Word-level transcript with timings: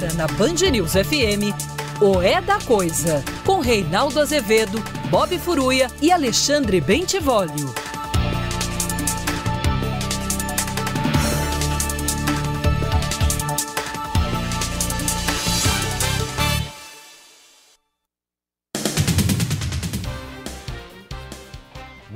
na 0.00 0.26
Band 0.26 0.70
News 0.70 0.92
FM, 0.92 1.56
o 2.02 2.20
É 2.20 2.38
da 2.42 2.58
Coisa, 2.60 3.24
com 3.46 3.60
Reinaldo 3.60 4.20
Azevedo, 4.20 4.78
Bob 5.08 5.38
Furuia 5.38 5.90
e 6.02 6.12
Alexandre 6.12 6.82
Bentivolio. 6.82 7.74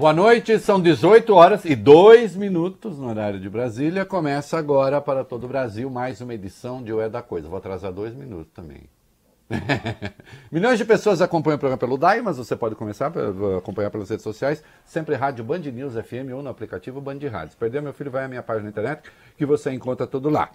Boa 0.00 0.14
noite, 0.14 0.58
são 0.58 0.80
18 0.80 1.34
horas 1.34 1.66
e 1.66 1.76
2 1.76 2.34
minutos 2.34 2.98
no 2.98 3.10
horário 3.10 3.38
de 3.38 3.50
Brasília. 3.50 4.02
Começa 4.06 4.56
agora 4.56 4.98
para 4.98 5.22
todo 5.22 5.44
o 5.44 5.48
Brasil 5.48 5.90
mais 5.90 6.22
uma 6.22 6.32
edição 6.32 6.82
de 6.82 6.90
O 6.90 7.02
É 7.02 7.08
da 7.10 7.20
Coisa. 7.20 7.46
Vou 7.48 7.58
atrasar 7.58 7.92
dois 7.92 8.14
minutos 8.14 8.50
também. 8.54 8.84
Milhões 10.50 10.78
de 10.78 10.86
pessoas 10.86 11.20
acompanham 11.20 11.56
o 11.56 11.58
programa 11.58 11.76
pelo 11.76 11.98
DAI, 11.98 12.22
mas 12.22 12.38
você 12.38 12.56
pode 12.56 12.76
começar 12.76 13.12
a 13.14 13.58
acompanhar 13.58 13.90
pelas 13.90 14.08
redes 14.08 14.22
sociais, 14.22 14.64
sempre 14.86 15.16
Rádio 15.16 15.44
Band 15.44 15.58
News 15.58 15.92
FM 15.92 16.32
ou 16.34 16.42
no 16.42 16.48
aplicativo 16.48 16.98
Band 16.98 17.18
Rádio. 17.30 17.50
Se 17.50 17.58
perder, 17.58 17.82
meu 17.82 17.92
filho, 17.92 18.10
vai 18.10 18.24
à 18.24 18.28
minha 18.28 18.42
página 18.42 18.64
na 18.64 18.70
internet 18.70 19.02
que 19.36 19.44
você 19.44 19.70
encontra 19.70 20.06
tudo 20.06 20.30
lá. 20.30 20.48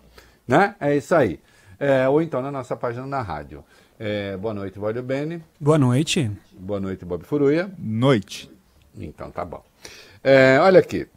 Né? 0.47 0.73
É 0.79 0.97
isso 0.97 1.13
aí. 1.13 1.39
É, 1.79 2.09
ou 2.09 2.19
então 2.19 2.41
na 2.41 2.51
nossa 2.51 2.75
página 2.75 3.05
na 3.05 3.21
rádio. 3.21 3.63
É, 3.99 4.35
boa 4.37 4.55
noite, 4.55 4.79
Valio 4.79 5.03
Bene. 5.03 5.43
Boa 5.59 5.77
noite. 5.77 6.31
Boa 6.51 6.79
noite, 6.79 7.05
Bob 7.05 7.23
Furuia. 7.23 7.69
Noite. 7.77 8.54
Então 8.97 9.31
tá 9.31 9.43
bom. 9.43 9.63
É, 10.23 10.57
olha 10.59 10.79
aqui. 10.79 11.07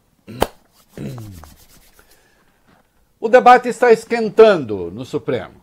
O 3.20 3.28
debate 3.28 3.68
está 3.68 3.90
esquentando 3.92 4.90
no 4.90 5.04
Supremo. 5.04 5.60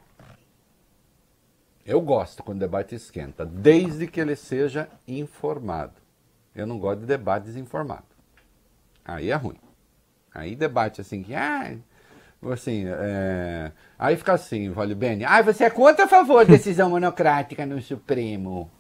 Eu 1.86 2.02
gosto 2.02 2.44
quando 2.44 2.58
o 2.58 2.60
debate 2.60 2.96
esquenta, 2.96 3.46
desde 3.46 4.08
que 4.08 4.20
ele 4.20 4.36
seja 4.36 4.90
informado. 5.08 5.94
Eu 6.56 6.66
não 6.66 6.80
gosto 6.80 7.02
de 7.02 7.06
debate 7.06 7.46
desinformado. 7.46 8.06
Aí 9.04 9.30
é 9.30 9.36
ruim. 9.36 9.60
Aí 10.34 10.56
debate 10.56 11.02
assim 11.02 11.22
que. 11.22 11.36
Ah, 11.36 11.76
assim, 12.52 12.86
é... 12.88 13.72
Aí 14.00 14.18
fica 14.18 14.34
assim, 14.34 14.72
vale 14.72 14.96
bem. 14.96 15.24
Ah, 15.26 15.42
você 15.42 15.66
é 15.66 15.70
contra 15.70 16.06
a 16.06 16.08
favor 16.08 16.46
da 16.46 16.54
decisão 16.54 16.90
monocrática 16.92 17.66
no 17.66 17.82
Supremo? 17.82 18.72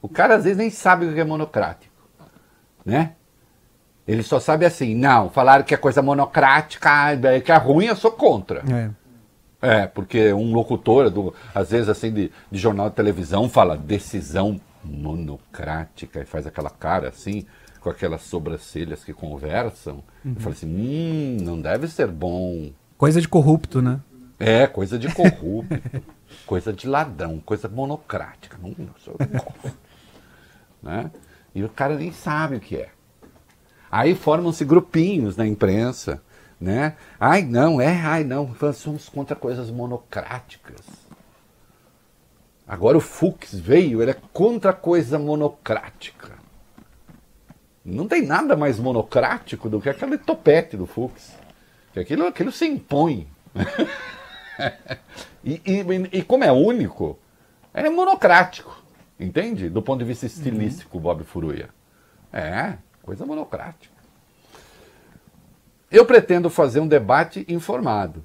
o 0.00 0.08
cara 0.08 0.36
às 0.36 0.44
vezes 0.44 0.58
nem 0.58 0.70
sabe 0.70 1.06
o 1.06 1.12
que 1.12 1.20
é 1.20 1.24
monocrático 1.24 1.95
né? 2.86 3.12
Ele 4.06 4.22
só 4.22 4.38
sabe 4.38 4.64
assim, 4.64 4.94
não, 4.94 5.28
falaram 5.28 5.64
que 5.64 5.74
é 5.74 5.76
coisa 5.76 6.00
monocrática, 6.00 6.88
que 7.44 7.50
é 7.50 7.56
ruim, 7.56 7.86
eu 7.86 7.96
sou 7.96 8.12
contra. 8.12 8.62
É. 8.72 8.90
É, 9.60 9.86
porque 9.86 10.32
um 10.32 10.52
locutor, 10.52 11.10
do, 11.10 11.34
às 11.52 11.70
vezes 11.70 11.88
assim, 11.88 12.12
de, 12.12 12.30
de 12.50 12.58
jornal 12.58 12.88
de 12.88 12.94
televisão, 12.94 13.48
fala 13.48 13.76
decisão 13.76 14.60
monocrática 14.84 16.20
e 16.20 16.24
faz 16.24 16.46
aquela 16.46 16.70
cara 16.70 17.08
assim, 17.08 17.44
com 17.80 17.90
aquelas 17.90 18.22
sobrancelhas 18.22 19.02
que 19.02 19.12
conversam. 19.12 20.04
Uhum. 20.24 20.34
E 20.36 20.40
fala 20.40 20.54
assim, 20.54 20.66
hum, 20.66 21.38
não 21.42 21.60
deve 21.60 21.88
ser 21.88 22.06
bom. 22.06 22.70
Coisa 22.96 23.20
de 23.20 23.26
corrupto, 23.26 23.82
né? 23.82 23.98
É, 24.38 24.66
coisa 24.68 24.98
de 24.98 25.12
corrupto, 25.12 25.80
coisa 26.46 26.72
de 26.72 26.86
ladrão, 26.86 27.40
coisa 27.40 27.68
monocrática. 27.68 28.56
Não, 28.62 28.70
não 28.78 28.94
sou 28.98 29.16
né? 30.82 31.10
E 31.56 31.64
o 31.64 31.70
cara 31.70 31.94
nem 31.96 32.12
sabe 32.12 32.56
o 32.56 32.60
que 32.60 32.76
é. 32.76 32.90
Aí 33.90 34.14
formam-se 34.14 34.62
grupinhos 34.62 35.38
na 35.38 35.46
imprensa, 35.46 36.22
né? 36.60 36.98
Ai, 37.18 37.40
não, 37.40 37.80
é, 37.80 37.98
ai, 37.98 38.24
não, 38.24 38.54
somos 38.74 39.08
contra 39.08 39.34
coisas 39.34 39.70
monocráticas. 39.70 40.82
Agora 42.68 42.98
o 42.98 43.00
Fux 43.00 43.54
veio, 43.54 44.02
ele 44.02 44.10
é 44.10 44.16
contra 44.34 44.74
coisa 44.74 45.18
monocrática. 45.18 46.32
Não 47.82 48.06
tem 48.06 48.20
nada 48.20 48.54
mais 48.54 48.78
monocrático 48.78 49.70
do 49.70 49.80
que 49.80 49.88
aquele 49.88 50.18
topete 50.18 50.76
do 50.76 50.84
Fux. 50.84 51.32
Que 51.94 52.00
aquilo, 52.00 52.26
aquilo 52.26 52.52
se 52.52 52.66
impõe. 52.66 53.26
e, 55.42 55.62
e, 55.64 56.18
e 56.18 56.22
como 56.22 56.44
é 56.44 56.52
único, 56.52 57.18
é 57.72 57.88
monocrático. 57.88 58.84
Entende? 59.18 59.68
Do 59.70 59.80
ponto 59.82 60.00
de 60.00 60.04
vista 60.04 60.26
estilístico, 60.26 60.96
uhum. 60.96 61.02
Bob 61.02 61.24
Furuia. 61.24 61.70
É, 62.32 62.76
coisa 63.02 63.24
monocrática. 63.24 63.94
Eu 65.90 66.04
pretendo 66.04 66.50
fazer 66.50 66.80
um 66.80 66.88
debate 66.88 67.44
informado. 67.48 68.22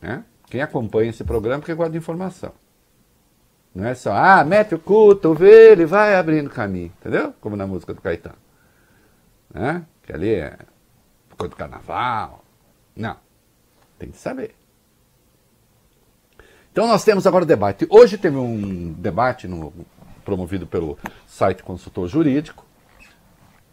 Né? 0.00 0.24
Quem 0.46 0.62
acompanha 0.62 1.10
esse 1.10 1.24
programa 1.24 1.60
porque 1.60 1.74
gosta 1.74 1.92
de 1.92 1.98
informação. 1.98 2.52
Não 3.74 3.84
é 3.84 3.94
só, 3.94 4.12
ah, 4.12 4.44
mete 4.44 4.74
o 4.74 4.78
cotovelo 4.78 5.82
e 5.82 5.86
vai 5.86 6.14
abrindo 6.14 6.48
caminho. 6.48 6.92
Entendeu? 7.00 7.34
Como 7.40 7.56
na 7.56 7.66
música 7.66 7.92
do 7.92 8.00
Caetano. 8.00 8.36
Né? 9.52 9.84
Que 10.02 10.12
ali 10.12 10.34
é 10.34 10.56
coisa 11.36 11.50
do 11.50 11.56
carnaval. 11.56 12.44
Não. 12.94 13.16
Tem 13.98 14.10
que 14.10 14.16
saber. 14.16 14.54
Então 16.74 16.88
nós 16.88 17.04
temos 17.04 17.24
agora 17.24 17.44
o 17.44 17.46
debate. 17.46 17.86
Hoje 17.88 18.18
teve 18.18 18.36
um 18.36 18.92
debate 18.94 19.46
no, 19.46 19.72
promovido 20.24 20.66
pelo 20.66 20.98
site 21.24 21.62
Consultor 21.62 22.08
Jurídico. 22.08 22.66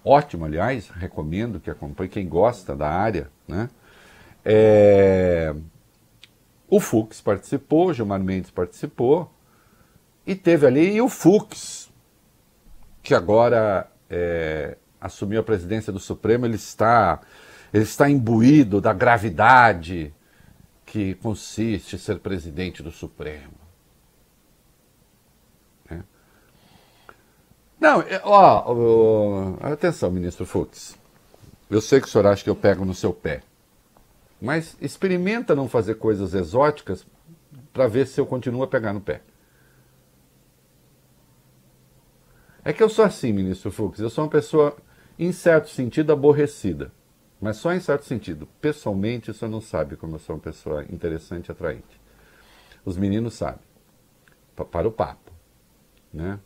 Ótimo, 0.06 0.46
aliás, 0.46 0.88
recomendo 0.90 1.60
que 1.60 1.72
acompanhe 1.72 2.12
quem 2.12 2.30
gosta 2.30 2.76
da 2.76 2.88
área. 2.88 3.28
Né? 3.48 3.72
É... 4.46 5.56
O 6.70 6.80
Fux 6.80 7.20
participou, 7.22 7.92
Gilmar 7.92 8.20
Mendes 8.20 8.52
participou, 8.52 9.34
e 10.24 10.36
teve 10.36 10.68
ali 10.68 10.94
e 10.94 11.02
o 11.02 11.10
Fux, 11.10 11.90
que 13.02 13.16
agora 13.16 13.90
é, 14.12 14.78
assumiu 15.02 15.40
a 15.40 15.44
presidência 15.44 15.92
do 15.92 16.00
Supremo, 16.00 16.46
ele 16.46 16.54
está, 16.54 17.20
ele 17.74 17.84
está 17.84 18.08
imbuído 18.08 18.80
da 18.80 18.94
gravidade 18.94 20.14
que 20.92 21.16
consiste 21.16 21.98
ser 21.98 22.20
presidente 22.20 22.84
do 22.84 22.92
Supremo. 22.92 23.54
É. 25.90 26.02
Não, 27.80 28.04
ó, 28.26 28.74
ó, 28.74 29.72
atenção, 29.72 30.12
ministro 30.12 30.46
Fux. 30.46 30.98
Eu 31.70 31.80
sei 31.80 32.02
que 32.02 32.08
o 32.08 32.10
senhor 32.10 32.28
acha 32.28 32.44
que 32.44 32.50
eu 32.50 32.56
pego 32.58 32.84
no 32.84 32.94
seu 32.94 33.14
pé, 33.14 33.42
mas 34.42 34.76
experimenta 34.82 35.56
não 35.56 35.70
fazer 35.70 35.96
coisas 35.96 36.34
exóticas 36.34 37.06
para 37.72 37.88
ver 37.88 38.06
se 38.06 38.20
eu 38.20 38.26
continuo 38.26 38.62
a 38.62 38.68
pegar 38.68 38.92
no 38.92 39.00
pé. 39.00 39.22
É 42.66 42.74
que 42.74 42.84
eu 42.84 42.90
sou 42.90 43.06
assim, 43.06 43.32
ministro 43.32 43.72
Fux. 43.72 43.98
Eu 43.98 44.10
sou 44.10 44.26
uma 44.26 44.30
pessoa, 44.30 44.76
em 45.18 45.32
certo 45.32 45.70
sentido, 45.70 46.12
aborrecida. 46.12 46.92
Mas 47.42 47.58
só 47.58 47.74
em 47.74 47.80
certo 47.80 48.06
sentido. 48.06 48.48
Pessoalmente, 48.62 49.34
você 49.34 49.48
não 49.48 49.60
sabe 49.60 49.98
como 49.98 50.16
eu 50.16 50.20
sou 50.20 50.36
uma 50.36 50.42
pessoa 50.42 50.84
interessante 50.84 51.48
e 51.48 51.52
atraente. 51.52 52.00
Os 52.86 52.96
meninos 52.96 53.34
sabem. 53.34 53.64
Para 54.72 54.88
o 54.88 54.92
papo. 54.92 55.32
Né? 56.14 56.40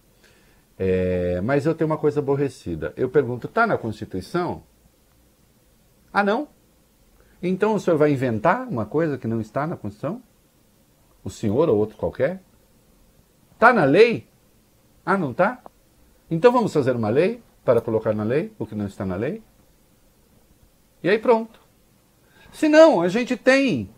É, 0.79 1.41
mas 1.41 1.65
eu 1.65 1.75
tenho 1.75 1.89
uma 1.89 1.97
coisa 1.97 2.21
aborrecida. 2.21 2.93
Eu 2.95 3.09
pergunto, 3.09 3.47
está 3.47 3.67
na 3.67 3.77
Constituição? 3.77 4.63
Ah, 6.13 6.23
não? 6.23 6.47
Então 7.43 7.75
o 7.75 7.79
senhor 7.79 7.97
vai 7.97 8.13
inventar 8.13 8.65
uma 8.65 8.85
coisa 8.85 9.17
que 9.17 9.27
não 9.27 9.41
está 9.41 9.67
na 9.67 9.75
Constituição? 9.75 10.23
O 11.25 11.29
senhor 11.29 11.67
ou 11.67 11.77
outro 11.77 11.97
qualquer? 11.97 12.41
Está 13.51 13.73
na 13.73 13.83
lei? 13.83 14.29
Ah, 15.05 15.17
não 15.17 15.31
está? 15.31 15.61
Então 16.31 16.53
vamos 16.53 16.71
fazer 16.71 16.95
uma 16.95 17.09
lei 17.09 17.43
para 17.65 17.81
colocar 17.81 18.13
na 18.13 18.23
lei 18.23 18.53
o 18.57 18.65
que 18.65 18.75
não 18.75 18.85
está 18.85 19.05
na 19.05 19.15
lei? 19.15 19.43
E 21.03 21.09
aí 21.09 21.19
pronto. 21.19 21.59
Se 22.51 22.69
não, 22.69 23.01
a 23.01 23.07
gente 23.07 23.35
tem 23.35 23.89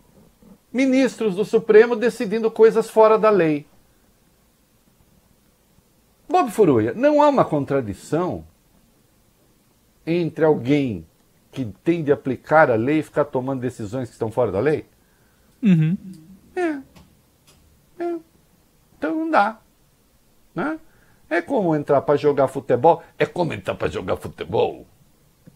ministros 0.72 1.36
do 1.36 1.44
Supremo 1.44 1.94
decidindo 1.94 2.50
coisas 2.50 2.90
fora 2.90 3.18
da 3.18 3.30
lei. 3.30 3.66
Bob 6.28 6.50
Furuia, 6.50 6.92
não 6.92 7.22
há 7.22 7.28
uma 7.28 7.44
contradição 7.44 8.44
entre 10.06 10.44
alguém 10.44 11.06
que 11.52 11.64
tem 11.82 12.02
de 12.02 12.12
aplicar 12.12 12.70
a 12.70 12.74
lei 12.74 12.98
e 12.98 13.02
ficar 13.02 13.24
tomando 13.24 13.60
decisões 13.60 14.08
que 14.08 14.14
estão 14.14 14.30
fora 14.30 14.52
da 14.52 14.60
lei? 14.60 14.84
Uhum. 15.62 15.96
É. 16.54 16.80
é. 18.02 18.18
Então 18.96 19.14
não 19.14 19.30
dá. 19.30 19.58
Né? 20.54 20.78
É 21.30 21.40
como 21.40 21.76
entrar 21.76 22.02
para 22.02 22.16
jogar 22.16 22.48
futebol. 22.48 23.02
É 23.18 23.24
como 23.24 23.52
entrar 23.52 23.74
para 23.74 23.88
jogar 23.88 24.16
futebol 24.16 24.86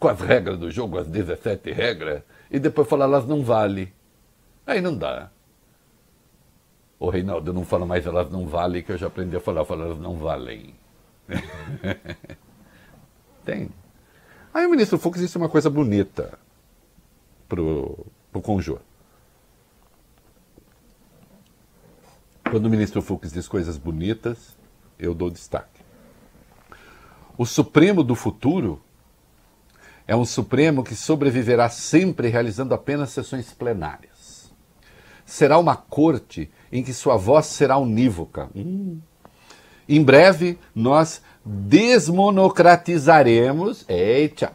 com 0.02 0.08
as 0.08 0.20
regras 0.20 0.58
do 0.58 0.68
jogo, 0.68 0.98
as 0.98 1.06
17 1.06 1.70
regras, 1.70 2.22
e 2.50 2.58
depois 2.58 2.88
falar 2.88 3.04
elas 3.04 3.24
não 3.24 3.44
valem. 3.44 3.92
Aí 4.66 4.80
não 4.80 4.96
dá. 4.96 5.30
O 6.98 7.08
Reinaldo 7.08 7.52
não 7.52 7.64
fala 7.64 7.86
mais 7.86 8.04
elas 8.04 8.28
não 8.28 8.48
valem, 8.48 8.82
que 8.82 8.90
eu 8.90 8.98
já 8.98 9.06
aprendi 9.06 9.36
a 9.36 9.40
falar, 9.40 9.60
eu 9.60 9.64
falo 9.64 9.84
elas 9.84 9.98
não 9.98 10.16
valem. 10.16 10.74
Tem. 13.46 13.70
Aí 14.52 14.66
o 14.66 14.70
ministro 14.70 14.98
Fux 14.98 15.20
disse 15.20 15.38
uma 15.38 15.48
coisa 15.48 15.70
bonita 15.70 16.36
pro, 17.48 18.04
pro 18.32 18.42
Conjur. 18.42 18.80
Quando 22.50 22.66
o 22.66 22.70
ministro 22.70 23.00
Fux 23.00 23.30
diz 23.32 23.46
coisas 23.46 23.78
bonitas, 23.78 24.56
eu 24.98 25.14
dou 25.14 25.30
destaque. 25.30 25.80
O 27.38 27.46
Supremo 27.46 28.02
do 28.02 28.16
futuro 28.16 28.82
é 30.06 30.16
um 30.16 30.24
Supremo 30.24 30.82
que 30.82 30.94
sobreviverá 30.94 31.68
sempre 31.68 32.28
realizando 32.28 32.72
apenas 32.74 33.10
sessões 33.10 33.52
plenárias. 33.52 34.50
Será 35.24 35.58
uma 35.58 35.76
corte 35.76 36.50
em 36.70 36.82
que 36.82 36.92
sua 36.92 37.16
voz 37.16 37.46
será 37.46 37.78
unívoca. 37.78 38.50
Hum. 38.54 38.98
Em 39.88 40.02
breve, 40.02 40.58
nós 40.74 41.22
desmonocratizaremos 41.44 43.84
eita, 43.88 44.52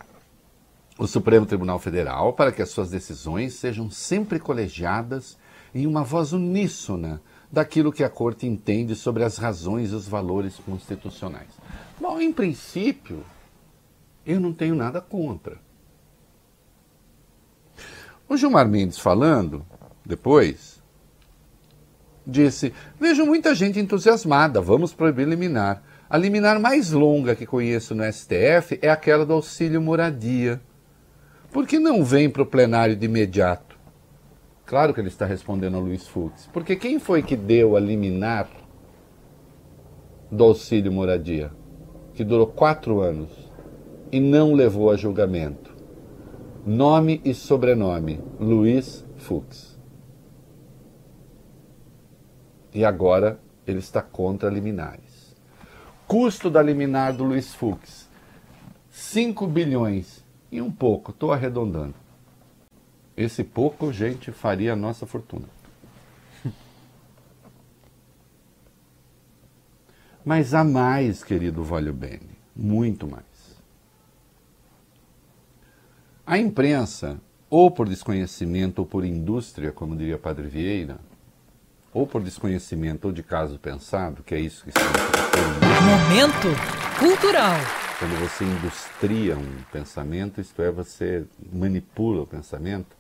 o 0.98 1.06
Supremo 1.06 1.46
Tribunal 1.46 1.80
Federal 1.80 2.32
para 2.34 2.52
que 2.52 2.62
as 2.62 2.70
suas 2.70 2.90
decisões 2.90 3.54
sejam 3.54 3.92
sempre 3.92 4.40
colegiadas 4.40 5.38
em 5.74 5.86
uma 5.86 6.04
voz 6.04 6.34
uníssona 6.34 7.22
daquilo 7.52 7.92
que 7.92 8.04
a 8.04 8.10
Corte 8.10 8.48
entende 8.48 8.96
sobre 8.96 9.24
as 9.24 9.38
razões 9.38 9.92
e 9.92 9.96
os 9.96 10.08
valores 10.08 10.56
constitucionais. 10.66 11.50
Bom, 12.00 12.20
em 12.20 12.34
princípio, 12.34 13.24
eu 14.28 14.42
não 14.42 14.52
tenho 14.52 14.76
nada 14.76 15.00
contra. 15.00 15.58
O 18.28 18.36
Gilmar 18.36 18.68
Mendes 18.68 19.00
falando, 19.00 19.66
depois, 20.06 20.84
disse: 22.26 22.74
Vejo 23.00 23.26
muita 23.26 23.56
gente 23.56 23.80
entusiasmada, 23.80 24.60
vamos 24.60 24.94
proibir 24.94 25.26
liminar. 25.26 25.82
A 26.10 26.18
liminar 26.18 26.60
mais 26.60 26.92
longa 26.92 27.36
que 27.36 27.46
conheço 27.46 27.96
no 27.96 28.04
STF 28.04 28.80
é 28.82 28.90
aquela 28.90 29.26
do 29.26 29.34
auxílio 29.34 29.81
moradia. 29.81 30.62
Por 31.52 31.66
que 31.66 31.80
não 31.80 32.04
vem 32.04 32.30
para 32.30 32.44
o 32.44 32.46
plenário 32.46 32.96
de 32.96 33.06
imediato? 33.06 33.78
Claro 34.66 34.94
que 34.94 35.00
ele 35.00 35.07
está 35.07 35.26
respondendo 35.26 35.78
a 35.78 35.80
Luiz 35.80 36.07
Fux. 36.07 36.50
Porque 36.52 36.76
quem 36.76 37.00
foi 37.00 37.24
que 37.24 37.38
deu 37.38 37.78
a 37.78 37.80
liminar 37.80 38.50
do 40.30 40.44
auxílio 40.44 40.92
moradia? 40.92 41.52
Que 42.14 42.24
durou 42.24 42.48
quatro 42.48 43.00
anos 43.00 43.46
e 44.11 44.19
não 44.19 44.54
levou 44.54 44.92
a 44.92 44.97
julgamento. 44.97 45.76
Nome 46.66 47.21
e 47.23 47.33
sobrenome: 47.33 48.19
Luiz 48.40 49.06
Fux. 49.18 49.78
E 52.73 52.83
agora 52.85 53.40
ele 53.66 53.80
está 53.80 54.02
contra 54.02 54.49
liminares. 54.49 55.35
Custo 56.07 56.49
da 56.49 56.61
liminar 56.61 57.16
do 57.16 57.23
Luiz 57.23 57.54
Fux: 57.54 58.09
5 58.90 59.47
bilhões 59.47 60.26
e 60.52 60.61
um 60.61 60.71
pouco, 60.71 61.11
estou 61.11 61.31
arredondando. 61.31 61.95
Esse 63.16 63.44
pouco, 63.44 63.92
gente, 63.92 64.31
faria 64.31 64.73
a 64.73 64.76
nossa 64.76 65.06
fortuna. 65.06 65.47
Mas 70.23 70.54
há 70.54 70.64
mais, 70.64 71.23
querido 71.23 71.64
Valho 71.64 71.94
Bene, 71.94 72.37
muito 72.56 73.07
mais. 73.07 73.27
A 76.28 76.38
imprensa, 76.38 77.22
ou 77.50 77.72
por 77.72 77.88
desconhecimento 77.88 78.80
ou 78.80 78.86
por 78.86 79.06
indústria, 79.06 79.72
como 79.72 79.96
diria 79.96 80.18
Padre 80.18 80.46
Vieira, 80.46 81.00
ou 81.94 82.06
por 82.06 82.22
desconhecimento 82.22 83.06
ou 83.06 83.14
de 83.14 83.24
caso 83.24 83.57
pensado, 83.57 84.22
que 84.24 84.36
é 84.36 84.40
isso 84.42 84.66
que 84.66 84.72
estamos 84.72 84.92
Momento 85.86 87.00
cultural. 87.00 87.56
Quando 87.98 88.19
você 88.19 88.44
industria 88.44 89.38
um 89.38 89.62
pensamento, 89.72 90.42
isto 90.42 90.62
é, 90.62 90.69
você 90.69 91.26
manipula 91.54 92.24
o 92.24 92.28
pensamento, 92.28 92.94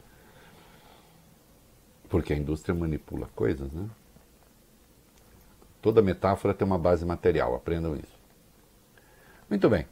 porque 2.07 2.31
a 2.31 2.37
indústria 2.37 2.73
manipula 2.73 3.27
coisas, 3.35 3.69
né? 3.73 3.89
Toda 5.81 6.01
metáfora 6.01 6.53
tem 6.53 6.65
uma 6.65 6.79
base 6.79 7.05
material, 7.05 7.55
aprendam 7.55 7.93
isso. 7.93 8.17
Muito 9.49 9.69
bem. 9.69 9.85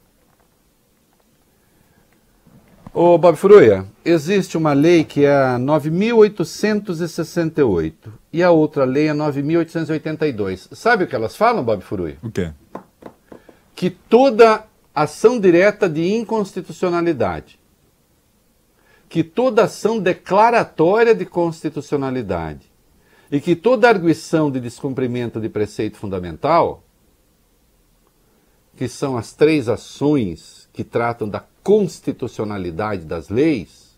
Ô 2.97 3.17
Bob 3.17 3.35
Furuia, 3.35 3.85
existe 4.05 4.57
uma 4.57 4.71
lei 4.71 5.03
que 5.03 5.25
é 5.25 5.35
a 5.35 5.57
9.868 5.59 7.93
e 8.31 8.41
a 8.41 8.51
outra 8.51 8.85
lei 8.85 9.09
é 9.09 9.13
9.882. 9.13 10.73
Sabe 10.73 11.03
o 11.03 11.07
que 11.07 11.13
elas 11.13 11.35
falam, 11.35 11.61
Bob 11.61 11.83
Furuia? 11.83 12.17
O 12.23 12.31
quê? 12.31 12.53
Que 13.75 13.89
toda 13.89 14.63
ação 14.95 15.37
direta 15.37 15.89
de 15.89 16.13
inconstitucionalidade 16.13 17.59
que 19.09 19.23
toda 19.23 19.63
ação 19.63 19.97
declaratória 19.99 21.15
de 21.15 21.25
constitucionalidade 21.25 22.71
e 23.31 23.39
que 23.39 23.55
toda 23.55 23.87
arguição 23.87 24.51
de 24.51 24.59
descumprimento 24.59 25.39
de 25.39 25.47
preceito 25.47 25.97
fundamental, 25.97 26.83
que 28.75 28.87
são 28.87 29.15
as 29.17 29.33
três 29.33 29.69
ações 29.69 30.67
que 30.73 30.83
tratam 30.83 31.29
da 31.29 31.39
constitucionalidade 31.65 33.05
das 33.05 33.29
leis, 33.29 33.97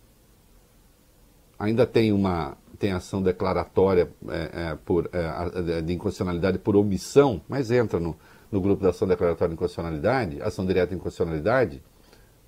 ainda 1.59 1.85
tem 1.85 2.13
uma 2.13 2.55
tem 2.79 2.93
ação 2.93 3.21
declaratória 3.21 4.09
é, 4.29 4.51
é, 4.53 4.77
por, 4.85 5.09
é, 5.11 5.81
de 5.81 5.93
inconstitucionalidade 5.93 6.59
por 6.59 6.77
omissão, 6.77 7.41
mas 7.49 7.71
entra 7.71 7.99
no, 7.99 8.15
no 8.51 8.61
grupo 8.61 8.83
da 8.83 8.91
ação 8.91 9.05
declaratória 9.05 9.49
de 9.49 9.55
inconstitucionalidade, 9.55 10.41
ação 10.41 10.65
direta 10.65 10.89
de 10.89 10.95
inconstitucionalidade, 10.95 11.83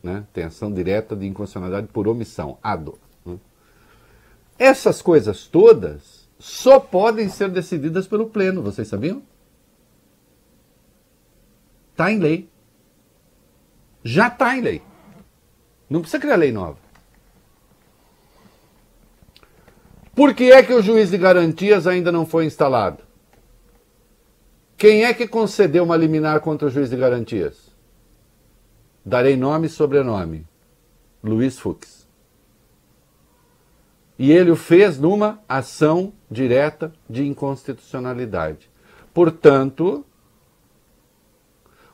né? 0.02 0.24
tem 0.32 0.46
ação 0.46 0.72
direta 0.72 1.16
de 1.18 1.28
inconstitucionalidade 1.28 1.88
por 1.92 2.08
omissão, 2.08 2.58
ADO. 2.64 2.98
Né? 3.26 3.38
Essas 4.58 5.02
coisas 5.02 5.48
todas 5.48 6.30
só 6.38 6.80
podem 6.80 7.28
ser 7.28 7.50
decididas 7.50 8.08
pelo 8.08 8.30
Pleno, 8.30 8.62
vocês 8.62 8.88
sabiam? 8.88 9.22
Está 11.92 12.10
em 12.10 12.20
lei. 12.20 12.48
Já 14.04 14.28
está 14.28 14.56
em 14.56 14.62
lei. 14.62 14.89
Não 15.90 16.02
precisa 16.02 16.22
criar 16.22 16.36
lei 16.36 16.52
nova. 16.52 16.78
Por 20.14 20.34
que 20.34 20.52
é 20.52 20.62
que 20.62 20.74
o 20.74 20.82
juiz 20.82 21.10
de 21.10 21.18
garantias 21.18 21.88
ainda 21.88 22.12
não 22.12 22.26
foi 22.26 22.46
instalado? 22.46 23.04
Quem 24.78 25.04
é 25.04 25.14
que 25.14 25.28
concedeu 25.28 25.84
uma 25.84 25.98
liminar 25.98 26.40
contra 26.42 26.68
o 26.68 26.72
juiz 26.72 26.90
de 26.90 26.96
garantias? 26.96 27.70
Darei 29.04 29.36
nome 29.36 29.68
e 29.68 29.70
sobrenome. 29.70 30.46
Luiz 31.24 31.58
Fux. 31.58 32.08
E 34.18 34.32
ele 34.32 34.52
o 34.52 34.56
fez 34.56 35.00
numa 35.00 35.42
ação 35.48 36.14
direta 36.30 36.94
de 37.10 37.26
inconstitucionalidade. 37.26 38.70
Portanto, 39.14 40.06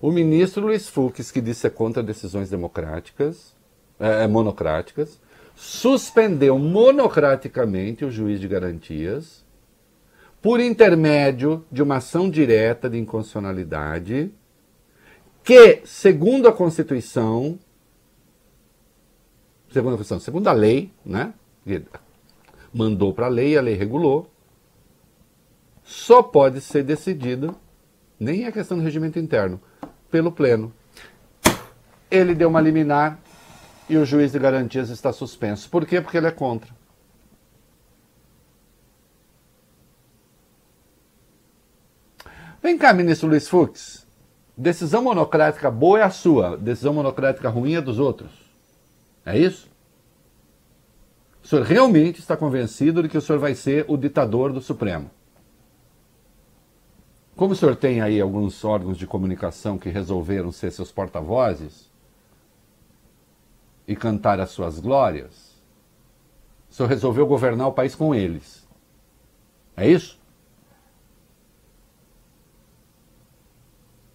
o 0.01 0.11
ministro 0.11 0.63
Luiz 0.63 0.87
Fux, 0.89 1.31
que 1.31 1.41
disse 1.41 1.65
é 1.65 1.69
contra 1.69 2.03
decisões 2.03 2.49
democráticas, 2.49 3.54
é, 3.99 4.23
é, 4.23 4.27
monocráticas, 4.27 5.19
suspendeu 5.55 6.59
monocraticamente 6.59 8.03
o 8.03 8.11
juiz 8.11 8.39
de 8.39 8.47
garantias 8.47 9.45
por 10.41 10.59
intermédio 10.59 11.65
de 11.71 11.81
uma 11.81 11.97
ação 11.97 12.29
direta 12.29 12.89
de 12.89 12.97
inconstitucionalidade 12.97 14.31
que, 15.43 15.81
segundo 15.85 16.47
a 16.47 16.51
Constituição, 16.51 17.57
segundo 19.71 19.93
a 19.93 19.97
Constituição, 19.97 20.19
segundo 20.19 20.47
a 20.47 20.53
lei, 20.53 20.91
né? 21.05 21.33
Mandou 22.73 23.13
para 23.13 23.27
a 23.27 23.29
lei, 23.29 23.57
a 23.57 23.61
lei 23.61 23.75
regulou, 23.75 24.29
só 25.83 26.21
pode 26.21 26.61
ser 26.61 26.83
decidido, 26.83 27.55
nem 28.19 28.45
é 28.45 28.51
questão 28.51 28.77
do 28.77 28.83
regimento 28.83 29.19
interno, 29.19 29.61
pelo 30.09 30.31
Pleno. 30.31 30.73
Ele 32.09 32.33
deu 32.33 32.49
uma 32.49 32.59
liminar 32.59 33.19
e 33.87 33.97
o 33.97 34.05
juiz 34.05 34.31
de 34.31 34.39
garantias 34.39 34.89
está 34.89 35.13
suspenso. 35.13 35.69
Por 35.69 35.85
quê? 35.85 36.01
Porque 36.01 36.17
ele 36.17 36.27
é 36.27 36.31
contra. 36.31 36.73
Vem 42.61 42.77
cá, 42.77 42.93
ministro 42.93 43.29
Luiz 43.29 43.47
Fux. 43.47 44.07
Decisão 44.57 45.03
monocrática 45.03 45.69
boa 45.69 45.99
é 45.99 46.03
a 46.03 46.09
sua, 46.09 46.57
decisão 46.57 46.93
monocrática 46.93 47.49
ruim 47.49 47.75
é 47.75 47.81
dos 47.81 47.99
outros. 47.99 48.31
É 49.25 49.37
isso? 49.37 49.69
O 51.43 51.47
senhor 51.47 51.63
realmente 51.63 52.19
está 52.19 52.35
convencido 52.35 53.03
de 53.03 53.09
que 53.09 53.17
o 53.17 53.21
senhor 53.21 53.37
vai 53.37 53.53
ser 53.53 53.85
o 53.87 53.97
ditador 53.97 54.51
do 54.51 54.61
Supremo? 54.61 55.11
Como 57.35 57.51
o 57.51 57.55
senhor 57.55 57.75
tem 57.75 58.01
aí 58.01 58.19
alguns 58.19 58.63
órgãos 58.63 58.97
de 58.97 59.05
comunicação 59.05 59.77
que 59.77 59.89
resolveram 59.89 60.51
ser 60.51 60.71
seus 60.71 60.91
porta-vozes 60.91 61.84
e 63.87 63.95
cantar 63.95 64.39
as 64.39 64.49
suas 64.49 64.79
glórias, 64.79 65.61
o 66.69 66.73
senhor 66.73 66.89
resolveu 66.89 67.25
governar 67.27 67.67
o 67.67 67.73
país 67.73 67.95
com 67.95 68.13
eles. 68.13 68.67
É 69.77 69.87
isso? 69.87 70.19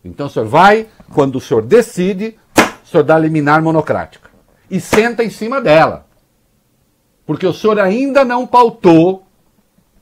Então 0.05 0.27
o 0.27 0.31
senhor 0.31 0.49
vai, 0.49 0.89
quando 1.13 1.37
o 1.37 1.41
senhor 1.41 1.63
decide, 1.63 2.39
o 2.83 2.87
senhor 2.87 3.03
dá 3.03 3.19
liminar 3.19 3.63
monocrática. 3.63 4.31
E 4.71 4.81
senta 4.81 5.23
em 5.23 5.31
cima 5.31 5.61
dela. 5.61 6.07
Porque 7.27 7.47
o 7.47 7.53
senhor 7.53 7.79
ainda 7.79 8.25
não 8.25 8.47
pautou 8.47 9.27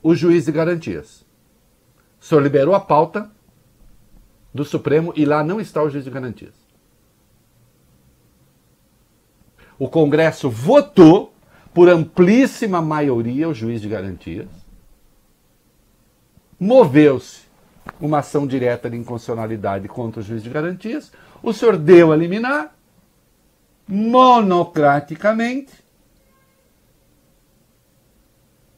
o 0.03 0.15
juiz 0.15 0.45
de 0.45 0.53
garantias. 0.53 1.27
O 2.21 2.25
senhor 2.25 2.41
liberou 2.41 2.75
a 2.75 2.81
pauta 2.81 3.31
do 4.53 4.65
Supremo 4.65 5.13
e 5.15 5.25
lá 5.25 5.45
não 5.45 5.61
está 5.61 5.83
o 5.83 5.91
juiz 5.91 6.05
de 6.05 6.11
garantias. 6.11 6.55
O 9.79 9.89
Congresso 9.89 10.51
votou 10.51 11.33
por 11.73 11.89
amplíssima 11.89 12.83
maioria 12.83 13.49
o 13.49 13.55
juiz 13.55 13.81
de 13.81 13.89
garantias. 13.89 14.49
Moveu-se 16.59 17.43
uma 18.01 18.19
ação 18.19 18.47
direta 18.47 18.91
de 18.91 18.97
inconstitucionalidade 18.97 19.87
contra 19.87 20.21
o 20.21 20.25
juiz 20.25 20.43
de 20.43 20.51
garantias. 20.51 21.13
O 21.43 21.53
senhor 21.53 21.77
deu 21.77 22.13
a 22.13 22.17
liminar 22.17 22.75
monocraticamente 23.87 25.73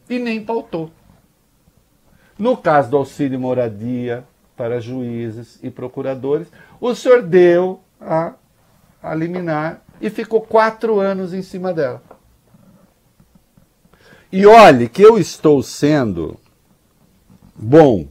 e 0.09 0.19
nem 0.19 0.45
pautou. 0.45 0.91
No 2.39 2.57
caso 2.57 2.91
do 2.91 2.97
auxílio 2.97 3.41
moradia 3.41 4.25
para 4.57 4.81
juízes 4.81 5.59
e 5.63 5.71
procuradores, 5.71 6.49
o 6.81 6.95
senhor 6.95 7.23
deu 7.23 7.81
a, 8.01 8.35
a 9.03 9.15
liminar 9.15 9.83
e 10.01 10.09
ficou 10.11 10.41
quatro 10.41 10.99
anos 10.99 11.35
em 11.35 11.43
cima 11.43 11.73
dela. 11.73 12.03
E 14.33 14.47
olhe 14.47 14.89
que 14.89 15.03
eu 15.03 15.19
estou 15.19 15.63
sendo 15.63 16.39
bom 17.55 18.09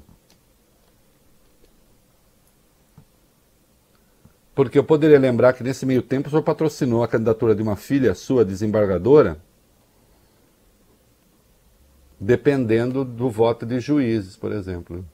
Porque 4.59 4.77
eu 4.77 4.83
poderia 4.83 5.17
lembrar 5.17 5.53
que 5.53 5.63
nesse 5.63 5.85
meio 5.85 6.01
tempo 6.01 6.27
o 6.27 6.29
senhor 6.29 6.43
patrocinou 6.43 7.01
a 7.01 7.07
candidatura 7.07 7.55
de 7.55 7.61
uma 7.61 7.77
filha 7.77 8.13
sua, 8.13 8.43
desembargadora, 8.43 9.39
dependendo 12.19 13.05
do 13.05 13.29
voto 13.29 13.65
de 13.65 13.79
juízes, 13.79 14.35
por 14.35 14.51
exemplo. 14.51 15.05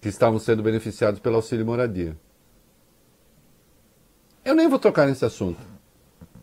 Que 0.00 0.08
estavam 0.08 0.38
sendo 0.38 0.62
beneficiados 0.62 1.18
pelo 1.18 1.34
auxílio 1.34 1.66
moradia. 1.66 2.16
Eu 4.44 4.54
nem 4.54 4.68
vou 4.68 4.78
tocar 4.78 5.06
nesse 5.06 5.24
assunto. 5.24 5.60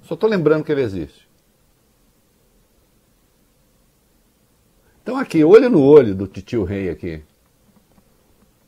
Só 0.03 0.13
estou 0.13 0.29
lembrando 0.29 0.63
que 0.63 0.71
ele 0.71 0.81
existe. 0.81 1.27
Então 5.01 5.17
aqui, 5.17 5.43
olho 5.43 5.69
no 5.69 5.81
olho 5.81 6.13
do 6.13 6.27
titio 6.27 6.63
rei 6.63 6.89
aqui 6.89 7.23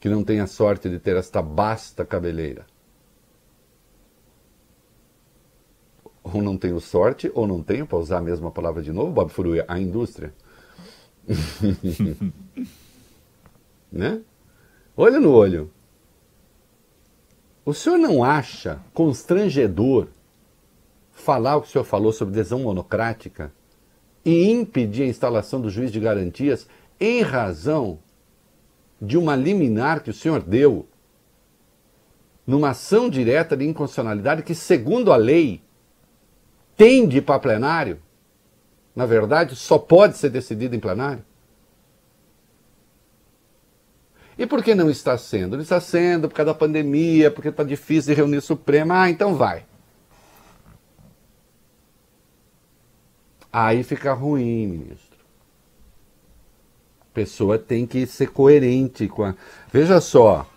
que 0.02 0.10
não 0.10 0.24
tem 0.24 0.40
a 0.40 0.48
sorte 0.48 0.90
de 0.90 0.98
ter 0.98 1.16
esta 1.16 1.44
basta 1.44 2.04
cabeleira. 2.04 2.66
Ou 6.24 6.42
não 6.42 6.58
tenho 6.58 6.80
sorte, 6.80 7.32
ou 7.36 7.46
não 7.46 7.62
tenho, 7.62 7.86
para 7.86 8.00
usar 8.00 8.18
a 8.18 8.22
mesma 8.22 8.50
palavra 8.50 8.82
de 8.82 8.92
novo, 8.92 9.12
Bob 9.12 9.32
Furuia, 9.32 9.64
a 9.68 9.80
indústria. 9.80 10.34
né? 13.92 14.22
Olho 14.98 15.22
no 15.22 15.32
olho. 15.32 15.72
O 17.64 17.74
senhor 17.74 17.98
não 17.98 18.24
acha 18.24 18.82
constrangedor 18.94 20.08
falar 21.12 21.58
o 21.58 21.62
que 21.62 21.68
o 21.68 21.72
senhor 21.72 21.84
falou 21.84 22.12
sobre 22.12 22.34
adesão 22.34 22.60
monocrática 22.60 23.54
e 24.26 24.50
impedir 24.52 25.04
a 25.04 25.08
instalação 25.08 25.62
do 25.62 25.70
juiz 25.70 25.92
de 25.92 26.00
garantias 26.00 26.68
em 27.00 27.22
razão 27.22 28.00
de 29.00 29.18
uma 29.18 29.36
liminar 29.36 30.02
que 30.02 30.10
o 30.10 30.14
senhor 30.14 30.42
deu 30.42 30.88
numa 32.46 32.70
ação 32.70 33.10
direta 33.10 33.56
de 33.56 33.66
inconstitucionalidade 33.66 34.44
que, 34.44 34.56
segundo 34.56 35.12
a 35.12 35.16
lei, 35.16 35.62
tem 36.76 37.08
de 37.08 37.18
ir 37.18 37.22
para 37.22 37.40
plenário? 37.40 38.02
Na 38.96 39.06
verdade, 39.06 39.56
só 39.56 39.78
pode 39.78 40.18
ser 40.18 40.30
decidido 40.30 40.76
em 40.76 40.80
plenário? 40.80 41.24
E 44.42 44.48
por 44.48 44.64
que 44.64 44.74
não 44.74 44.90
está 44.90 45.18
sendo? 45.18 45.56
Não 45.56 45.64
está 45.64 45.80
sendo 45.80 46.28
por 46.28 46.36
causa 46.36 46.52
da 46.52 46.58
pandemia, 46.58 47.30
porque 47.30 47.50
está 47.50 47.64
difícil 47.64 48.14
de 48.14 48.18
reunir 48.18 48.38
o 48.38 48.42
Supremo. 48.42 48.92
Ah, 48.94 49.10
então 49.10 49.36
vai. 49.36 49.66
Aí 53.54 53.84
fica 53.84 54.14
ruim, 54.14 54.68
ministro 54.68 55.12
pessoa 57.14 57.58
tem 57.58 57.86
que 57.86 58.06
ser 58.06 58.28
coerente 58.28 59.08
com 59.08 59.24
a. 59.24 59.36
Veja 59.72 60.00
só. 60.02 60.48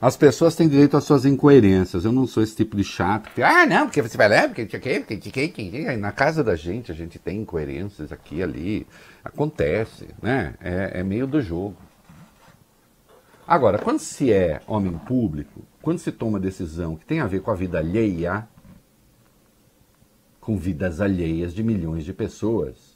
As 0.00 0.16
pessoas 0.16 0.54
têm 0.54 0.68
direito 0.68 0.96
às 0.98 1.04
suas 1.04 1.24
incoerências. 1.24 2.04
Eu 2.04 2.12
não 2.12 2.26
sou 2.26 2.42
esse 2.42 2.54
tipo 2.54 2.76
de 2.76 2.84
chato. 2.84 3.30
Que, 3.34 3.42
ah, 3.42 3.64
não, 3.64 3.86
porque 3.86 4.02
você 4.02 4.18
vai 4.18 4.28
lá, 4.28 4.48
porque 4.48 4.66
porque, 4.66 5.00
porque, 5.00 5.48
porque 5.48 5.96
na 5.96 6.12
casa 6.12 6.44
da 6.44 6.54
gente 6.54 6.92
a 6.92 6.94
gente 6.94 7.18
tem 7.18 7.40
incoerências 7.40 8.12
aqui 8.12 8.42
ali. 8.42 8.86
Acontece, 9.24 10.08
né? 10.20 10.54
É, 10.60 11.00
é 11.00 11.02
meio 11.02 11.26
do 11.26 11.40
jogo. 11.40 11.76
Agora, 13.46 13.78
quando 13.78 13.98
se 13.98 14.32
é 14.32 14.60
homem 14.66 14.96
público, 14.98 15.62
quando 15.82 15.98
se 15.98 16.10
toma 16.10 16.40
decisão 16.40 16.96
que 16.96 17.04
tem 17.04 17.20
a 17.20 17.26
ver 17.26 17.40
com 17.40 17.50
a 17.50 17.54
vida 17.54 17.78
alheia, 17.78 18.48
com 20.40 20.56
vidas 20.56 21.00
alheias 21.00 21.54
de 21.54 21.62
milhões 21.62 22.04
de 22.04 22.12
pessoas, 22.12 22.94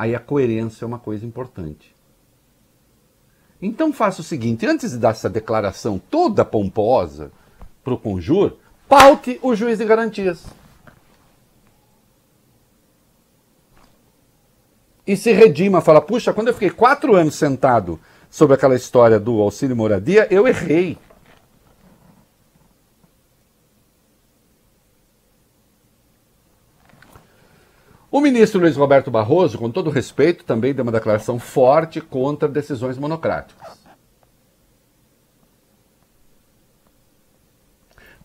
Aí 0.00 0.14
a 0.14 0.18
coerência 0.18 0.86
é 0.86 0.88
uma 0.88 0.98
coisa 0.98 1.26
importante. 1.26 1.94
Então 3.60 3.92
faça 3.92 4.22
o 4.22 4.24
seguinte: 4.24 4.66
antes 4.66 4.92
de 4.92 4.96
dar 4.96 5.10
essa 5.10 5.28
declaração 5.28 5.98
toda 5.98 6.42
pomposa 6.42 7.30
para 7.84 7.92
o 7.92 7.98
Conjur, 7.98 8.56
paute 8.88 9.38
o 9.42 9.54
juiz 9.54 9.76
de 9.76 9.84
garantias. 9.84 10.46
E 15.06 15.18
se 15.18 15.32
redima, 15.32 15.82
fala: 15.82 16.00
puxa, 16.00 16.32
quando 16.32 16.48
eu 16.48 16.54
fiquei 16.54 16.70
quatro 16.70 17.14
anos 17.14 17.34
sentado 17.34 18.00
sobre 18.30 18.54
aquela 18.54 18.76
história 18.76 19.18
do 19.18 19.40
auxílio 19.40 19.76
moradia, 19.76 20.28
eu 20.30 20.46
errei. 20.46 20.96
O 28.10 28.20
ministro 28.20 28.60
Luiz 28.60 28.76
Roberto 28.76 29.10
Barroso, 29.10 29.58
com 29.58 29.70
todo 29.70 29.90
respeito, 29.90 30.44
também 30.44 30.74
deu 30.74 30.82
uma 30.82 30.90
declaração 30.90 31.38
forte 31.38 32.00
contra 32.00 32.48
decisões 32.48 32.98
monocráticas. 32.98 33.78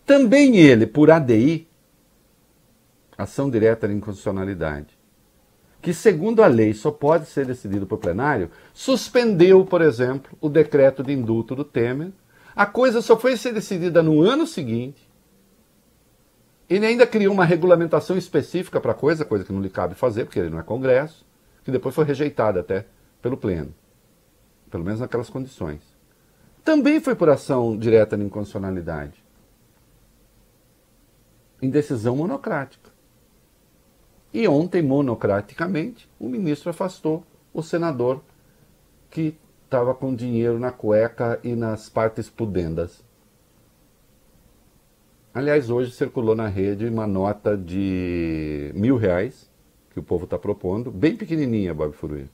Também 0.04 0.56
ele, 0.56 0.86
por 0.86 1.10
ADI, 1.10 1.68
ação 3.18 3.50
direta 3.50 3.88
de 3.88 3.94
inconstitucionalidade, 3.94 4.95
que 5.86 5.94
segundo 5.94 6.42
a 6.42 6.48
lei 6.48 6.74
só 6.74 6.90
pode 6.90 7.26
ser 7.26 7.46
decidido 7.46 7.86
por 7.86 7.98
plenário, 7.98 8.50
suspendeu, 8.74 9.64
por 9.64 9.80
exemplo, 9.80 10.36
o 10.40 10.48
decreto 10.48 11.00
de 11.00 11.12
indulto 11.12 11.54
do 11.54 11.62
Temer. 11.62 12.10
A 12.56 12.66
coisa 12.66 13.00
só 13.00 13.16
foi 13.16 13.36
ser 13.36 13.54
decidida 13.54 14.02
no 14.02 14.20
ano 14.20 14.48
seguinte 14.48 15.06
ele 16.68 16.84
ainda 16.84 17.06
criou 17.06 17.32
uma 17.32 17.44
regulamentação 17.44 18.18
específica 18.18 18.80
para 18.80 18.90
a 18.90 18.94
coisa, 18.96 19.24
coisa 19.24 19.44
que 19.44 19.52
não 19.52 19.60
lhe 19.60 19.70
cabe 19.70 19.94
fazer, 19.94 20.24
porque 20.24 20.40
ele 20.40 20.50
não 20.50 20.58
é 20.58 20.64
Congresso, 20.64 21.24
que 21.62 21.70
depois 21.70 21.94
foi 21.94 22.04
rejeitada 22.04 22.58
até 22.58 22.86
pelo 23.22 23.36
Pleno. 23.36 23.72
Pelo 24.68 24.82
menos 24.82 24.98
naquelas 24.98 25.30
condições. 25.30 25.80
Também 26.64 26.98
foi 27.00 27.14
por 27.14 27.28
ação 27.28 27.78
direta 27.78 28.16
de 28.16 28.24
inconstitucionalidade. 28.24 29.24
Em 31.62 31.70
decisão 31.70 32.16
monocrática. 32.16 32.95
E 34.36 34.46
ontem, 34.46 34.82
monocraticamente, 34.82 36.08
o 36.20 36.28
ministro 36.28 36.70
afastou 36.70 37.24
o 37.54 37.62
senador 37.62 38.20
que 39.10 39.34
estava 39.64 39.94
com 39.94 40.14
dinheiro 40.14 40.58
na 40.58 40.70
cueca 40.70 41.40
e 41.42 41.54
nas 41.54 41.88
partes 41.88 42.28
pudendas 42.28 43.04
Aliás, 45.36 45.68
hoje 45.68 45.92
circulou 45.92 46.34
na 46.34 46.48
rede 46.48 46.86
uma 46.86 47.06
nota 47.06 47.58
de 47.58 48.72
mil 48.74 48.96
reais 48.96 49.50
que 49.90 50.00
o 50.00 50.02
povo 50.02 50.24
está 50.24 50.38
propondo, 50.38 50.90
bem 50.90 51.14
pequenininha, 51.14 51.74
Bob 51.74 51.92
Furuia. 51.92 52.26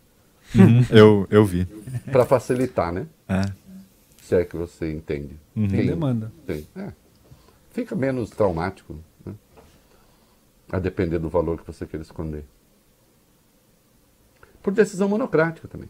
Uhum, 0.54 0.86
eu, 0.88 1.26
eu 1.28 1.44
vi. 1.44 1.66
Para 2.12 2.24
facilitar, 2.24 2.92
né? 2.92 3.08
É. 3.28 3.42
Se 4.22 4.36
é 4.36 4.44
que 4.44 4.56
você 4.56 4.92
entende. 4.92 5.34
Uhum. 5.56 5.66
Tem 5.66 5.84
demanda. 5.84 6.30
Tem. 6.46 6.64
É. 6.76 6.92
Fica 7.72 7.96
menos 7.96 8.30
traumático? 8.30 8.96
A 10.72 10.78
depender 10.78 11.18
do 11.18 11.28
valor 11.28 11.58
que 11.60 11.66
você 11.66 11.84
quer 11.84 12.00
esconder. 12.00 12.44
Por 14.62 14.72
decisão 14.72 15.08
monocrática 15.08 15.68
também. 15.68 15.88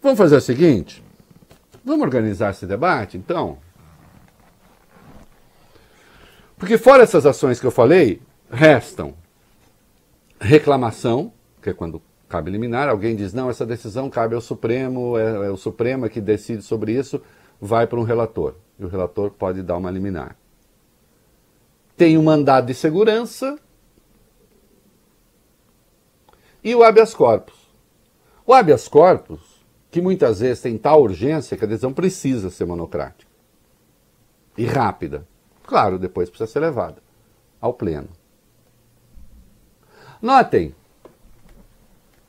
Vamos 0.00 0.16
fazer 0.16 0.36
o 0.36 0.40
seguinte? 0.40 1.02
Vamos 1.84 2.02
organizar 2.02 2.50
esse 2.50 2.64
debate, 2.64 3.18
então? 3.18 3.58
Porque 6.56 6.78
fora 6.78 7.02
essas 7.02 7.26
ações 7.26 7.58
que 7.58 7.66
eu 7.66 7.70
falei, 7.70 8.22
restam 8.50 9.14
reclamação, 10.40 11.32
que 11.60 11.70
é 11.70 11.72
quando 11.72 12.00
cabe 12.28 12.50
eliminar, 12.50 12.88
alguém 12.88 13.16
diz, 13.16 13.32
não, 13.32 13.50
essa 13.50 13.66
decisão 13.66 14.08
cabe 14.08 14.34
ao 14.34 14.40
Supremo, 14.40 15.18
é, 15.18 15.46
é 15.46 15.50
o 15.50 15.56
Supremo 15.56 16.08
que 16.08 16.20
decide 16.20 16.62
sobre 16.62 16.92
isso, 16.92 17.20
vai 17.60 17.86
para 17.86 17.98
um 17.98 18.04
relator. 18.04 18.54
E 18.78 18.84
o 18.84 18.88
relator 18.88 19.30
pode 19.30 19.62
dar 19.62 19.76
uma 19.76 19.90
liminar. 19.90 20.36
Tem 21.98 22.16
um 22.16 22.22
mandado 22.22 22.68
de 22.68 22.74
segurança. 22.74 23.58
e 26.62 26.74
o 26.74 26.82
habeas 26.82 27.14
corpus. 27.14 27.56
O 28.46 28.52
habeas 28.52 28.88
corpus, 28.88 29.40
que 29.90 30.00
muitas 30.00 30.40
vezes 30.40 30.62
tem 30.62 30.76
tal 30.76 31.02
urgência 31.02 31.56
que 31.56 31.64
a 31.64 31.68
decisão 31.68 31.92
precisa 31.92 32.50
ser 32.50 32.66
monocrática 32.66 33.30
e 34.56 34.66
rápida. 34.66 35.26
Claro, 35.64 35.98
depois 35.98 36.28
precisa 36.28 36.50
ser 36.50 36.60
levada 36.60 37.02
ao 37.60 37.72
pleno. 37.72 38.08
Notem. 40.20 40.74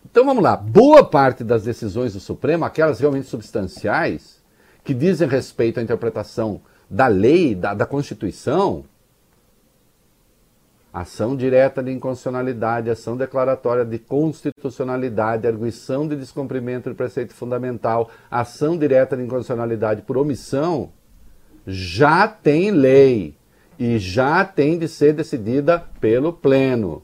Então 0.09 0.25
vamos 0.25 0.43
lá. 0.43 0.55
Boa 0.55 1.03
parte 1.05 1.43
das 1.43 1.63
decisões 1.63 2.13
do 2.13 2.19
Supremo, 2.19 2.65
aquelas 2.65 2.99
realmente 2.99 3.27
substanciais, 3.27 4.41
que 4.83 4.93
dizem 4.93 5.27
respeito 5.27 5.79
à 5.79 5.83
interpretação 5.83 6.61
da 6.89 7.07
lei, 7.07 7.53
da, 7.53 7.73
da 7.73 7.85
Constituição, 7.85 8.85
ação 10.93 11.35
direta 11.35 11.83
de 11.83 11.91
inconstitucionalidade, 11.91 12.89
ação 12.89 13.15
declaratória 13.15 13.85
de 13.85 13.99
constitucionalidade, 13.99 15.47
arguição 15.47 16.07
de 16.07 16.15
descumprimento 16.15 16.89
de 16.89 16.95
preceito 16.95 17.33
fundamental, 17.33 18.09
ação 18.29 18.77
direta 18.77 19.15
de 19.15 19.23
inconstitucionalidade 19.23 20.01
por 20.01 20.17
omissão, 20.17 20.91
já 21.65 22.27
tem 22.27 22.71
lei 22.71 23.35
e 23.77 23.97
já 23.99 24.43
tem 24.43 24.77
de 24.77 24.87
ser 24.87 25.13
decidida 25.13 25.79
pelo 26.01 26.33
Pleno. 26.33 27.03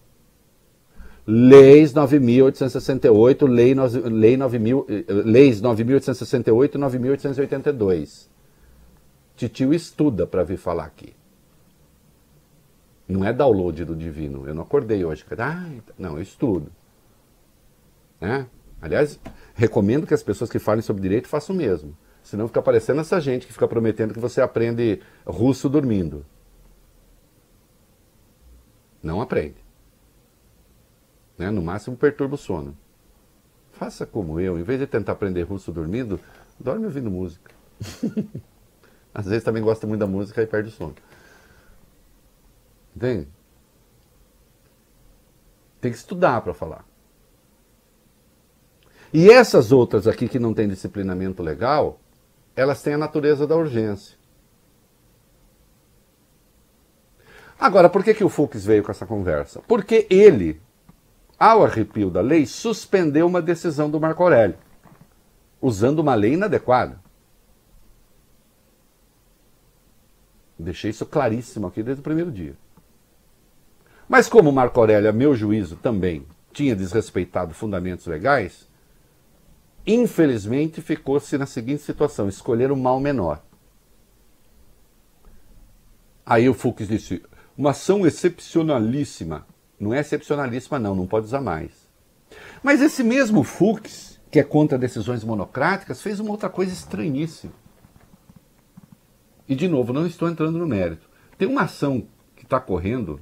Leis 1.28 1.94
9.868, 1.94 3.48
lei, 3.48 3.74
lei 3.74 4.38
9.000, 4.38 4.86
eh, 4.90 5.06
leis 5.08 5.62
9.868 5.62 6.76
e 6.76 6.78
9.882. 6.78 8.28
Titio 9.36 9.74
estuda 9.74 10.28
para 10.28 10.44
vir 10.44 10.58
falar 10.58 10.86
aqui. 10.86 11.14
Não 13.08 13.24
é 13.24 13.32
download 13.32 13.86
do 13.86 13.96
divino. 13.96 14.48
Eu 14.48 14.56
não 14.56 14.64
acordei 14.64 15.06
hoje. 15.06 15.26
Ah, 15.38 15.70
não, 15.98 16.16
eu 16.16 16.22
estudo. 16.22 16.72
Né? 18.20 18.48
Aliás, 18.82 19.20
recomendo 19.54 20.08
que 20.08 20.14
as 20.14 20.24
pessoas 20.24 20.50
que 20.50 20.60
falem 20.60 20.82
sobre 20.82 21.02
direito 21.02 21.28
façam 21.28 21.56
o 21.56 21.58
mesmo. 21.58 21.96
Senão 22.24 22.48
fica 22.48 22.62
parecendo 22.62 23.02
essa 23.02 23.22
gente 23.22 23.46
que 23.46 23.54
fica 23.54 23.68
prometendo 23.68 24.14
que 24.14 24.20
você 24.20 24.42
aprende 24.42 25.00
russo 25.26 25.70
dormindo. 25.70 26.26
Não 29.02 29.22
aprende. 29.22 29.64
Né? 31.38 31.52
No 31.52 31.62
máximo 31.62 31.96
perturba 31.96 32.34
o 32.34 32.38
sono. 32.38 32.76
Faça 33.72 34.06
como 34.06 34.40
eu, 34.40 34.58
em 34.58 34.64
vez 34.64 34.80
de 34.80 34.88
tentar 34.88 35.12
aprender 35.12 35.44
russo 35.44 35.72
dormindo, 35.72 36.20
dorme 36.60 36.86
ouvindo 36.86 37.12
música. 37.12 37.52
Às 39.14 39.28
vezes 39.28 39.44
também 39.44 39.62
gosta 39.62 39.86
muito 39.86 40.00
da 40.00 40.08
música 40.08 40.42
e 40.42 40.48
perde 40.48 40.70
o 40.70 40.72
sono. 40.72 40.96
Entende? 42.96 43.28
Tem 45.82 45.92
que 45.92 45.98
estudar 45.98 46.42
para 46.42 46.54
falar. 46.54 46.86
E 49.14 49.30
essas 49.30 49.72
outras 49.72 50.08
aqui 50.08 50.28
que 50.28 50.40
não 50.40 50.54
têm 50.54 50.68
disciplinamento 50.68 51.44
legal, 51.44 52.00
elas 52.56 52.82
têm 52.82 52.94
a 52.94 52.98
natureza 52.98 53.46
da 53.46 53.56
urgência. 53.56 54.18
Agora, 57.60 57.90
por 57.90 58.04
que, 58.04 58.14
que 58.14 58.24
o 58.24 58.30
Fux 58.30 58.66
veio 58.66 58.84
com 58.84 58.92
essa 58.92 59.06
conversa? 59.06 59.62
Porque 59.68 60.06
ele, 60.10 60.62
ao 61.40 61.64
arrepio 61.64 62.10
da 62.10 62.22
lei, 62.22 62.46
suspendeu 62.46 63.26
uma 63.28 63.42
decisão 63.42 63.90
do 63.90 64.00
Marco 64.00 64.24
Aurélio, 64.24 64.58
usando 65.62 66.00
uma 66.00 66.16
lei 66.16 66.34
inadequada. 66.34 67.00
Deixei 70.58 70.92
isso 70.92 71.06
claríssimo 71.06 71.68
aqui 71.68 71.84
desde 71.84 72.02
o 72.02 72.04
primeiro 72.04 72.32
dia. 72.32 72.56
Mas 74.08 74.30
como 74.30 74.52
Marco 74.52 74.80
Aurélio, 74.80 75.10
a 75.10 75.14
meu 75.14 75.36
juízo, 75.36 75.76
também 75.78 76.26
tinha 76.54 76.76
desrespeitado 76.76 77.54
fundamentos 77.54 78.06
legais, 78.06 78.68
infelizmente 79.86 80.82
ficou-se 80.82 81.38
na 81.38 81.46
seguinte 81.46 81.82
situação: 81.82 82.30
escolher 82.30 82.72
o 82.72 82.78
mal 82.78 83.00
menor. 83.00 83.44
Aí 86.26 86.48
o 86.48 86.54
Fux 86.54 86.88
disse: 86.88 87.24
uma 87.58 87.72
ação 87.72 88.06
excepcionalíssima. 88.06 89.46
Não 89.80 89.94
é 89.94 90.00
excepcionalíssima, 90.00 90.80
não, 90.80 90.96
não 90.96 91.06
pode 91.06 91.26
usar 91.26 91.42
mais. 91.42 91.72
Mas 92.64 92.82
esse 92.82 93.04
mesmo 93.04 93.44
Fux, 93.44 94.20
que 94.32 94.40
é 94.40 94.44
contra 94.44 94.78
decisões 94.78 95.24
monocráticas, 95.24 96.02
fez 96.02 96.20
uma 96.20 96.32
outra 96.32 96.50
coisa 96.50 96.72
estranhíssima. 96.72 97.54
E, 99.48 99.56
de 99.56 99.68
novo, 99.68 99.94
não 99.94 100.08
estou 100.08 100.28
entrando 100.30 100.58
no 100.58 100.66
mérito. 100.66 101.08
Tem 101.38 101.48
uma 101.48 101.64
ação 101.64 102.08
que 102.36 102.44
está 102.44 102.60
correndo 102.60 103.22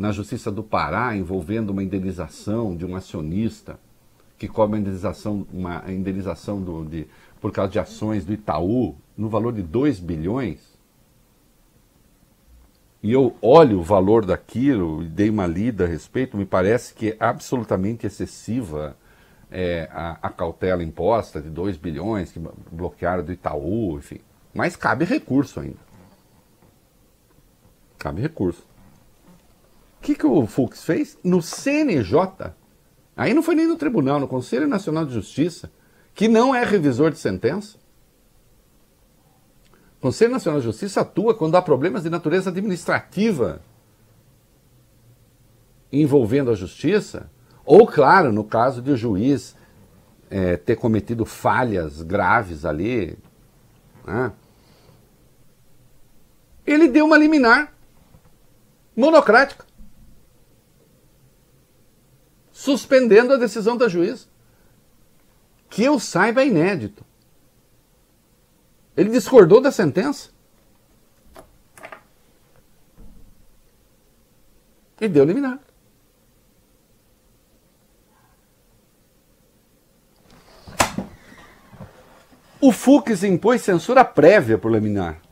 na 0.00 0.12
Justiça 0.12 0.50
do 0.50 0.62
Pará 0.62 1.14
envolvendo 1.14 1.68
uma 1.68 1.82
indenização 1.82 2.74
de 2.74 2.86
um 2.86 2.96
acionista 2.96 3.78
que 4.38 4.48
cobra 4.48 4.76
uma 4.76 4.80
indenização, 4.80 5.46
uma 5.52 5.84
indenização 5.92 6.58
do, 6.62 6.86
de, 6.86 7.06
por 7.38 7.52
causa 7.52 7.70
de 7.70 7.78
ações 7.78 8.24
do 8.24 8.32
Itaú 8.32 8.96
no 9.14 9.28
valor 9.28 9.52
de 9.52 9.62
2 9.62 10.00
bilhões. 10.00 10.58
E 13.02 13.12
eu 13.12 13.36
olho 13.42 13.80
o 13.80 13.82
valor 13.82 14.24
daquilo 14.24 15.02
e 15.02 15.06
dei 15.06 15.28
uma 15.28 15.46
lida 15.46 15.84
a 15.84 15.86
respeito, 15.86 16.34
me 16.34 16.46
parece 16.46 16.94
que 16.94 17.10
é 17.10 17.16
absolutamente 17.20 18.06
excessiva 18.06 18.96
é, 19.50 19.86
a, 19.92 20.16
a, 20.22 20.30
cautela 20.30 20.82
imposta 20.82 21.42
de 21.42 21.50
2 21.50 21.76
bilhões 21.76 22.32
que 22.32 22.40
bloquearam 22.72 23.22
do 23.22 23.32
Itaú, 23.34 23.98
enfim. 23.98 24.20
Mas 24.54 24.76
cabe 24.76 25.04
recurso 25.04 25.60
ainda. 25.60 25.90
Cabe 27.98 28.22
recurso. 28.22 28.69
O 30.00 30.02
que, 30.02 30.14
que 30.14 30.26
o 30.26 30.46
Fux 30.46 30.82
fez? 30.82 31.18
No 31.22 31.42
CNJ, 31.42 32.54
aí 33.14 33.34
não 33.34 33.42
foi 33.42 33.54
nem 33.54 33.68
no 33.68 33.76
tribunal, 33.76 34.18
no 34.18 34.26
Conselho 34.26 34.66
Nacional 34.66 35.04
de 35.04 35.12
Justiça, 35.12 35.70
que 36.14 36.26
não 36.26 36.54
é 36.54 36.64
revisor 36.64 37.10
de 37.10 37.18
sentença. 37.18 37.76
O 39.98 40.00
Conselho 40.00 40.32
Nacional 40.32 40.58
de 40.58 40.64
Justiça 40.64 41.02
atua 41.02 41.34
quando 41.34 41.54
há 41.54 41.60
problemas 41.60 42.02
de 42.02 42.08
natureza 42.08 42.48
administrativa 42.48 43.60
envolvendo 45.92 46.50
a 46.50 46.54
justiça, 46.54 47.30
ou, 47.62 47.86
claro, 47.86 48.32
no 48.32 48.44
caso 48.44 48.80
de 48.80 48.92
o 48.92 48.96
juiz 48.96 49.54
é, 50.30 50.56
ter 50.56 50.76
cometido 50.76 51.26
falhas 51.26 52.00
graves 52.00 52.64
ali. 52.64 53.18
Né? 54.06 54.32
Ele 56.66 56.88
deu 56.88 57.04
uma 57.04 57.18
liminar 57.18 57.70
monocrática 58.96 59.69
suspendendo 62.60 63.32
a 63.32 63.38
decisão 63.38 63.74
da 63.74 63.88
juíza. 63.88 64.26
Que 65.70 65.82
eu 65.82 65.98
saiba 65.98 66.42
é 66.42 66.46
inédito. 66.46 67.02
Ele 68.94 69.08
discordou 69.08 69.62
da 69.62 69.72
sentença. 69.72 70.28
E 75.00 75.08
deu 75.08 75.24
liminar. 75.24 75.58
O 82.60 82.70
Fux 82.72 83.24
impôs 83.24 83.62
censura 83.62 84.04
prévia 84.04 84.58
por 84.58 84.70
liminar. 84.70 85.22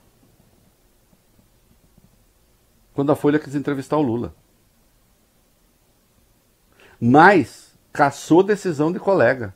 Quando 2.94 3.12
a 3.12 3.16
Folha 3.16 3.38
quis 3.38 3.54
entrevistar 3.54 3.98
o 3.98 4.02
Lula 4.02 4.34
mas 7.00 7.74
caçou 7.92 8.42
decisão 8.42 8.92
de 8.92 8.98
colega. 8.98 9.54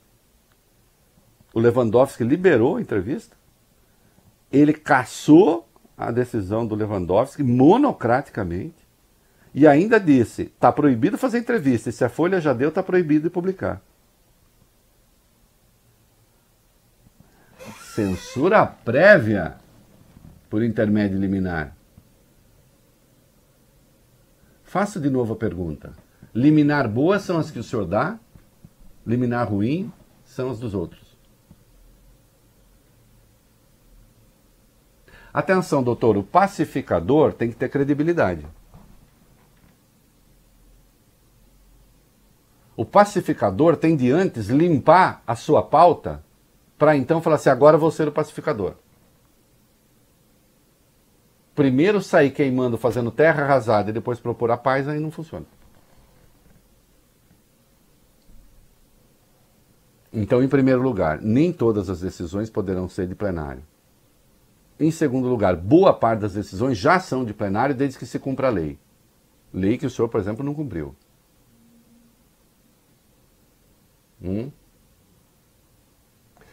O 1.54 1.60
Lewandowski 1.60 2.24
liberou 2.24 2.76
a 2.76 2.80
entrevista. 2.80 3.36
Ele 4.50 4.72
caçou 4.72 5.68
a 5.96 6.10
decisão 6.10 6.66
do 6.66 6.74
Lewandowski 6.74 7.42
monocraticamente 7.42 8.82
e 9.54 9.66
ainda 9.66 10.00
disse: 10.00 10.42
está 10.42 10.72
proibido 10.72 11.18
fazer 11.18 11.38
entrevista. 11.38 11.90
E 11.90 11.92
se 11.92 12.04
a 12.04 12.08
Folha 12.08 12.40
já 12.40 12.52
deu, 12.52 12.70
está 12.70 12.82
proibido 12.82 13.24
de 13.24 13.30
publicar. 13.30 13.80
Censura 17.94 18.66
prévia 18.66 19.56
por 20.48 20.62
intermédio 20.62 21.18
liminar. 21.18 21.76
Faço 24.64 24.98
de 24.98 25.10
novo 25.10 25.34
a 25.34 25.36
pergunta. 25.36 25.92
Liminar 26.34 26.88
boas 26.88 27.22
são 27.22 27.38
as 27.38 27.50
que 27.50 27.58
o 27.58 27.62
senhor 27.62 27.84
dá, 27.84 28.18
liminar 29.06 29.50
ruim 29.50 29.92
são 30.24 30.50
as 30.50 30.58
dos 30.58 30.74
outros. 30.74 31.12
Atenção, 35.32 35.82
doutor, 35.82 36.16
o 36.16 36.22
pacificador 36.22 37.32
tem 37.32 37.50
que 37.50 37.56
ter 37.56 37.68
credibilidade. 37.68 38.46
O 42.76 42.84
pacificador 42.84 43.76
tem 43.76 43.96
de 43.96 44.10
antes 44.10 44.48
limpar 44.48 45.22
a 45.26 45.34
sua 45.34 45.62
pauta 45.62 46.22
para 46.78 46.96
então 46.96 47.22
falar 47.22 47.36
assim: 47.36 47.50
agora 47.50 47.78
vou 47.78 47.90
ser 47.90 48.08
o 48.08 48.12
pacificador. 48.12 48.74
Primeiro 51.54 52.02
sair 52.02 52.30
queimando, 52.30 52.78
fazendo 52.78 53.10
terra 53.10 53.44
arrasada 53.44 53.90
e 53.90 53.92
depois 53.92 54.18
propor 54.18 54.50
a 54.50 54.56
paz, 54.56 54.88
aí 54.88 54.98
não 54.98 55.10
funciona. 55.10 55.46
Então, 60.12 60.42
em 60.42 60.48
primeiro 60.48 60.82
lugar, 60.82 61.20
nem 61.22 61.52
todas 61.52 61.88
as 61.88 62.00
decisões 62.00 62.50
poderão 62.50 62.88
ser 62.88 63.06
de 63.06 63.14
plenário. 63.14 63.62
Em 64.78 64.90
segundo 64.90 65.28
lugar, 65.28 65.56
boa 65.56 65.94
parte 65.94 66.20
das 66.20 66.34
decisões 66.34 66.76
já 66.76 67.00
são 67.00 67.24
de 67.24 67.32
plenário 67.32 67.74
desde 67.74 67.98
que 67.98 68.04
se 68.04 68.18
cumpra 68.18 68.48
a 68.48 68.50
lei. 68.50 68.78
Lei 69.52 69.78
que 69.78 69.86
o 69.86 69.90
senhor, 69.90 70.08
por 70.08 70.20
exemplo, 70.20 70.44
não 70.44 70.54
cumpriu. 70.54 70.94
Hum? 74.22 74.50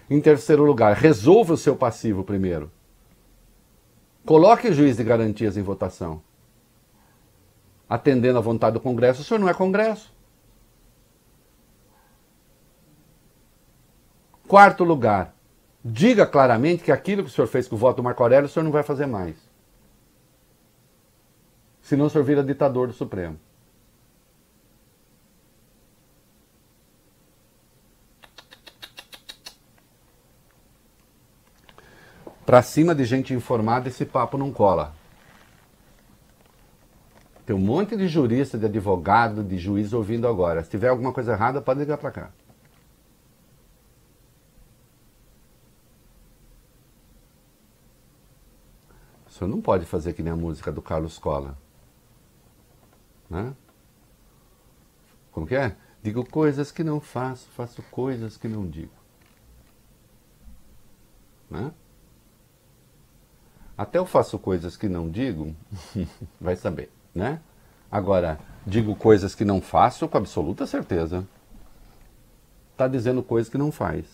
Em 0.10 0.22
terceiro 0.22 0.64
lugar, 0.64 0.96
resolva 0.96 1.54
o 1.54 1.58
seu 1.58 1.76
passivo 1.76 2.24
primeiro. 2.24 2.72
Coloque 4.26 4.68
o 4.68 4.74
juiz 4.74 4.98
de 4.98 5.04
garantias 5.04 5.58
em 5.58 5.62
votação. 5.62 6.22
Atendendo 7.88 8.38
à 8.38 8.42
vontade 8.42 8.74
do 8.74 8.80
Congresso, 8.80 9.22
o 9.22 9.24
senhor 9.24 9.40
não 9.40 9.50
é 9.50 9.54
Congresso. 9.54 10.14
Quarto 14.50 14.84
lugar, 14.84 15.36
diga 15.86 16.26
claramente 16.26 16.84
que 16.84 16.92
aquilo 16.92 17.24
que 17.24 17.30
o 17.30 17.32
senhor 17.32 17.46
fez 17.46 17.68
com 17.68 17.76
o 17.76 17.78
voto 17.78 17.98
do 17.98 18.04
Marco 18.04 18.24
Aurélio, 18.24 18.48
o 18.48 18.50
senhor 18.50 18.64
não 18.64 18.72
vai 18.72 18.82
fazer 18.82 19.06
mais. 19.06 19.36
Senão 21.84 22.08
o 22.08 22.10
senhor 22.10 22.24
vira 22.24 22.44
ditador 22.44 22.88
do 22.88 22.94
Supremo. 22.94 23.40
Para 32.44 32.64
cima 32.64 32.96
de 32.96 33.06
gente 33.06 33.36
informada, 33.36 33.88
esse 33.88 34.04
papo 34.04 34.36
não 34.36 34.52
cola. 34.52 34.96
Tem 37.46 37.56
um 37.56 37.60
monte 37.60 37.96
de 37.96 38.08
jurista, 38.08 38.58
de 38.58 38.66
advogado, 38.66 39.44
de 39.44 39.60
juiz 39.60 39.94
ouvindo 39.94 40.28
agora. 40.28 40.64
Se 40.64 40.72
tiver 40.72 40.88
alguma 40.88 41.14
coisa 41.14 41.34
errada, 41.34 41.62
pode 41.62 41.82
ligar 41.82 42.00
para 42.00 42.10
cá. 42.10 42.32
Senhor 49.40 49.50
não 49.50 49.62
pode 49.62 49.86
fazer 49.86 50.14
que 50.14 50.22
nem 50.22 50.34
a 50.34 50.36
música 50.36 50.72
do 50.72 50.82
Carlos 50.82 51.18
Cola. 51.18 51.58
Né? 53.30 53.54
Como 55.32 55.48
que 55.48 55.56
é? 55.56 55.76
Digo 56.04 56.26
coisas 56.26 56.72
que 56.72 56.84
não 56.84 57.00
faço, 57.00 57.48
faço 57.50 57.82
coisas 57.84 58.36
que 58.36 58.48
não 58.48 58.68
digo. 58.68 58.92
Né? 61.50 61.72
Até 63.78 63.98
eu 63.98 64.06
faço 64.06 64.38
coisas 64.38 64.76
que 64.76 64.90
não 64.90 65.10
digo, 65.10 65.56
vai 66.40 66.56
saber, 66.56 66.92
né? 67.16 67.40
Agora, 67.90 68.40
digo 68.66 68.94
coisas 68.96 69.34
que 69.34 69.46
não 69.46 69.62
faço 69.62 70.08
com 70.08 70.18
absoluta 70.18 70.68
certeza. 70.68 71.26
Está 72.74 72.88
dizendo 72.88 73.24
coisas 73.24 73.50
que 73.50 73.58
não 73.58 73.72
faz. 73.72 74.06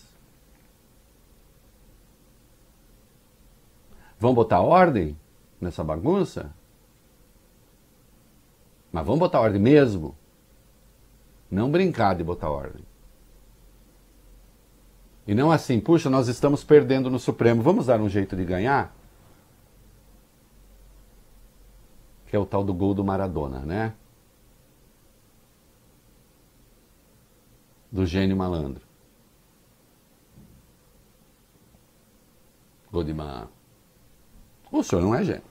Vamos 4.18 4.36
botar 4.36 4.60
ordem 4.60 5.16
nessa 5.60 5.84
bagunça? 5.84 6.54
Mas 8.92 9.04
vamos 9.04 9.20
botar 9.20 9.40
ordem 9.40 9.60
mesmo. 9.60 10.16
Não 11.50 11.70
brincar 11.70 12.14
de 12.14 12.24
botar 12.24 12.50
ordem. 12.50 12.84
E 15.26 15.34
não 15.34 15.50
assim, 15.50 15.80
puxa, 15.80 16.08
nós 16.08 16.28
estamos 16.28 16.62
perdendo 16.62 17.10
no 17.10 17.18
Supremo, 17.18 17.62
vamos 17.62 17.86
dar 17.86 18.00
um 18.00 18.08
jeito 18.08 18.36
de 18.36 18.44
ganhar? 18.44 18.96
que 22.26 22.34
é 22.34 22.38
o 22.38 22.46
tal 22.46 22.64
do 22.64 22.74
gol 22.74 22.92
do 22.92 23.04
Maradona, 23.04 23.60
né? 23.60 23.94
Do 27.90 28.04
gênio 28.04 28.36
malandro. 28.36 28.84
Gol 32.90 33.04
de 33.04 33.14
ma... 33.14 33.48
O 34.70 34.82
senhor 34.82 35.02
não 35.02 35.14
é 35.14 35.24
gênio. 35.24 35.42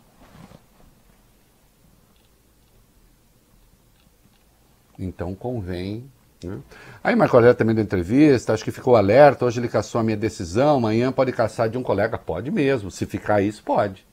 Então 4.98 5.36
convém. 5.36 6.10
Né? 6.44 6.60
Aí 7.04 7.16
Marco 7.16 7.36
Aurélio 7.36 7.56
também 7.56 7.76
deu 7.76 7.84
entrevista, 7.84 8.54
acho 8.54 8.64
que 8.64 8.72
ficou 8.72 8.96
alerta, 8.96 9.46
hoje 9.46 9.60
ele 9.60 9.68
caçou 9.68 10.00
a 10.00 10.04
minha 10.04 10.18
decisão, 10.18 10.78
amanhã 10.78 11.12
pode 11.12 11.32
caçar 11.32 11.70
de 11.70 11.78
um 11.78 11.84
colega. 11.84 12.18
Pode 12.18 12.52
mesmo, 12.52 12.92
se 12.92 13.06
ficar 13.06 13.42
isso, 13.42 13.64
pode. 13.64 14.06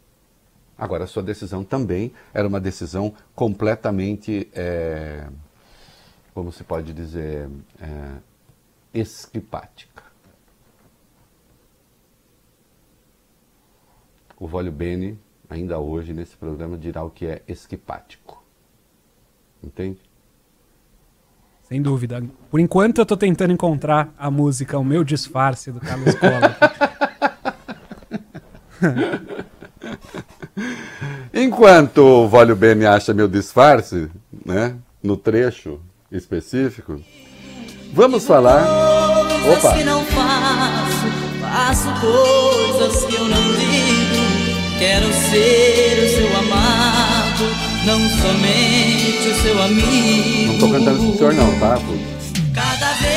Agora, 0.76 1.04
a 1.04 1.06
sua 1.06 1.22
decisão 1.22 1.62
também 1.62 2.12
era 2.34 2.48
uma 2.48 2.60
decisão 2.60 3.14
completamente, 3.34 4.48
é, 4.52 5.28
como 6.34 6.50
se 6.50 6.64
pode 6.64 6.92
dizer, 6.92 7.48
é, 7.80 8.98
esquipática. 8.98 9.91
O 14.42 14.46
Vólio 14.48 14.72
Bene, 14.72 15.16
ainda 15.48 15.78
hoje 15.78 16.12
nesse 16.12 16.36
programa, 16.36 16.76
dirá 16.76 17.04
o 17.04 17.10
que 17.10 17.26
é 17.26 17.42
esquipático. 17.46 18.42
Entende? 19.62 20.00
Sem 21.62 21.80
dúvida. 21.80 22.20
Por 22.50 22.58
enquanto 22.58 22.98
eu 22.98 23.02
estou 23.02 23.16
tentando 23.16 23.52
encontrar 23.52 24.12
a 24.18 24.32
música 24.32 24.76
O 24.76 24.84
Meu 24.84 25.04
Disfarce 25.04 25.70
do 25.70 25.78
Carlos 25.78 26.16
Cola. 26.16 26.56
Enquanto 31.32 31.98
o 31.98 32.28
Vólio 32.28 32.56
Bene 32.56 32.84
acha 32.84 33.14
meu 33.14 33.28
disfarce, 33.28 34.10
né, 34.44 34.76
no 35.00 35.16
trecho 35.16 35.80
específico, 36.10 37.00
vamos 37.92 38.26
falar. 38.26 38.66
Opa! 39.52 39.72
faço 41.52 41.88
coisas 42.00 43.04
que 43.04 43.14
eu 43.14 43.28
não 43.28 43.52
digo. 43.54 44.01
Quero 44.82 45.06
ser 45.12 46.02
o 46.02 46.08
seu 46.08 46.26
amado, 46.38 47.44
não 47.86 48.00
somente 48.20 49.28
o 49.28 49.34
seu 49.40 49.62
amigo. 49.62 50.54
Não 50.54 50.58
tô 50.58 50.68
cantando 50.72 50.98
com 50.98 51.10
o 51.10 51.16
senhor 51.16 51.34
não, 51.34 51.56
tá? 51.60 51.78
Cada 52.52 52.92
vez 52.94 53.12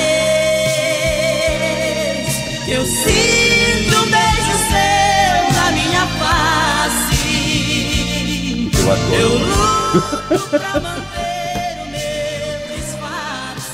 que 2.65 2.71
eu 2.71 2.86
sinto 2.86 3.97
um 3.97 4.06
beijo 4.12 4.56
seu 4.69 5.54
na 5.56 5.71
minha 5.71 6.06
face, 6.19 7.17
Eu 8.80 8.91
adoro. 8.91 9.15
eu 9.15 9.30
luto 9.39 10.49
pra 10.51 10.80
manter 10.82 11.82
o 11.82 11.86
meu 11.89 12.78
disfarce. 12.78 13.73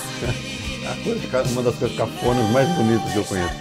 Uma 1.51 1.61
das 1.63 1.75
coisas 1.75 1.97
cafonas 1.97 2.49
mais 2.51 2.69
bonitas 2.69 3.11
que 3.11 3.17
eu 3.17 3.25
conheço. 3.25 3.55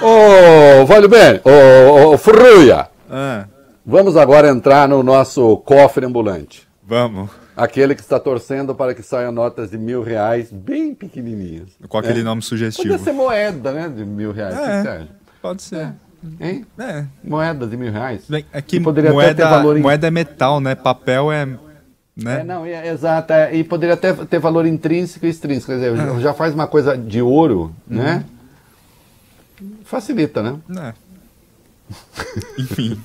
Ô, 0.00 0.86
Vólio 0.86 1.10
Bene, 1.10 1.42
ô, 1.44 2.14
ô, 2.14 2.16
Furruia, 2.16 2.88
Ah, 3.10 3.46
vamos 3.84 4.16
agora 4.16 4.48
entrar 4.48 4.88
no 4.88 5.02
nosso 5.02 5.56
cofre 5.58 6.06
ambulante. 6.06 6.66
vamos. 6.82 7.30
Aquele 7.56 7.94
que 7.94 8.00
está 8.00 8.18
torcendo 8.18 8.74
para 8.74 8.94
que 8.94 9.02
saiam 9.02 9.30
notas 9.30 9.70
de 9.70 9.76
mil 9.76 10.02
reais 10.02 10.50
bem 10.50 10.94
pequenininhas. 10.94 11.68
Com 11.88 11.98
aquele 11.98 12.20
É. 12.20 12.22
nome 12.22 12.40
Podia 12.40 12.48
sugestivo. 12.48 12.98
ser 12.98 13.12
moeda, 13.12 13.72
né? 13.72 13.86
De 13.88 14.02
mil 14.02 14.32
reais. 14.32 14.54
É. 14.56 15.06
Pode 15.42 15.60
ser. 15.62 15.92
Hein? 16.40 16.64
É. 16.78 17.04
Moeda 17.22 17.66
de 17.66 17.76
mil 17.76 17.92
reais. 17.92 18.22
Bem, 18.26 18.46
é 18.50 18.62
que 18.62 18.76
E 18.76 18.80
poderia 18.80 19.12
moeda, 19.12 19.34
ter 19.34 19.42
valor 19.50 19.76
em- 19.76 19.82
moeda 19.82 20.06
é 20.06 20.10
metal, 20.10 20.58
né? 20.58 20.74
Papel 20.74 21.30
é. 21.30 21.44
Né? 22.16 22.40
É, 22.40 22.44
não, 22.44 22.64
é, 22.64 22.88
exato. 22.88 23.32
é, 23.32 23.54
e 23.54 23.62
poderia 23.62 23.94
até 23.94 24.12
ter 24.14 24.38
valor 24.38 24.64
intrínseco 24.66 25.26
e 25.26 25.28
extrínseco. 25.28 25.66
Quer 25.78 25.90
dizer, 25.96 26.20
já 26.20 26.32
faz 26.32 26.54
uma 26.54 26.66
coisa 26.66 26.96
de 26.96 27.20
ouro, 27.20 27.74
né? 27.86 28.24
Facilita, 29.84 30.42
né? 30.42 30.56
É. 30.78 30.94
Enfim. 32.58 33.00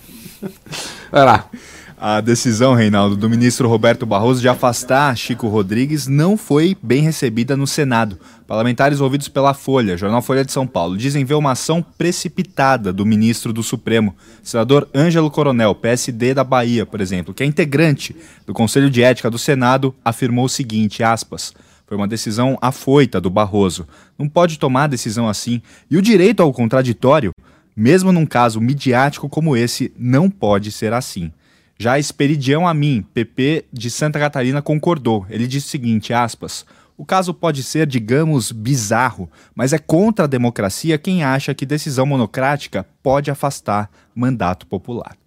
Vai 1.12 1.26
lá. 1.26 1.50
A 1.98 2.20
decisão, 2.20 2.74
Reinaldo, 2.74 3.16
do 3.16 3.30
ministro 3.30 3.70
Roberto 3.70 4.06
Barroso 4.06 4.42
de 4.42 4.50
afastar 4.50 5.16
Chico 5.16 5.48
Rodrigues 5.48 6.08
não 6.08 6.36
foi 6.36 6.76
bem 6.84 7.02
recebida 7.02 7.56
no 7.56 7.66
Senado. 7.66 8.20
Parlamentares 8.46 9.00
ouvidos 9.00 9.30
pela 9.30 9.54
Folha, 9.54 9.96
jornal 9.96 10.22
Folha 10.22 10.44
de 10.44 10.52
São 10.52 10.68
Paulo, 10.68 10.98
dizem 10.98 11.24
ver 11.24 11.36
uma 11.36 11.54
ação 11.54 11.82
precipitada 11.82 12.92
do 12.92 13.06
ministro 13.06 13.54
do 13.54 13.64
Supremo, 13.64 14.14
senador 14.44 14.90
Ângelo 14.94 15.32
Coronel, 15.32 15.74
PSD 15.74 16.34
da 16.34 16.44
Bahia, 16.44 16.86
por 16.86 17.00
exemplo, 17.00 17.34
que 17.34 17.44
é 17.44 17.46
integrante 17.46 18.14
do 18.46 18.54
Conselho 18.54 18.90
de 18.90 19.02
Ética 19.02 19.32
do 19.32 19.40
Senado, 19.40 19.96
afirmou 20.04 20.46
o 20.46 20.50
seguinte, 20.50 21.02
aspas, 21.02 21.54
foi 21.88 21.96
uma 21.96 22.08
decisão 22.08 22.58
afoita 22.62 23.22
do 23.22 23.30
Barroso. 23.30 23.88
Não 24.20 24.28
pode 24.28 24.60
tomar 24.60 24.88
decisão 24.88 25.30
assim. 25.30 25.62
E 25.90 25.98
o 25.98 26.02
direito 26.02 26.42
ao 26.42 26.52
contraditório, 26.52 27.32
mesmo 27.76 28.12
num 28.12 28.26
caso 28.26 28.62
midiático 28.62 29.28
como 29.28 29.58
esse, 29.58 29.94
não 29.98 30.30
pode 30.30 30.72
ser 30.72 30.94
assim. 30.94 31.32
Já 31.78 32.00
Esperidião 32.00 32.68
Amin, 32.68 33.02
PP 33.14 33.66
de 33.72 33.92
Santa 33.92 34.18
Catarina, 34.18 34.62
concordou. 34.62 35.26
Ele 35.30 35.46
disse 35.46 35.68
o 35.68 35.70
seguinte, 35.70 36.14
aspas, 36.14 36.66
o 36.98 37.06
caso 37.06 37.34
pode 37.34 37.62
ser, 37.64 37.86
digamos, 37.86 38.52
bizarro, 38.52 39.30
mas 39.54 39.74
é 39.74 39.78
contra 39.78 40.24
a 40.24 40.28
democracia 40.28 40.98
quem 40.98 41.24
acha 41.24 41.54
que 41.54 41.66
decisão 41.66 42.06
monocrática 42.06 42.88
pode 43.04 43.30
afastar 43.30 43.92
mandato 44.16 44.66
popular. 44.66 45.18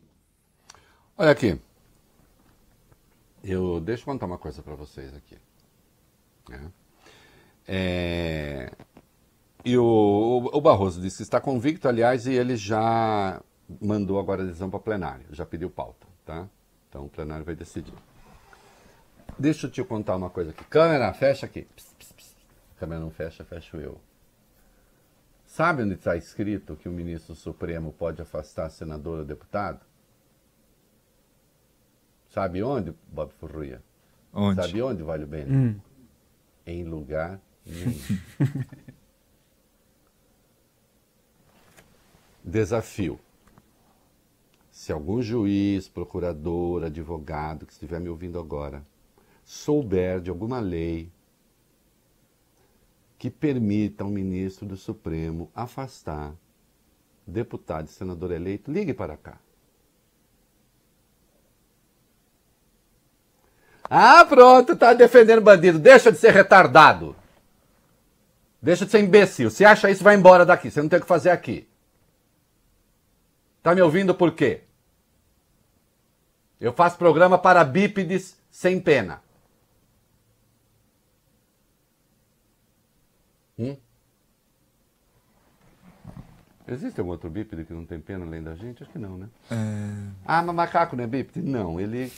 Olha 1.16 1.30
aqui. 1.30 1.58
Eu 3.44 3.80
deixa 3.80 4.02
eu 4.02 4.06
contar 4.06 4.26
uma 4.26 4.38
coisa 4.38 4.62
para 4.62 4.74
vocês 4.74 5.12
aqui. 5.14 5.36
né? 6.48 6.60
É, 7.66 8.72
E 9.68 9.76
o, 9.76 9.84
o, 9.84 10.56
o 10.56 10.60
Barroso 10.62 10.98
disse 10.98 11.18
que 11.18 11.24
está 11.24 11.38
convicto, 11.38 11.86
aliás, 11.86 12.26
e 12.26 12.32
ele 12.32 12.56
já 12.56 13.38
mandou 13.78 14.18
agora 14.18 14.42
a 14.42 14.46
decisão 14.46 14.70
para 14.70 14.78
o 14.78 14.80
plenário, 14.80 15.26
já 15.30 15.44
pediu 15.44 15.68
pauta, 15.68 16.06
tá? 16.24 16.48
Então 16.88 17.04
o 17.04 17.08
plenário 17.10 17.44
vai 17.44 17.54
decidir. 17.54 17.92
Deixa 19.38 19.66
eu 19.66 19.70
te 19.70 19.84
contar 19.84 20.16
uma 20.16 20.30
coisa 20.30 20.52
aqui. 20.52 20.64
Câmera, 20.64 21.12
fecha 21.12 21.44
aqui. 21.44 21.68
Pss, 21.76 21.94
pss, 21.98 22.14
pss. 22.14 22.36
Câmera 22.78 22.98
não 22.98 23.10
fecha, 23.10 23.44
fecho 23.44 23.76
eu. 23.76 24.00
Sabe 25.44 25.82
onde 25.82 25.96
está 25.96 26.16
escrito 26.16 26.74
que 26.74 26.88
o 26.88 26.92
ministro 26.92 27.34
Supremo 27.34 27.92
pode 27.92 28.22
afastar 28.22 28.70
senador 28.70 29.18
ou 29.18 29.24
deputado? 29.26 29.84
Sabe 32.30 32.62
onde, 32.62 32.94
Bob 33.12 33.34
Furruia? 33.34 33.82
Onde? 34.32 34.62
Sabe 34.62 34.80
onde, 34.80 35.02
Vale 35.02 35.26
Bem? 35.26 35.44
Hum. 35.44 35.80
Em 36.66 36.84
lugar 36.84 37.38
nenhum. 37.66 37.94
Desafio. 42.48 43.20
Se 44.70 44.90
algum 44.90 45.20
juiz, 45.20 45.86
procurador, 45.86 46.84
advogado 46.84 47.66
que 47.66 47.72
estiver 47.72 48.00
me 48.00 48.08
ouvindo 48.08 48.38
agora 48.38 48.82
souber 49.44 50.20
de 50.20 50.30
alguma 50.30 50.58
lei 50.58 51.10
que 53.18 53.30
permita 53.30 54.04
ao 54.04 54.10
ministro 54.10 54.66
do 54.66 54.76
Supremo 54.76 55.50
afastar 55.54 56.34
deputado 57.26 57.88
e 57.88 57.90
senador 57.90 58.30
eleito, 58.30 58.70
ligue 58.72 58.94
para 58.94 59.16
cá. 59.16 59.38
Ah, 63.90 64.24
pronto, 64.24 64.74
tá 64.76 64.94
defendendo 64.94 65.42
bandido. 65.42 65.78
Deixa 65.78 66.10
de 66.10 66.16
ser 66.18 66.30
retardado. 66.30 67.14
Deixa 68.60 68.86
de 68.86 68.90
ser 68.90 69.00
imbecil. 69.00 69.50
Se 69.50 69.64
acha 69.64 69.90
isso, 69.90 70.04
vai 70.04 70.14
embora 70.14 70.46
daqui. 70.46 70.70
Você 70.70 70.80
não 70.80 70.88
tem 70.88 70.98
o 70.98 71.02
que 71.02 71.08
fazer 71.08 71.30
aqui. 71.30 71.67
Tá 73.68 73.74
me 73.74 73.82
ouvindo 73.82 74.14
por 74.14 74.32
quê? 74.32 74.62
Eu 76.58 76.72
faço 76.72 76.96
programa 76.96 77.36
para 77.36 77.62
bípedes 77.62 78.34
sem 78.50 78.80
pena. 78.80 79.20
Hum? 83.58 83.76
Existe 86.66 86.98
algum 86.98 87.12
outro 87.12 87.28
bípede 87.28 87.66
que 87.66 87.74
não 87.74 87.84
tem 87.84 88.00
pena 88.00 88.24
além 88.24 88.42
da 88.42 88.54
gente? 88.54 88.82
Acho 88.82 88.90
que 88.90 88.98
não, 88.98 89.18
né? 89.18 89.28
Ah, 90.24 90.42
mas 90.42 90.54
macaco 90.54 90.96
não 90.96 91.04
é 91.04 91.06
bípede? 91.06 91.42
Não, 91.46 91.78
ele 91.78 92.10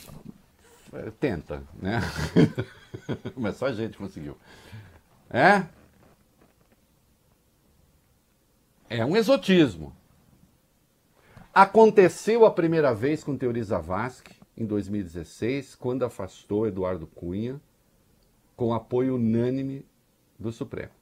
é, 0.93 1.11
tenta, 1.19 1.61
né? 1.81 1.99
mas 3.35 3.57
só 3.57 3.65
a 3.65 3.73
gente 3.73 3.97
conseguiu. 3.97 4.37
É? 5.29 5.65
É 8.89 9.05
um 9.05 9.17
exotismo. 9.17 9.93
Aconteceu 11.53 12.45
a 12.45 12.51
primeira 12.51 12.93
vez 12.93 13.25
com 13.25 13.37
Teori 13.37 13.61
Zavascki, 13.61 14.39
em 14.55 14.65
2016, 14.65 15.75
quando 15.75 16.05
afastou 16.05 16.65
Eduardo 16.65 17.05
Cunha, 17.05 17.59
com 18.55 18.73
apoio 18.73 19.15
unânime 19.15 19.85
do 20.39 20.49
Supremo. 20.49 20.93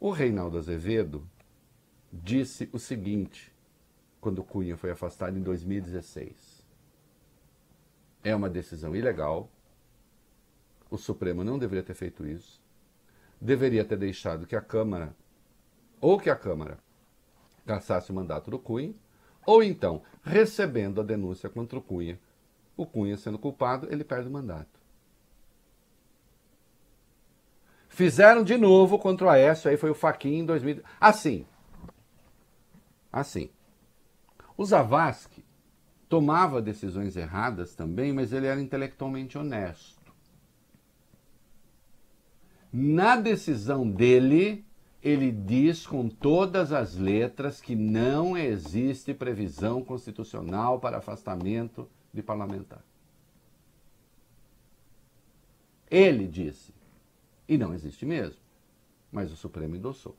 O 0.00 0.10
Reinaldo 0.10 0.58
Azevedo 0.58 1.24
disse 2.12 2.68
o 2.72 2.80
seguinte, 2.80 3.54
quando 4.20 4.42
Cunha 4.42 4.76
foi 4.76 4.90
afastado 4.90 5.38
em 5.38 5.42
2016. 5.42 6.66
É 8.24 8.34
uma 8.34 8.50
decisão 8.50 8.96
ilegal, 8.96 9.48
o 10.90 10.98
Supremo 10.98 11.44
não 11.44 11.60
deveria 11.60 11.84
ter 11.84 11.94
feito 11.94 12.26
isso, 12.26 12.60
deveria 13.40 13.84
ter 13.84 13.96
deixado 13.96 14.48
que 14.48 14.56
a 14.56 14.60
Câmara, 14.60 15.14
ou 16.00 16.18
que 16.18 16.28
a 16.28 16.34
Câmara 16.34 16.76
cassasse 17.66 18.10
o 18.10 18.14
mandato 18.14 18.50
do 18.50 18.58
Cunha, 18.58 18.94
ou 19.44 19.62
então, 19.62 20.02
recebendo 20.22 21.00
a 21.00 21.04
denúncia 21.04 21.48
contra 21.48 21.78
o 21.78 21.82
Cunha, 21.82 22.18
o 22.76 22.86
Cunha 22.86 23.16
sendo 23.16 23.38
culpado, 23.38 23.88
ele 23.90 24.04
perde 24.04 24.28
o 24.28 24.32
mandato. 24.32 24.80
Fizeram 27.88 28.42
de 28.42 28.56
novo 28.56 28.98
contra 28.98 29.26
o 29.26 29.30
Aécio, 29.30 29.70
aí 29.70 29.76
foi 29.76 29.90
o 29.90 29.94
Faquin 29.94 30.38
em 30.38 30.46
2000. 30.46 30.82
Assim. 30.98 31.44
Assim. 33.12 33.50
O 34.56 34.64
Zavascki 34.64 35.44
tomava 36.08 36.62
decisões 36.62 37.16
erradas 37.16 37.74
também, 37.74 38.12
mas 38.12 38.32
ele 38.32 38.46
era 38.46 38.60
intelectualmente 38.60 39.36
honesto. 39.36 40.12
Na 42.72 43.16
decisão 43.16 43.90
dele, 43.90 44.64
ele 45.02 45.32
diz 45.32 45.86
com 45.86 46.08
todas 46.08 46.72
as 46.72 46.94
letras 46.94 47.60
que 47.60 47.74
não 47.74 48.36
existe 48.36 49.12
previsão 49.12 49.82
constitucional 49.82 50.78
para 50.78 50.98
afastamento 50.98 51.88
de 52.14 52.22
parlamentar. 52.22 52.84
Ele 55.90 56.26
disse. 56.26 56.72
E 57.48 57.58
não 57.58 57.74
existe 57.74 58.06
mesmo. 58.06 58.40
Mas 59.10 59.32
o 59.32 59.36
Supremo 59.36 59.74
endossou. 59.74 60.16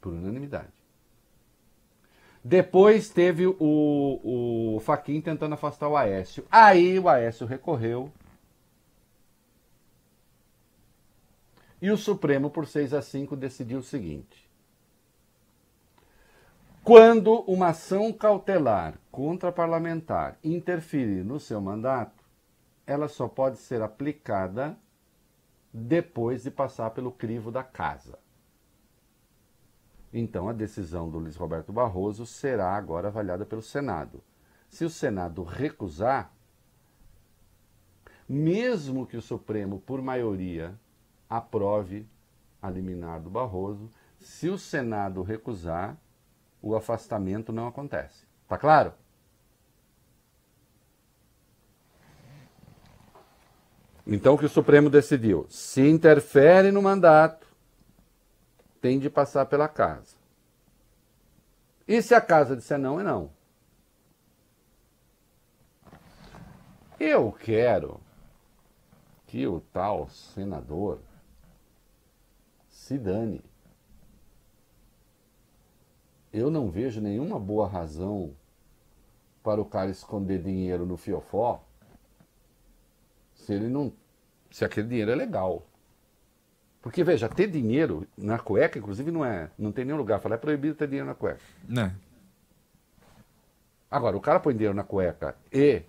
Por 0.00 0.12
unanimidade. 0.12 0.84
Depois 2.44 3.08
teve 3.08 3.46
o, 3.46 3.56
o 3.58 4.80
Faquin 4.80 5.20
tentando 5.22 5.54
afastar 5.54 5.88
o 5.88 5.96
Aécio. 5.96 6.44
Aí 6.50 6.98
o 6.98 7.08
Aécio 7.08 7.46
recorreu. 7.46 8.12
E 11.84 11.90
o 11.90 11.98
Supremo, 11.98 12.48
por 12.48 12.66
6 12.66 12.94
a 12.94 13.02
5, 13.02 13.36
decidiu 13.36 13.80
o 13.80 13.82
seguinte: 13.82 14.50
quando 16.82 17.42
uma 17.42 17.68
ação 17.68 18.10
cautelar 18.10 18.98
contra 19.12 19.52
parlamentar 19.52 20.38
interferir 20.42 21.22
no 21.22 21.38
seu 21.38 21.60
mandato, 21.60 22.24
ela 22.86 23.06
só 23.06 23.28
pode 23.28 23.58
ser 23.58 23.82
aplicada 23.82 24.78
depois 25.70 26.44
de 26.44 26.50
passar 26.50 26.88
pelo 26.88 27.12
crivo 27.12 27.52
da 27.52 27.62
casa. 27.62 28.18
Então, 30.10 30.48
a 30.48 30.54
decisão 30.54 31.10
do 31.10 31.18
Luiz 31.18 31.36
Roberto 31.36 31.70
Barroso 31.70 32.24
será 32.24 32.74
agora 32.74 33.08
avaliada 33.08 33.44
pelo 33.44 33.60
Senado. 33.60 34.22
Se 34.70 34.86
o 34.86 34.90
Senado 34.90 35.42
recusar, 35.42 36.32
mesmo 38.26 39.06
que 39.06 39.18
o 39.18 39.22
Supremo, 39.22 39.80
por 39.80 40.00
maioria, 40.00 40.74
aprove 41.36 42.06
a 42.62 42.70
liminar 42.70 43.20
do 43.20 43.28
Barroso, 43.28 43.90
se 44.20 44.48
o 44.48 44.56
Senado 44.56 45.22
recusar, 45.22 45.96
o 46.62 46.74
afastamento 46.74 47.52
não 47.52 47.66
acontece. 47.66 48.24
Tá 48.48 48.56
claro? 48.56 48.92
Então, 54.06 54.34
o 54.34 54.38
que 54.38 54.44
o 54.44 54.50
Supremo 54.50 54.88
decidiu? 54.88 55.46
Se 55.48 55.86
interfere 55.86 56.70
no 56.70 56.80
mandato, 56.80 57.46
tem 58.80 58.98
de 58.98 59.10
passar 59.10 59.46
pela 59.46 59.66
casa. 59.66 60.16
E 61.88 62.00
se 62.00 62.14
a 62.14 62.20
casa 62.20 62.56
disser 62.56 62.78
não, 62.78 63.00
é 63.00 63.02
não. 63.02 63.30
Eu 67.00 67.32
quero 67.32 68.00
que 69.26 69.46
o 69.46 69.60
tal 69.60 70.08
senador 70.08 71.00
se 72.84 72.98
dane. 72.98 73.42
Eu 76.30 76.50
não 76.50 76.70
vejo 76.70 77.00
nenhuma 77.00 77.40
boa 77.40 77.66
razão 77.66 78.36
para 79.42 79.58
o 79.58 79.64
cara 79.64 79.90
esconder 79.90 80.42
dinheiro 80.42 80.84
no 80.84 80.98
fiofó 80.98 81.64
se 83.34 83.54
ele 83.54 83.68
não. 83.68 83.90
Se 84.50 84.66
aquele 84.66 84.86
dinheiro 84.86 85.10
é 85.10 85.14
legal. 85.14 85.66
Porque, 86.82 87.02
veja, 87.02 87.26
ter 87.26 87.46
dinheiro 87.50 88.06
na 88.18 88.38
cueca, 88.38 88.78
inclusive, 88.78 89.10
não 89.10 89.24
é. 89.24 89.50
Não 89.58 89.72
tem 89.72 89.86
nenhum 89.86 89.96
lugar. 89.96 90.20
Falar 90.20 90.34
é 90.34 90.38
proibido 90.38 90.74
ter 90.74 90.86
dinheiro 90.86 91.06
na 91.06 91.14
cueca. 91.14 91.40
Né? 91.66 91.96
Agora, 93.90 94.14
o 94.14 94.20
cara 94.20 94.38
põe 94.38 94.52
dinheiro 94.52 94.74
na 94.74 94.84
cueca 94.84 95.34
e 95.50 95.82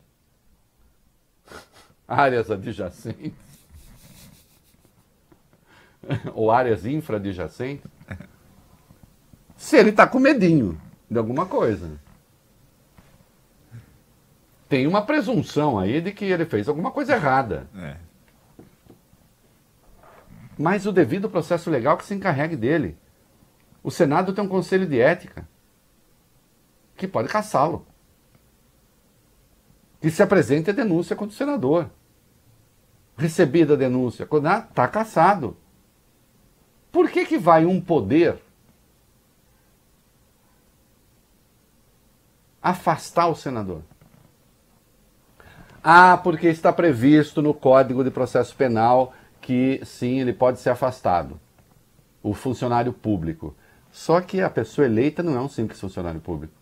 áreas 2.08 2.50
adjacentes 2.50 3.45
ou 6.34 6.52
áreas 6.52 6.86
infradjacentes, 6.86 7.90
se 9.56 9.78
ele 9.78 9.90
está 9.90 10.08
com 10.08 10.20
medinho 10.20 10.80
de 11.10 11.18
alguma 11.18 11.46
coisa. 11.46 12.00
Tem 14.68 14.88
uma 14.88 15.06
presunção 15.06 15.78
aí 15.78 16.02
de 16.02 16.12
que 16.12 16.26
ele 16.26 16.46
fez 16.46 16.68
alguma 16.68 16.92
coisa 16.92 17.14
errada. 17.14 17.68
É. 17.76 17.98
Mas 20.58 20.86
o 20.86 20.92
devido 20.92 21.30
processo 21.30 21.70
legal 21.70 21.98
que 21.98 22.06
se 22.06 22.14
encarregue 22.14 22.56
dele. 22.56 22.98
O 23.84 23.92
Senado 23.92 24.34
tem 24.34 24.44
um 24.44 24.48
conselho 24.48 24.88
de 24.88 25.00
ética 25.00 25.48
que 26.96 27.08
pode 27.08 27.28
caçá-lo. 27.28 27.86
Que 30.02 30.10
se 30.10 30.24
apresente 30.24 30.70
a 30.70 30.74
denúncia 30.74 31.16
contra 31.16 31.34
o 31.34 31.38
senador. 31.38 31.92
Recebida 33.18 33.74
a 33.74 33.78
denúncia, 33.78 34.24
está 34.24 34.88
caçado. 34.88 35.56
Por 36.96 37.12
que, 37.12 37.26
que 37.26 37.38
vai 37.38 37.66
um 37.66 37.82
poder 37.82 38.38
afastar 42.64 43.28
o 43.28 43.36
senador? 43.36 43.82
Ah, 45.84 46.16
porque 46.16 46.48
está 46.48 46.72
previsto 46.72 47.42
no 47.42 47.54
Código 47.54 48.02
de 48.02 48.10
Processo 48.10 48.56
Penal 48.56 49.14
que 49.42 49.82
sim, 49.84 50.22
ele 50.22 50.32
pode 50.32 50.62
ser 50.62 50.70
afastado. 50.70 51.38
O 52.24 52.34
funcionário 52.34 52.94
público. 52.94 53.54
Só 53.92 54.22
que 54.22 54.40
a 54.40 54.50
pessoa 54.50 54.88
eleita 54.88 55.22
não 55.22 55.36
é 55.36 55.42
um 55.42 55.50
simples 55.50 55.82
funcionário 55.82 56.22
público. 56.22 56.54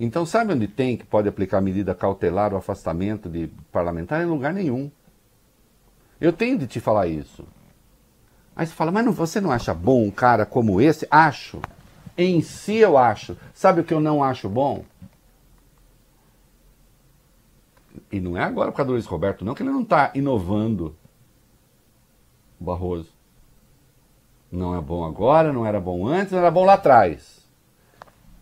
Então, 0.00 0.26
sabe 0.26 0.54
onde 0.54 0.66
tem 0.66 0.96
que 0.96 1.06
pode 1.06 1.28
aplicar 1.28 1.60
medida 1.60 1.94
cautelar 1.94 2.50
ou 2.50 2.58
afastamento 2.58 3.28
de 3.28 3.46
parlamentar? 3.70 4.20
Em 4.20 4.26
lugar 4.26 4.52
nenhum. 4.52 4.90
Eu 6.20 6.32
tenho 6.32 6.58
de 6.58 6.66
te 6.66 6.80
falar 6.80 7.06
isso. 7.06 7.46
Aí 8.54 8.66
você 8.66 8.72
fala, 8.72 8.90
mas 8.90 9.04
não, 9.04 9.12
você 9.12 9.40
não 9.40 9.50
acha 9.50 9.72
bom 9.72 10.04
um 10.04 10.10
cara 10.10 10.44
como 10.44 10.80
esse? 10.80 11.06
Acho. 11.10 11.60
Em 12.16 12.42
si 12.42 12.76
eu 12.76 12.98
acho. 12.98 13.36
Sabe 13.54 13.80
o 13.80 13.84
que 13.84 13.94
eu 13.94 14.00
não 14.00 14.22
acho 14.22 14.48
bom? 14.48 14.84
E 18.10 18.20
não 18.20 18.36
é 18.36 18.42
agora 18.42 18.70
por 18.70 18.76
causa 18.76 18.88
do 18.88 18.92
Luiz 18.92 19.06
Roberto, 19.06 19.44
não, 19.44 19.54
que 19.54 19.62
ele 19.62 19.70
não 19.70 19.82
está 19.82 20.10
inovando 20.14 20.94
o 22.60 22.64
Barroso. 22.64 23.10
Não 24.50 24.76
é 24.76 24.80
bom 24.80 25.04
agora, 25.04 25.52
não 25.52 25.64
era 25.64 25.80
bom 25.80 26.06
antes, 26.06 26.32
não 26.32 26.38
era 26.38 26.50
bom 26.50 26.64
lá 26.64 26.74
atrás. 26.74 27.40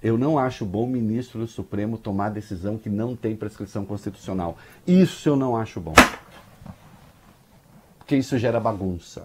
Eu 0.03 0.19
não 0.19 0.39
acho 0.39 0.65
bom 0.65 0.85
o 0.85 0.89
ministro 0.89 1.41
do 1.41 1.47
Supremo 1.47 1.99
tomar 1.99 2.31
decisão 2.31 2.79
que 2.79 2.89
não 2.89 3.15
tem 3.15 3.37
prescrição 3.37 3.85
constitucional. 3.85 4.57
Isso 4.87 5.29
eu 5.29 5.37
não 5.37 5.57
acho 5.57 5.81
bom 5.81 5.95
porque 8.11 8.17
isso 8.17 8.37
gera 8.39 8.59
bagunça. 8.59 9.25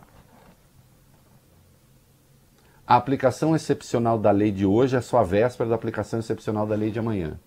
A 2.88 2.96
aplicação 2.96 3.56
excepcional 3.56 4.20
da 4.20 4.30
lei 4.30 4.52
de 4.52 4.66
hoje 4.66 4.96
é 4.96 5.02
só 5.02 5.18
a 5.18 5.24
véspera 5.24 5.70
da 5.70 5.76
aplicação 5.76 6.20
excepcional 6.20 6.68
da 6.68 6.76
lei 6.76 6.92
de 6.92 7.00
amanhã. 7.00 7.40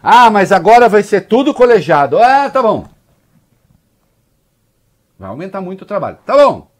Ah, 0.00 0.30
mas 0.30 0.52
agora 0.52 0.86
vai 0.86 1.02
ser 1.02 1.22
tudo 1.22 1.54
colegiado. 1.54 2.18
Ah, 2.18 2.50
tá 2.50 2.62
bom. 2.62 2.86
Vai 5.18 5.30
aumentar 5.30 5.62
muito 5.62 5.82
o 5.82 5.86
trabalho. 5.86 6.18
Tá 6.26 6.36
bom. 6.36 6.70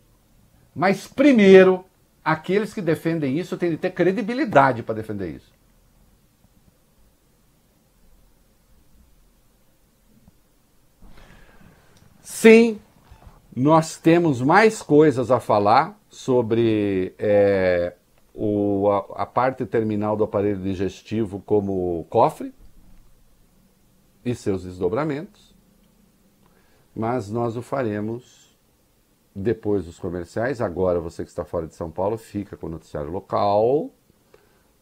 Mas 0.75 1.07
primeiro, 1.07 1.87
aqueles 2.23 2.75
que 2.75 2.83
defendem 2.83 3.39
isso 3.39 3.57
têm 3.57 3.71
de 3.71 3.79
ter 3.79 3.93
credibilidade 3.93 4.83
para 4.83 4.97
defender 4.97 5.31
isso. 5.31 5.54
Sim, 12.25 12.81
nós 13.55 13.99
temos 13.99 14.41
mais 14.41 14.81
coisas 14.81 15.31
a 15.31 15.39
falar 15.39 16.01
sobre 16.09 17.15
é, 17.19 17.95
o, 18.33 18.89
a, 18.89 19.25
a, 19.25 19.27
parte 19.27 19.67
terminal 19.67 20.17
do 20.17 20.25
aparelho 20.25 20.63
digestivo 20.63 21.43
como 21.45 22.07
cofre 22.09 22.55
e 24.25 24.35
seus 24.35 24.65
desdobramentos, 24.65 25.55
mas 26.97 27.31
nós 27.31 27.59
o 27.59 27.63
faremos 27.63 28.57
depois 29.37 29.85
dos 29.85 29.99
comerciais. 29.99 30.63
Agora, 30.63 31.01
você 31.01 31.25
que 31.25 31.29
está 31.29 31.45
fora 31.45 31.67
de 31.67 31.75
São 31.75 31.91
Paulo, 31.91 32.17
fica 32.17 32.57
com 32.57 32.69
o 32.69 32.71
noticiário 32.71 33.11
local. 33.11 33.91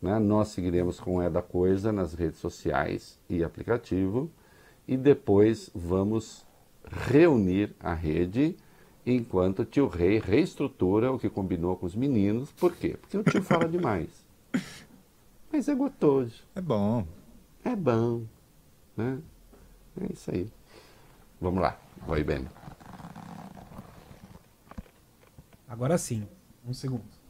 Né? 0.00 0.16
Nós 0.20 0.48
seguiremos 0.48 1.00
com 1.00 1.16
o 1.16 1.22
É 1.22 1.28
da 1.28 1.42
Coisa 1.42 1.90
nas 1.90 2.14
redes 2.14 2.38
sociais 2.38 3.18
e 3.28 3.42
aplicativo. 3.42 4.30
E 4.86 4.96
depois 4.96 5.70
vamos 5.74 6.46
reunir 6.90 7.74
a 7.80 7.94
rede 7.94 8.56
enquanto 9.04 9.60
o 9.60 9.64
tio 9.64 9.88
Rei 9.88 10.18
reestrutura 10.18 11.12
o 11.12 11.18
que 11.18 11.28
combinou 11.28 11.76
com 11.76 11.86
os 11.86 11.94
meninos. 11.94 12.50
Por 12.52 12.74
quê? 12.74 12.96
Porque 13.00 13.16
o 13.16 13.24
tio 13.24 13.42
fala 13.42 13.68
demais. 13.68 14.08
Mas 15.52 15.68
é 15.68 15.74
gostoso. 15.74 16.42
É 16.54 16.60
bom. 16.60 17.06
É 17.64 17.76
bom. 17.76 18.24
Né? 18.96 19.18
É 20.00 20.12
isso 20.12 20.30
aí. 20.30 20.50
Vamos 21.40 21.60
lá. 21.60 21.78
Vai 22.06 22.24
bem. 22.24 22.46
Agora 25.68 25.98
sim. 25.98 26.26
Um 26.66 26.72
segundo. 26.72 27.21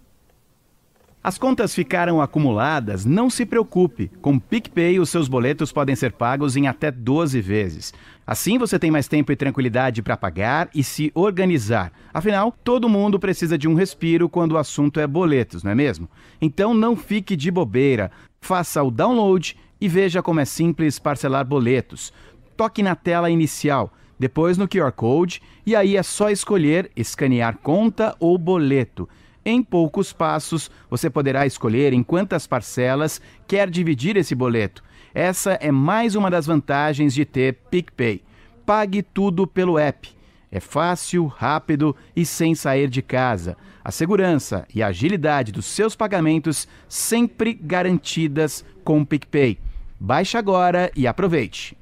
As 1.25 1.39
contas 1.39 1.73
ficaram 1.73 2.21
acumuladas? 2.21 3.05
Não 3.05 3.31
se 3.31 3.47
preocupe. 3.47 4.11
Com 4.21 4.41
PicPay, 4.41 4.99
os 4.99 5.09
seus 5.09 5.29
boletos 5.29 5.71
podem 5.71 5.95
ser 5.95 6.11
pagos 6.11 6.57
em 6.57 6.67
até 6.67 6.91
12 6.91 7.41
vezes. 7.41 7.95
Assim 8.27 8.59
você 8.59 8.77
tem 8.77 8.91
mais 8.91 9.07
tempo 9.07 9.31
e 9.31 9.37
tranquilidade 9.37 10.03
para 10.03 10.17
pagar 10.17 10.69
e 10.75 10.83
se 10.83 11.13
organizar. 11.15 11.93
Afinal, 12.13 12.53
todo 12.65 12.89
mundo 12.89 13.21
precisa 13.21 13.57
de 13.57 13.69
um 13.69 13.75
respiro 13.75 14.29
quando 14.29 14.53
o 14.53 14.59
assunto 14.59 14.99
é 14.99 15.07
boletos, 15.07 15.63
não 15.63 15.71
é 15.71 15.77
mesmo? 15.77 16.09
Então 16.41 16.75
não 16.75 16.97
fique 16.97 17.37
de 17.37 17.53
bobeira. 17.53 18.11
Faça 18.41 18.83
o 18.83 18.91
download 18.91 19.57
e 19.81 19.87
veja 19.87 20.23
como 20.23 20.41
é 20.41 20.45
simples 20.45 20.99
parcelar 20.99 21.47
boletos. 21.47 22.13
Toque 22.57 22.83
na 22.83 22.97
tela 22.97 23.31
inicial, 23.31 23.93
depois 24.19 24.59
no 24.59 24.67
QR 24.67 24.91
Code 24.91 25.41
e 25.65 25.77
aí 25.77 25.97
é 25.97 26.03
só 26.03 26.31
escolher 26.31 26.91
escanear 26.97 27.59
conta 27.63 28.17
ou 28.19 28.37
boleto. 28.37 29.09
Em 29.45 29.63
poucos 29.63 30.13
passos, 30.13 30.71
você 30.89 31.11
poderá 31.11 31.47
escolher 31.47 31.93
em 31.93 32.03
quantas 32.03 32.47
parcelas 32.47 33.21
quer 33.47 33.69
dividir 33.69 34.17
esse 34.17 34.35
boleto. 34.35 34.83
Essa 35.13 35.53
é 35.55 35.73
mais 35.73 36.15
uma 36.15 36.31
das 36.31 36.47
vantagens 36.47 37.13
de 37.13 37.25
ter 37.25 37.55
PicPay. 37.71 38.23
Pague 38.65 39.03
tudo 39.03 39.47
pelo 39.47 39.79
app. 39.79 40.09
É 40.51 40.61
fácil, 40.61 41.27
rápido 41.27 41.97
e 42.15 42.25
sem 42.25 42.55
sair 42.55 42.89
de 42.89 43.03
casa. 43.03 43.57
A 43.85 43.91
segurança 43.91 44.67
e 44.73 44.83
a 44.83 44.89
agilidade 44.89 45.51
dos 45.51 45.67
seus 45.67 45.97
pagamentos 45.97 46.69
sempre 46.89 47.53
garantidas 47.53 48.65
com 48.85 49.05
PicPay. 49.05 49.59
Baixe 49.99 50.37
agora 50.37 50.91
e 50.95 51.07
aproveite. 51.07 51.77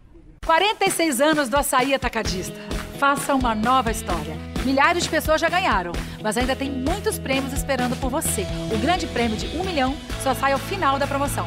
46 0.47 1.21
anos 1.21 1.49
do 1.49 1.57
açaí 1.57 1.95
atacadista. 1.95 2.59
Faça 2.99 3.35
uma 3.35 3.55
nova 3.55 3.91
história. 3.91 4.50
Milhares 4.65 5.05
de 5.05 5.09
pessoas 5.09 5.41
já 5.41 5.49
ganharam, 5.49 5.93
mas 6.23 6.37
ainda 6.37 6.55
tem 6.55 6.71
muitos 6.71 7.19
prêmios 7.19 7.53
esperando 7.53 7.97
por 7.97 8.11
você. 8.11 8.47
O 8.73 8.79
grande 8.79 9.07
prêmio 9.07 9.37
de 9.37 9.47
um 9.57 9.65
milhão 9.65 9.97
só 10.23 10.35
sai 10.35 10.53
ao 10.53 10.59
final 10.59 10.99
da 10.99 11.07
promoção. 11.07 11.47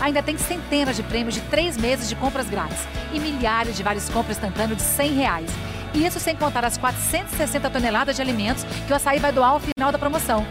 Ainda 0.00 0.22
tem 0.22 0.36
centenas 0.36 0.96
de 0.96 1.02
prêmios 1.02 1.34
de 1.34 1.40
três 1.42 1.76
meses 1.76 2.08
de 2.08 2.16
compras 2.16 2.48
grátis 2.48 2.86
e 3.12 3.18
milhares 3.18 3.76
de 3.76 3.82
vários 3.82 4.08
compras 4.10 4.36
instantâneos 4.36 4.76
de 4.76 4.82
100 4.82 5.12
reais. 5.14 5.50
E 5.94 6.04
isso 6.04 6.20
sem 6.20 6.36
contar 6.36 6.64
as 6.64 6.76
460 6.76 7.70
toneladas 7.70 8.16
de 8.16 8.22
alimentos 8.22 8.64
que 8.86 8.92
o 8.92 8.96
açaí 8.96 9.18
vai 9.18 9.32
doar 9.32 9.50
ao 9.50 9.60
final 9.60 9.90
da 9.90 9.98
promoção. 9.98 10.46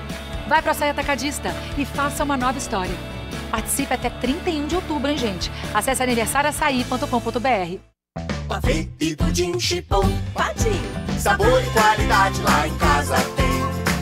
Vai 0.48 0.62
para 0.64 0.70
o 0.70 0.72
Açaí 0.72 0.90
Atacadista 0.90 1.54
e 1.78 1.86
faça 1.86 2.24
uma 2.24 2.36
nova 2.36 2.58
história. 2.58 2.96
Participe 3.52 3.94
até 3.94 4.10
31 4.10 4.66
de 4.66 4.76
outubro, 4.76 5.10
hein, 5.12 5.18
gente? 5.18 5.52
Acesse 5.74 6.02
aniversarioaçaí.com.br. 6.02 7.99
Pavê 8.48 8.88
e 9.00 9.16
pudim 9.16 9.60
chipom, 9.60 10.10
patinho. 10.34 10.92
Sabor 11.20 11.62
e 11.62 11.70
qualidade 11.72 12.42
lá 12.42 12.68
em 12.68 12.78
casa 12.78 13.16
tem. 13.36 13.50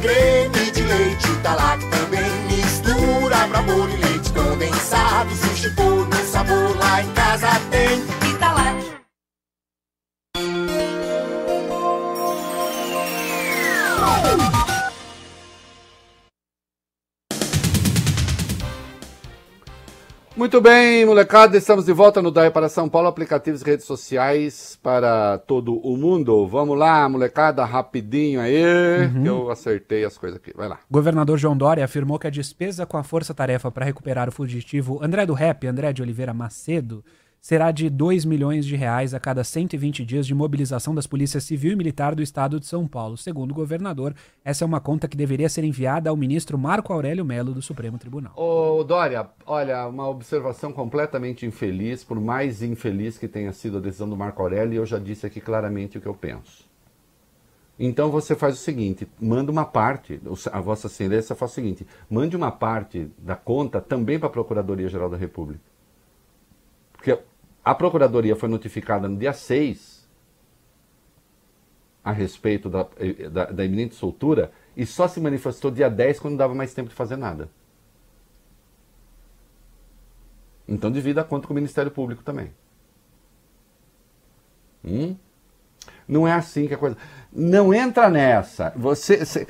Creme 0.02 0.72
de 0.72 0.82
leite 0.84 1.28
lá 1.44 1.78
também. 1.78 2.32
Mistura 2.48 3.48
pra 3.48 3.64
pôr 3.64 3.90
e 3.90 3.98
leite 3.98 4.32
condensado. 4.32 5.30
Sushi 5.36 5.70
no 5.70 6.32
sabor 6.32 6.78
lá 6.78 7.02
em 7.02 7.12
casa 7.14 7.50
tem. 7.72 8.04
E 8.30 8.38
Muito 20.38 20.62
bem, 20.62 21.04
molecada, 21.04 21.58
estamos 21.58 21.86
de 21.86 21.92
volta 21.92 22.22
no 22.22 22.30
Daia 22.30 22.52
para 22.52 22.70
São 22.70 22.88
Paulo, 22.88 23.08
aplicativos 23.08 23.64
e 23.64 23.66
redes 23.66 23.88
sociais 23.88 24.78
para 24.84 25.40
todo 25.40 25.80
o 25.80 25.98
mundo. 25.98 26.48
Vamos 26.48 26.78
lá, 26.78 27.10
molecada, 27.10 27.66
rapidinho 27.66 28.40
aí, 28.40 28.64
uhum. 29.08 29.24
que 29.24 29.30
eu 29.30 29.50
acertei 29.50 30.06
as 30.06 30.16
coisas 30.16 30.38
aqui. 30.38 30.54
Vai 30.56 30.68
lá. 30.68 30.78
Governador 30.92 31.40
João 31.40 31.58
Dória 31.58 31.84
afirmou 31.84 32.20
que 32.20 32.28
a 32.28 32.30
despesa 32.30 32.86
com 32.86 32.98
a 32.98 33.04
força-tarefa 33.04 33.72
para 33.72 33.84
recuperar 33.84 34.30
o 34.30 34.32
fugitivo 34.32 35.04
André 35.04 35.26
do 35.26 35.34
Rep, 35.34 35.66
André 35.66 35.92
de 35.92 36.04
Oliveira 36.04 36.36
Macedo, 36.36 37.04
será 37.48 37.72
de 37.72 37.90
2 37.90 38.26
milhões 38.26 38.66
de 38.66 38.76
reais 38.76 39.14
a 39.14 39.22
cada 39.22 39.42
120 39.42 40.04
dias 40.04 40.28
de 40.28 40.36
mobilização 40.36 40.94
das 40.94 41.08
polícias 41.08 41.46
civil 41.46 41.72
e 41.72 41.76
militar 41.78 42.14
do 42.14 42.22
estado 42.22 42.60
de 42.60 42.66
São 42.66 42.86
Paulo. 42.86 43.16
Segundo 43.16 43.52
o 43.52 43.54
governador, 43.54 44.14
essa 44.44 44.66
é 44.66 44.68
uma 44.68 44.82
conta 44.82 45.08
que 45.08 45.16
deveria 45.16 45.48
ser 45.48 45.64
enviada 45.64 46.10
ao 46.10 46.18
ministro 46.18 46.58
Marco 46.58 46.92
Aurélio 46.92 47.24
Melo 47.24 47.54
do 47.54 47.62
Supremo 47.62 47.98
Tribunal. 47.98 48.34
Ô 48.36 48.84
Dória, 48.84 49.30
olha, 49.46 49.88
uma 49.88 50.10
observação 50.10 50.74
completamente 50.74 51.46
infeliz, 51.46 52.04
por 52.04 52.20
mais 52.20 52.62
infeliz 52.62 53.18
que 53.18 53.30
tenha 53.30 53.54
sido 53.54 53.78
a 53.78 53.80
decisão 53.80 54.10
do 54.10 54.18
Marco 54.18 54.42
Aurélio, 54.42 54.82
eu 54.82 54.86
já 54.86 55.00
disse 55.00 55.26
aqui 55.26 55.40
claramente 55.40 55.98
o 55.98 56.02
que 56.02 56.08
eu 56.08 56.14
penso. 56.14 56.66
Então 57.80 58.12
você 58.12 58.36
faz 58.36 58.56
o 58.56 58.58
seguinte, 58.58 59.08
manda 59.22 59.50
uma 59.50 59.64
parte, 59.64 60.20
a 60.52 60.60
Vossa 60.60 60.88
Excelência 60.88 61.34
faz 61.34 61.52
o 61.52 61.56
seguinte, 61.56 61.88
mande 62.10 62.36
uma 62.36 62.52
parte 62.52 63.10
da 63.18 63.38
conta 63.38 63.80
também 63.80 64.20
para 64.20 64.28
a 64.28 64.32
Procuradoria-Geral 64.32 65.10
da 65.10 65.16
República. 65.16 65.62
Porque 66.92 67.18
A 67.68 67.76
Procuradoria 67.76 68.34
foi 68.34 68.48
notificada 68.48 69.10
no 69.10 69.18
dia 69.18 69.34
6 69.34 70.08
a 72.02 72.14
respeito 72.14 72.70
da, 72.70 72.88
eh, 72.96 73.28
da, 73.28 73.44
da 73.48 73.66
iminente 73.66 73.94
soltura 73.94 74.54
e 74.74 74.86
só 74.86 75.06
se 75.06 75.20
manifestou 75.20 75.70
dia 75.70 75.90
10 75.90 76.22
quando 76.22 76.32
não 76.32 76.38
dava 76.38 76.56
mais 76.56 76.74
tempo 76.74 76.88
de 76.88 76.96
fazer 76.96 77.18
nada. 77.18 77.50
Então 80.66 80.90
divida 80.90 81.20
a 81.20 81.24
conta 81.26 81.46
com 81.46 81.52
o 81.52 81.56
Ministério 81.56 81.92
Público 81.92 82.24
também. 82.24 82.54
Hum? 84.86 85.18
Não 86.08 86.26
é 86.26 86.32
assim 86.32 86.70
que 86.70 86.74
a 86.74 86.78
coisa. 86.78 86.96
Não 87.34 87.74
entra 87.74 88.10
nessa. 88.10 88.72
Você, 88.78 89.26
você, 89.26 89.46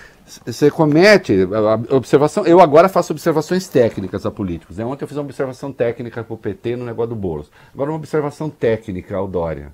você 0.45 0.69
comete 0.69 1.47
observação. 1.89 2.45
Eu 2.45 2.59
agora 2.59 2.89
faço 2.89 3.13
observações 3.13 3.67
técnicas 3.67 4.25
a 4.25 4.32
políticos. 4.32 4.78
Né? 4.78 4.86
Ontem 4.86 5.05
eu 5.05 5.07
fiz 5.07 5.15
uma 5.15 5.23
observação 5.23 5.71
técnica 5.71 6.23
para 6.23 6.34
o 6.34 6.38
PT 6.38 6.75
no 6.75 6.86
negócio 6.86 7.09
do 7.09 7.15
Boulos. 7.15 7.49
Agora 7.73 7.91
uma 7.91 7.97
observação 7.97 8.49
técnica 8.49 9.15
ao 9.15 9.28
Dória. 9.28 9.73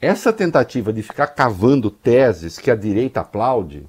Essa 0.00 0.32
tentativa 0.32 0.92
de 0.92 1.02
ficar 1.02 1.28
cavando 1.28 1.90
teses 1.90 2.58
que 2.58 2.70
a 2.70 2.76
direita 2.76 3.20
aplaude, 3.20 3.88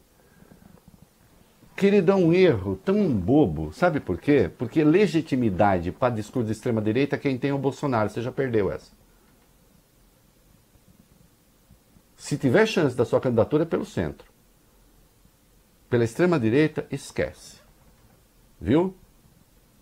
queridão, 1.76 2.26
um 2.26 2.34
erro 2.34 2.80
tão 2.84 3.12
bobo. 3.14 3.72
Sabe 3.74 4.00
por 4.00 4.18
quê? 4.18 4.50
Porque 4.58 4.84
legitimidade 4.84 5.92
para 5.92 6.14
discurso 6.14 6.48
de 6.48 6.54
extrema-direita 6.54 7.16
é 7.16 7.20
quem 7.20 7.38
tem 7.38 7.52
o 7.52 7.58
Bolsonaro. 7.58 8.10
Você 8.10 8.22
já 8.22 8.32
perdeu 8.32 8.72
essa. 8.72 8.92
Se 12.16 12.38
tiver 12.38 12.66
chance 12.66 12.96
da 12.96 13.06
sua 13.06 13.20
candidatura 13.20 13.64
é 13.64 13.66
pelo 13.66 13.86
centro. 13.86 14.33
Pela 15.94 16.06
extrema-direita, 16.06 16.88
esquece. 16.90 17.58
Viu? 18.60 18.96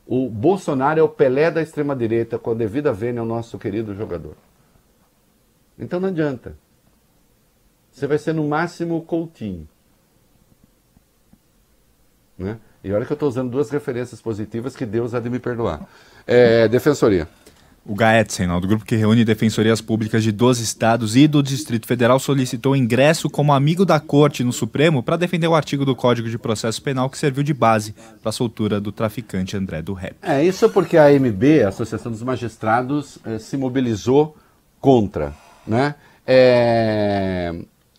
O 0.05 0.30
Bolsonaro 0.30 0.99
é 0.99 1.01
o 1.01 1.07
Pelé 1.07 1.49
da 1.49 1.62
extrema-direita, 1.62 2.38
com 2.38 2.51
a 2.51 2.53
devida 2.53 2.91
vênia 2.91 3.22
ao 3.22 3.26
nosso 3.26 3.57
querido 3.57 3.95
jogador. 3.95 4.36
Então 5.80 6.01
não 6.01 6.09
adianta. 6.09 6.57
Você 7.89 8.07
vai 8.07 8.18
ser 8.18 8.34
no 8.34 8.45
máximo 8.45 8.97
o 8.97 9.01
Coutinho. 9.01 9.70
Né? 12.38 12.59
E 12.84 12.91
olha 12.91 13.05
que 13.05 13.14
eu 13.14 13.16
estou 13.16 13.30
usando 13.30 13.49
duas 13.49 13.70
referências 13.70 14.22
positivas 14.22 14.76
que 14.76 14.86
Deus 14.86 15.14
há 15.14 15.20
de 15.22 15.30
me 15.30 15.39
perdoar. 15.39 15.88
É, 16.28 16.68
defensoria. 16.68 17.26
O 17.84 17.96
GAETSEN, 17.96 18.48
do 18.60 18.68
grupo 18.68 18.86
que 18.86 18.96
reúne 18.96 19.26
defensorias 19.26 19.82
públicas 19.82 20.24
de 20.24 20.32
12 20.32 20.64
estados 20.64 21.16
e 21.16 21.28
do 21.28 21.42
Distrito 21.42 21.88
Federal, 21.88 22.20
solicitou 22.20 22.76
ingresso 22.76 23.28
como 23.28 23.52
amigo 23.52 23.84
da 23.84 24.00
corte 24.00 24.44
no 24.44 24.54
Supremo 24.54 25.02
para 25.02 25.18
defender 25.18 25.48
o 25.48 25.56
artigo 25.56 25.84
do 25.84 25.96
Código 25.96 26.30
de 26.30 26.38
Processo 26.38 26.80
Penal 26.82 27.10
que 27.10 27.18
serviu 27.18 27.44
de 27.44 27.56
base 27.56 27.96
para 28.22 28.30
a 28.30 28.32
soltura 28.32 28.80
do 28.80 28.92
traficante 28.92 29.58
André 29.58 29.82
do 29.82 29.94
Rep. 29.94 30.16
É, 30.22 30.44
isso 30.44 30.70
porque 30.70 30.96
a 30.96 31.08
AMB, 31.08 31.64
a 31.66 31.70
Associação 31.70 32.12
dos 32.12 32.22
Magistrados, 32.22 33.18
eh, 33.26 33.40
se 33.40 33.58
mobilizou 33.58 34.38
contra. 34.80 35.34
Né? 35.66 35.96
É... 36.26 37.56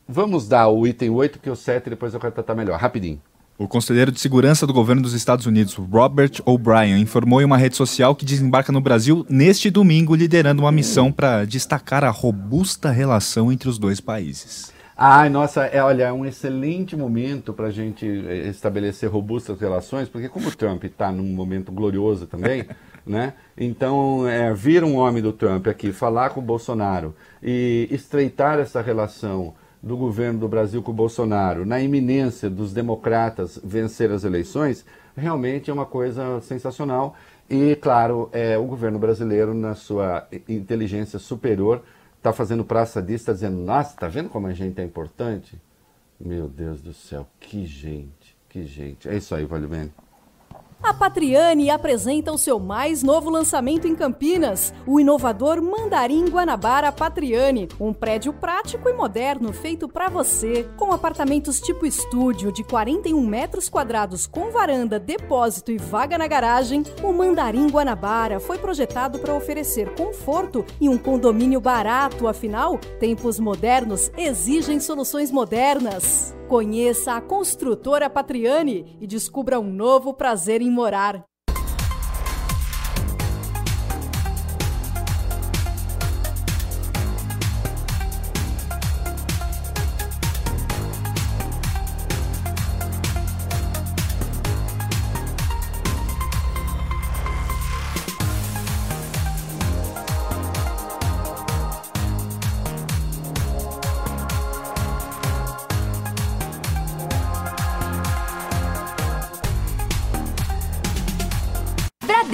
Vamos 0.09 0.47
dar 0.47 0.68
o 0.68 0.87
item 0.87 1.11
8, 1.11 1.41
que 1.41 1.51
o 1.51 1.57
7 1.57 1.91
depois 1.91 2.14
eu 2.14 2.20
quero 2.20 2.33
tratar 2.33 2.55
melhor. 2.55 2.78
Rapidinho. 2.78 3.20
O 3.59 3.68
conselheiro 3.68 4.11
de 4.11 4.18
segurança 4.18 4.66
do 4.66 4.72
governo 4.72 5.03
dos 5.03 5.12
Estados 5.12 5.44
Unidos, 5.44 5.74
Robert 5.74 6.32
O'Brien, 6.44 7.00
informou 7.00 7.40
em 7.40 7.44
uma 7.44 7.59
rede 7.59 7.76
social 7.76 8.14
que 8.16 8.24
desembarca 8.24 8.72
no 8.72 8.80
Brasil 8.80 9.26
neste 9.28 9.70
domingo, 9.70 10.14
liderando 10.14 10.62
uma 10.62 10.72
missão 10.72 11.12
para 11.12 11.44
destacar 11.44 12.03
a 12.03 12.11
robusta 12.11 12.90
relação 12.90 13.53
entre 13.53 13.68
os 13.68 13.78
dois 13.78 14.00
países. 14.00 14.72
Ai, 14.96 15.28
nossa, 15.28 15.64
é, 15.66 15.82
olha, 15.82 16.05
é 16.05 16.12
um 16.12 16.24
excelente 16.24 16.96
momento 16.96 17.53
para 17.53 17.66
a 17.66 17.70
gente 17.70 18.07
eh, 18.07 18.48
estabelecer 18.48 19.11
robustas 19.11 19.61
relações, 19.61 20.09
porque 20.09 20.28
como 20.28 20.48
o 20.48 20.55
Trump 20.55 20.84
está 20.84 21.11
num 21.11 21.34
momento 21.34 21.72
glorioso 21.72 22.26
também, 22.26 22.66
né? 23.07 23.34
Então, 23.57 24.26
é, 24.28 24.53
vir 24.55 24.84
um 24.84 24.96
homem 24.96 25.22
do 25.22 25.32
Trump 25.32 25.66
aqui 25.66 25.92
falar 25.92 26.30
com 26.30 26.40
o 26.40 26.42
Bolsonaro 26.42 27.14
e 27.42 27.88
estreitar 27.90 28.59
essa 28.59 28.80
relação 28.80 29.55
do 29.83 29.97
governo 29.97 30.39
do 30.39 30.49
Brasil 30.49 30.83
com 30.83 30.93
o 30.93 30.95
Bolsonaro, 30.95 31.66
na 31.66 31.80
iminência 31.80 32.49
dos 32.49 32.72
democratas 32.72 33.59
vencer 33.64 34.12
as 34.12 34.22
eleições, 34.22 34.85
realmente 35.16 35.70
é 35.70 35.72
uma 35.72 35.87
coisa 35.87 36.41
sensacional. 36.41 37.16
E, 37.51 37.74
claro, 37.76 38.30
é, 38.33 38.57
o 38.57 38.64
governo 38.64 38.99
brasileiro, 38.99 39.53
na 39.53 39.74
sua 39.74 40.26
inteligência 40.49 41.18
superior, 41.18 41.83
está 42.16 42.33
fazendo 42.33 42.64
praça 42.64 43.03
disso, 43.03 43.22
está 43.22 43.33
dizendo: 43.33 43.59
nossa, 43.59 43.91
está 43.91 44.09
vendo 44.09 44.28
como 44.28 44.47
a 44.47 44.53
gente 44.53 44.80
é 44.80 44.85
importante? 44.85 45.61
Meu 46.20 46.49
Deus 46.49 46.80
do 46.80 46.95
céu, 46.95 47.26
que 47.41 47.66
gente, 47.66 48.37
que 48.49 48.64
gente. 48.64 49.09
É 49.09 49.16
isso 49.16 49.35
aí, 49.35 49.45
Valumene. 49.45 49.93
A 50.83 50.93
Patriani 50.93 51.70
apresenta 51.70 52.33
o 52.33 52.39
seu 52.39 52.59
mais 52.59 53.05
novo 53.05 53.30
lançamento 53.30 53.87
em 53.87 53.95
Campinas, 53.95 54.74
o 54.85 54.99
inovador 54.99 55.62
Mandarim 55.62 56.24
Guanabara 56.24 56.91
Patriani, 56.91 57.68
um 57.78 57.93
prédio 57.93 58.33
prático 58.33 58.89
e 58.89 58.93
moderno 58.93 59.53
feito 59.53 59.89
para 59.89 60.09
você, 60.09 60.68
com 60.76 60.93
apartamentos 60.93 61.61
tipo 61.61 61.87
estúdio 61.87 62.51
de 62.51 62.64
41 62.64 63.24
metros 63.24 63.68
quadrados 63.68 64.26
com 64.26 64.51
varanda, 64.51 64.99
depósito 64.99 65.70
e 65.70 65.78
vaga 65.78 66.18
na 66.18 66.26
garagem. 66.26 66.83
O 67.01 67.12
Mandarim 67.12 67.68
Guanabara 67.68 68.41
foi 68.41 68.59
projetado 68.59 69.20
para 69.20 69.35
oferecer 69.35 69.95
conforto 69.95 70.64
e 70.80 70.89
um 70.89 70.99
condomínio 70.99 71.61
barato, 71.61 72.26
afinal, 72.26 72.76
tempos 72.99 73.39
modernos 73.39 74.11
exigem 74.16 74.80
soluções 74.80 75.30
modernas. 75.30 76.35
Conheça 76.53 77.14
a 77.14 77.20
construtora 77.22 78.11
Patriani 78.11 78.98
e 79.00 79.07
descubra 79.07 79.59
um 79.59 79.72
novo 79.72 80.12
prazer 80.12 80.61
em 80.61 80.70
morar. 80.70 81.24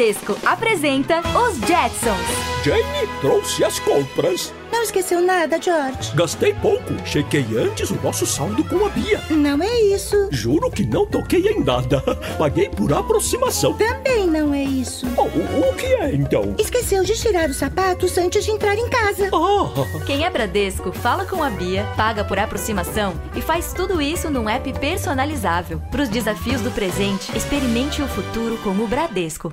Bradesco 0.09 0.39
apresenta 0.47 1.21
os 1.21 1.59
Jetsons. 1.59 2.65
Jenny 2.65 3.07
trouxe 3.21 3.63
as 3.63 3.79
compras. 3.81 4.55
Não 4.73 4.83
esqueceu 4.83 5.21
nada, 5.21 5.61
George. 5.61 6.15
Gastei 6.15 6.55
pouco. 6.55 6.95
Chequei 7.05 7.45
antes 7.59 7.91
o 7.91 8.01
nosso 8.03 8.27
saldo 8.27 8.65
com 8.65 8.87
a 8.87 8.89
Bia. 8.89 9.23
Não 9.29 9.63
é 9.63 9.81
isso. 9.81 10.29
Juro 10.31 10.71
que 10.71 10.87
não 10.87 11.07
toquei 11.07 11.47
em 11.47 11.63
nada. 11.63 12.01
Paguei 12.39 12.71
por 12.71 12.93
aproximação. 12.93 13.75
Também 13.75 14.27
não 14.27 14.55
é 14.55 14.63
isso. 14.63 15.07
Oh, 15.17 15.23
o, 15.23 15.71
o 15.71 15.75
que 15.75 15.87
é 15.87 16.15
então? 16.15 16.55
Esqueceu 16.59 17.05
de 17.05 17.15
tirar 17.15 17.51
os 17.51 17.57
sapatos 17.57 18.17
antes 18.17 18.45
de 18.45 18.51
entrar 18.51 18.77
em 18.77 18.89
casa. 18.89 19.29
Ah. 19.33 20.05
Quem 20.07 20.25
é 20.25 20.31
Bradesco 20.31 20.91
fala 20.91 21.27
com 21.27 21.43
a 21.43 21.51
Bia, 21.51 21.87
paga 21.97 22.25
por 22.25 22.39
aproximação 22.39 23.13
e 23.35 23.43
faz 23.43 23.75
tudo 23.75 24.01
isso 24.01 24.31
num 24.31 24.49
app 24.49 24.73
personalizável. 24.75 25.83
Para 25.91 26.03
os 26.03 26.09
desafios 26.09 26.63
do 26.63 26.71
presente, 26.71 27.37
experimente 27.37 28.01
o 28.01 28.09
futuro 28.09 28.57
com 28.59 28.71
o 28.71 28.87
Bradesco 28.87 29.53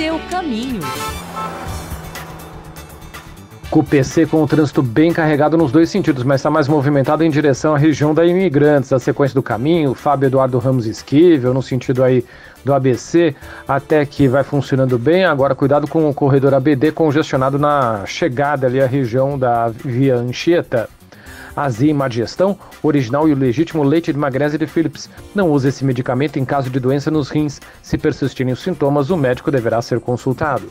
seu 0.00 0.18
caminho. 0.30 0.80
Com 3.70 3.80
o 3.80 3.84
PC 3.84 4.24
com 4.24 4.42
o 4.42 4.46
trânsito 4.46 4.82
bem 4.82 5.12
carregado 5.12 5.58
nos 5.58 5.70
dois 5.70 5.90
sentidos, 5.90 6.24
mas 6.24 6.40
está 6.40 6.48
mais 6.48 6.66
movimentado 6.66 7.22
em 7.22 7.28
direção 7.28 7.74
à 7.74 7.78
região 7.78 8.14
da 8.14 8.24
Imigrantes, 8.24 8.94
a 8.94 8.98
sequência 8.98 9.34
do 9.34 9.42
caminho, 9.42 9.92
Fábio 9.92 10.28
Eduardo 10.28 10.58
Ramos 10.58 10.86
Esquivel, 10.86 11.52
no 11.52 11.62
sentido 11.62 12.02
aí 12.02 12.24
do 12.64 12.72
ABC, 12.72 13.36
até 13.68 14.06
que 14.06 14.26
vai 14.26 14.42
funcionando 14.42 14.98
bem. 14.98 15.26
Agora, 15.26 15.54
cuidado 15.54 15.86
com 15.86 16.08
o 16.08 16.14
corredor 16.14 16.54
ABD 16.54 16.92
congestionado 16.92 17.58
na 17.58 18.06
chegada 18.06 18.66
ali 18.66 18.80
à 18.80 18.86
região 18.86 19.38
da 19.38 19.68
Via 19.68 20.16
Anchieta 20.16 20.88
azia 21.56 21.90
e 21.90 21.94
má 21.94 22.08
digestão, 22.08 22.58
original 22.82 23.28
e 23.28 23.32
o 23.32 23.36
legítimo 23.36 23.82
leite 23.82 24.12
de 24.12 24.18
magnésio 24.18 24.58
de 24.58 24.66
Philips. 24.66 25.08
Não 25.34 25.50
use 25.50 25.68
esse 25.68 25.84
medicamento 25.84 26.38
em 26.38 26.44
caso 26.44 26.70
de 26.70 26.80
doença 26.80 27.10
nos 27.10 27.28
rins. 27.28 27.60
Se 27.82 27.96
persistirem 27.96 28.52
os 28.52 28.62
sintomas, 28.62 29.10
o 29.10 29.16
médico 29.16 29.50
deverá 29.50 29.80
ser 29.80 30.00
consultado. 30.00 30.70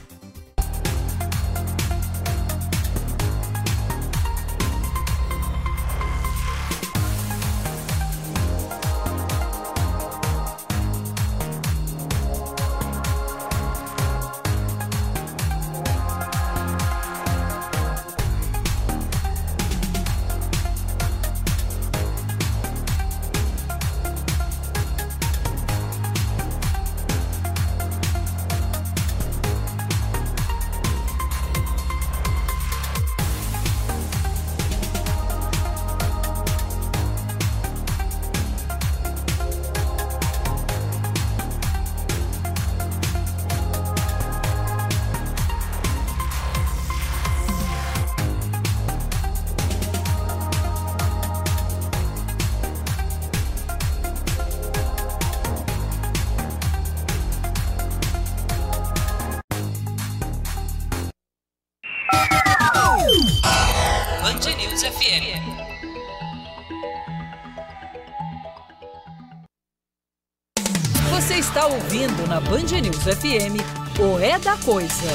Coisa. 74.70 75.10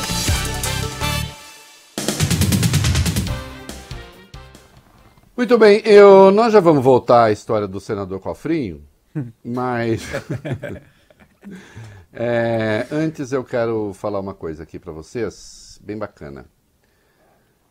Muito 5.36 5.56
bem, 5.56 5.80
eu, 5.84 6.32
nós 6.32 6.52
já 6.52 6.58
vamos 6.58 6.82
voltar 6.82 7.26
à 7.26 7.30
história 7.30 7.68
do 7.68 7.78
senador 7.78 8.18
Cofrinho, 8.18 8.82
mas 9.44 10.02
é, 12.12 12.88
antes 12.90 13.30
eu 13.30 13.44
quero 13.44 13.92
falar 13.94 14.18
uma 14.18 14.34
coisa 14.34 14.64
aqui 14.64 14.76
para 14.76 14.90
vocês, 14.90 15.78
bem 15.84 15.96
bacana. 15.96 16.46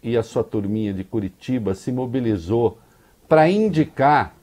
e 0.03 0.15
a 0.15 0.21
sua 0.21 0.43
turminha 0.43 0.93
de 0.93 1.03
Curitiba 1.03 1.73
se 1.73 1.91
mobilizou 1.91 2.77
para 3.27 3.49
indicar 3.49 4.35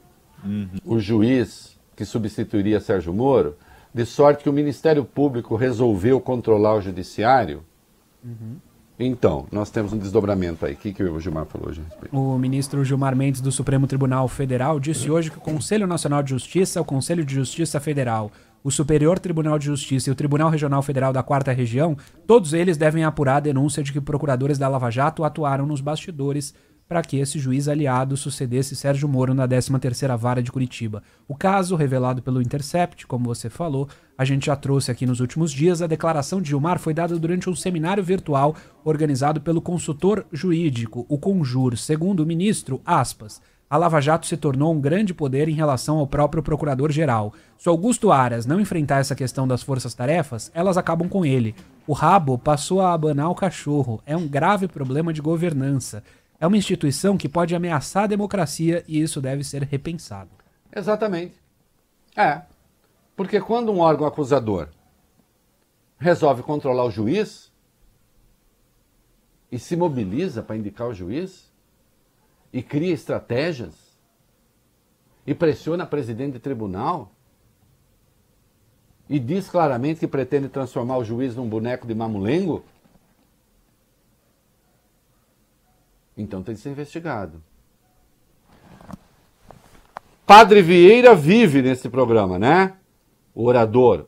uhum. 0.45 0.69
o 0.85 0.99
juiz 0.99 1.79
que 1.95 2.05
substituiria 2.05 2.81
Sérgio 2.81 3.15
Moro, 3.15 3.57
de 3.93 4.05
sorte 4.05 4.43
que 4.43 4.51
o 4.51 4.53
Ministério 4.53 5.05
Público 5.05 5.55
resolveu 5.55 6.21
controlar 6.21 6.75
o 6.75 6.81
Judiciário. 6.81 7.63
Uhum. 8.25 8.57
Então, 8.99 9.47
nós 9.51 9.71
temos 9.71 9.93
um 9.93 9.99
desdobramento 9.99 10.65
aí. 10.65 10.75
O 10.75 10.77
que, 10.77 10.93
que 10.93 11.03
o 11.03 11.19
Gilmar 11.19 11.47
falou 11.47 11.69
hoje? 11.69 11.83
O 12.13 12.39
ministro 12.39 12.85
Gilmar 12.85 13.17
Mendes 13.17 13.41
do 13.41 13.51
Supremo 13.51 13.87
Tribunal 13.87 14.29
Federal 14.29 14.79
disse 14.79 15.11
hoje 15.11 15.31
que 15.31 15.39
o 15.39 15.41
Conselho 15.41 15.87
Nacional 15.87 16.23
de 16.23 16.31
Justiça, 16.31 16.81
o 16.81 16.85
Conselho 16.85 17.25
de 17.25 17.35
Justiça 17.35 17.81
Federal, 17.81 18.31
o 18.63 18.71
Superior 18.71 19.19
Tribunal 19.19 19.59
de 19.59 19.67
Justiça 19.67 20.09
e 20.09 20.13
o 20.13 20.15
Tribunal 20.15 20.49
Regional 20.49 20.81
Federal 20.81 21.13
da 21.13 21.23
Quarta 21.23 21.53
Região, 21.53 21.97
todos 22.27 22.53
eles 22.53 22.77
devem 22.77 23.05
apurar 23.05 23.37
a 23.37 23.41
denúncia 23.41 23.83
de 23.83 23.93
que 23.93 24.01
procuradores 24.01 24.59
da 24.59 24.69
Lava 24.69 24.91
Jato 24.91 25.25
atuaram 25.25 25.67
nos 25.67 25.81
bastidores 25.81 26.55
para 26.89 27.03
que 27.03 27.19
esse 27.19 27.39
juiz 27.39 27.67
aliado 27.67 28.17
sucedesse 28.17 28.77
Sérgio 28.77 29.09
Moro 29.09 29.35
na 29.35 29.49
13ª 29.49 30.17
Vara 30.17 30.43
de 30.43 30.53
Curitiba. 30.53 31.03
O 31.27 31.35
caso, 31.35 31.77
revelado 31.77 32.23
pelo 32.23 32.43
Intercept, 32.43 33.07
como 33.07 33.25
você 33.25 33.49
falou, 33.49 33.89
a 34.17 34.25
gente 34.25 34.47
já 34.47 34.57
trouxe 34.57 34.91
aqui 34.91 35.07
nos 35.07 35.21
últimos 35.21 35.51
dias, 35.53 35.83
a 35.83 35.87
declaração 35.87 36.41
de 36.41 36.49
Gilmar 36.49 36.79
foi 36.79 36.95
dada 36.95 37.19
durante 37.19 37.51
um 37.51 37.55
seminário 37.55 38.03
virtual 38.03 38.55
organizado 38.85 39.41
pelo 39.41 39.61
consultor 39.61 40.25
jurídico, 40.33 41.05
o 41.09 41.19
Conjur. 41.19 41.77
Segundo 41.77 42.21
o 42.21 42.27
ministro, 42.27 42.81
aspas, 42.85 43.43
a 43.69 43.77
Lava 43.77 44.01
Jato 44.01 44.27
se 44.27 44.37
tornou 44.37 44.73
um 44.73 44.81
grande 44.81 45.13
poder 45.13 45.49
em 45.49 45.55
relação 45.55 45.99
ao 45.99 46.07
próprio 46.07 46.43
procurador-geral. 46.43 47.35
Se 47.59 47.69
Augusto 47.69 48.13
Aras 48.13 48.47
não 48.47 48.61
enfrentar 48.61 49.01
essa 49.01 49.15
questão 49.15 49.49
das 49.49 49.63
forças-tarefas, 49.63 50.51
elas 50.55 50.77
acabam 50.77 51.09
com 51.09 51.25
ele. 51.25 51.55
O 51.87 51.93
rabo 51.93 52.39
passou 52.39 52.81
a 52.81 52.93
abanar 52.93 53.31
o 53.31 53.35
cachorro. 53.35 54.01
É 54.07 54.17
um 54.17 54.29
grave 54.29 54.69
problema 54.69 55.13
de 55.13 55.21
governança 55.21 56.03
é 56.45 56.47
uma 56.47 56.57
instituição 56.57 57.17
que 57.17 57.29
pode 57.29 57.55
ameaçar 57.55 58.05
a 58.05 58.09
democracia 58.09 58.85
e 58.87 59.01
isso 59.01 59.21
deve 59.21 59.45
ser 59.45 59.63
repensado. 59.63 60.31
Exatamente. 60.75 61.35
É. 62.17 62.43
Porque 63.17 63.41
quando 63.41 63.71
um 63.73 63.81
órgão 63.81 64.07
acusador 64.07 64.69
resolve 65.99 66.43
controlar 66.43 66.85
o 66.85 66.91
juiz 66.91 67.53
e 69.51 69.59
se 69.59 69.77
mobiliza 69.77 70.43
para 70.43 70.57
indicar 70.57 70.89
o 70.89 70.95
juiz 70.95 71.53
e 72.53 72.63
cria 72.63 72.93
estratégias 72.93 73.75
e 75.27 75.35
pressiona 75.35 75.85
a 75.85 75.87
presidente 75.87 76.35
de 76.35 76.39
tribunal 76.41 77.13
e 79.09 79.19
diz 79.19 79.49
claramente 79.49 80.01
que 80.01 80.09
pretende 80.09 80.49
transformar 80.49 80.99
o 80.99 81.05
juiz 81.05 81.37
num 81.37 81.49
boneco 81.49 81.87
de 81.87 81.95
mamulengo, 81.95 82.65
Então 86.17 86.43
tem 86.43 86.55
que 86.55 86.61
ser 86.61 86.71
investigado. 86.71 87.43
Padre 90.27 90.63
Vieira 90.63 91.15
vive 91.15 91.61
nesse 91.61 91.89
programa, 91.89 92.39
né? 92.39 92.77
O 93.35 93.47
orador, 93.47 94.07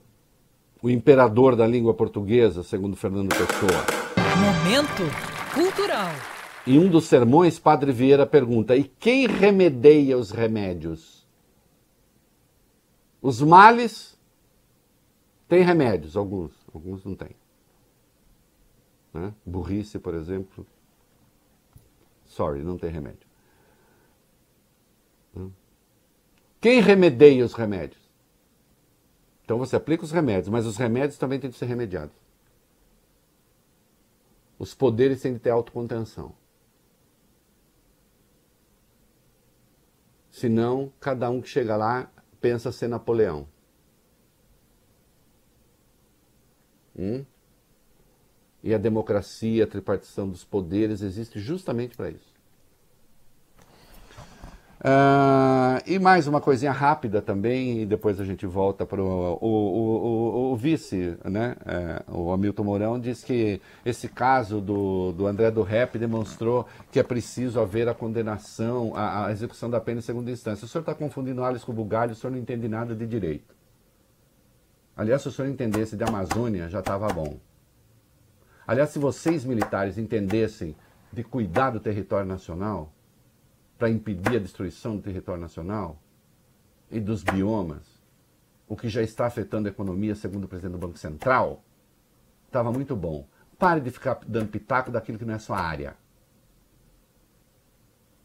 o 0.83 0.89
imperador 0.89 1.57
da 1.57 1.67
língua 1.67 1.93
portuguesa, 1.95 2.63
segundo 2.63 2.97
Fernando 2.97 3.31
Pessoa. 3.31 3.85
Momento 4.39 5.03
cultural. 5.53 6.11
Em 6.67 6.79
um 6.79 6.89
dos 6.89 7.07
sermões, 7.07 7.59
Padre 7.59 7.93
Vieira 7.93 8.27
pergunta: 8.27 8.77
e 8.77 8.85
quem 8.85 9.27
remedeia 9.27 10.17
os 10.17 10.31
remédios? 10.31 11.27
Os 13.21 13.41
males 13.43 14.17
têm 15.49 15.63
remédios, 15.63 16.17
alguns, 16.17 16.53
alguns 16.73 17.05
não 17.05 17.15
têm. 17.15 17.35
Né? 19.13 19.35
Burrice, 19.45 19.99
por 19.99 20.15
exemplo, 20.15 20.67
Sorry, 22.37 22.63
não 22.63 22.77
tem 22.77 22.91
remédio. 22.91 23.27
Hum? 25.35 25.51
Quem 26.61 26.81
remedeia 26.81 27.45
os 27.45 27.55
remédios? 27.55 28.06
Então 29.47 29.59
você 29.59 29.77
aplica 29.77 30.03
os 30.03 30.11
remédios, 30.11 30.49
mas 30.49 30.67
os 30.67 30.77
remédios 30.77 31.17
também 31.17 31.39
têm 31.39 31.49
que 31.49 31.57
ser 31.57 31.67
remediados. 31.67 32.17
Os 34.59 34.75
poderes 34.75 35.23
têm 35.23 35.35
que 35.35 35.39
ter 35.39 35.51
autocontenção. 35.51 36.35
Senão, 40.33 40.93
cada 40.99 41.31
um 41.31 41.41
que 41.41 41.49
chega 41.49 41.77
lá 41.77 42.11
pensa 42.41 42.73
ser 42.73 42.89
Napoleão. 42.89 43.47
Hum? 46.99 47.25
E 48.65 48.75
a 48.75 48.79
democracia, 48.79 49.63
a 49.63 49.67
tripartição 49.69 50.29
dos 50.29 50.43
poderes 50.43 51.03
existe 51.03 51.39
justamente 51.39 51.97
para 51.97 52.11
isso. 52.11 52.36
Uh, 54.87 55.83
e 55.85 55.99
mais 55.99 56.29
uma 56.29 56.41
coisinha 56.41 56.71
rápida 56.71 57.21
também, 57.21 57.83
e 57.83 57.87
depois 57.87 58.21
a 58.21 58.25
gente 58.25 58.47
volta 58.47 58.87
para 58.87 59.03
o, 59.03 59.37
o, 59.41 60.53
o, 60.53 60.57
vice, 60.57 61.19
né, 61.25 61.57
é, 61.67 62.05
o 62.07 62.31
Hamilton 62.31 62.63
Mourão, 62.63 63.01
diz 63.01 63.25
que 63.25 63.61
esse 63.85 64.07
caso 64.07 64.61
do, 64.61 65.11
do 65.11 65.27
André 65.27 65.51
do 65.51 65.63
Rep 65.63 65.99
demonstrou 65.99 66.69
que 66.93 67.01
é 67.01 67.03
preciso 67.03 67.59
haver 67.59 67.89
a 67.89 67.95
condenação, 67.95 68.93
a, 68.95 69.27
a 69.27 69.33
execução 69.33 69.69
da 69.69 69.81
pena 69.81 69.99
em 69.99 70.03
segunda 70.03 70.31
instância. 70.31 70.65
O 70.65 70.69
senhor 70.69 70.83
está 70.83 70.95
confundindo 70.95 71.43
Alice 71.43 71.67
com 71.67 71.73
o 71.73 71.75
Bugalho, 71.75 72.13
o 72.13 72.15
senhor 72.15 72.31
não 72.31 72.39
entende 72.39 72.69
nada 72.69 72.95
de 72.95 73.09
direito. 73.09 73.57
Aliás, 74.97 75.21
se 75.21 75.27
o 75.27 75.33
senhor 75.33 75.49
entendesse 75.49 75.97
de 75.97 76.05
Amazônia, 76.05 76.69
já 76.69 76.79
estava 76.79 77.09
bom. 77.09 77.41
Aliás, 78.65 78.91
se 78.91 79.01
vocês 79.01 79.45
militares 79.45 79.99
entendessem 79.99 80.77
de 81.13 81.25
cuidar 81.25 81.71
do 81.71 81.81
território 81.81 82.29
nacional, 82.29 82.93
para 83.79 83.91
impedir 83.91 84.37
a 84.37 84.41
destruição 84.41 84.97
do 84.97 85.03
território 85.03 85.41
nacional 85.41 86.01
e 86.91 87.01
dos 87.01 87.23
biomas, 87.23 88.03
o 88.69 88.77
que 88.77 88.89
já 88.89 89.03
está 89.03 89.27
afetando 89.27 89.69
a 89.69 89.71
economia, 89.71 90.15
segundo 90.15 90.45
o 90.45 90.49
presidente 90.49 90.73
do 90.73 90.79
Banco 90.79 90.99
Central, 90.99 91.63
estava 92.47 92.73
muito 92.73 92.97
bom. 92.97 93.27
Pare 93.59 93.81
de 93.81 93.91
ficar 93.91 94.21
dando 94.27 94.49
pitaco 94.49 94.91
daquilo 94.91 95.19
que 95.19 95.25
não 95.25 95.35
é 95.35 95.39
sua 95.39 95.59
área. 95.59 95.97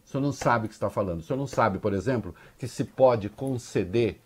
O 0.04 0.10
senhor 0.10 0.22
não 0.22 0.32
sabe 0.32 0.66
o 0.66 0.68
que 0.68 0.74
está 0.74 0.90
falando. 0.90 1.20
O 1.20 1.24
senhor 1.24 1.38
não 1.38 1.48
sabe, 1.48 1.80
por 1.80 1.94
exemplo, 1.94 2.36
que 2.58 2.68
se 2.68 2.84
pode 2.84 3.30
conceder 3.30 4.20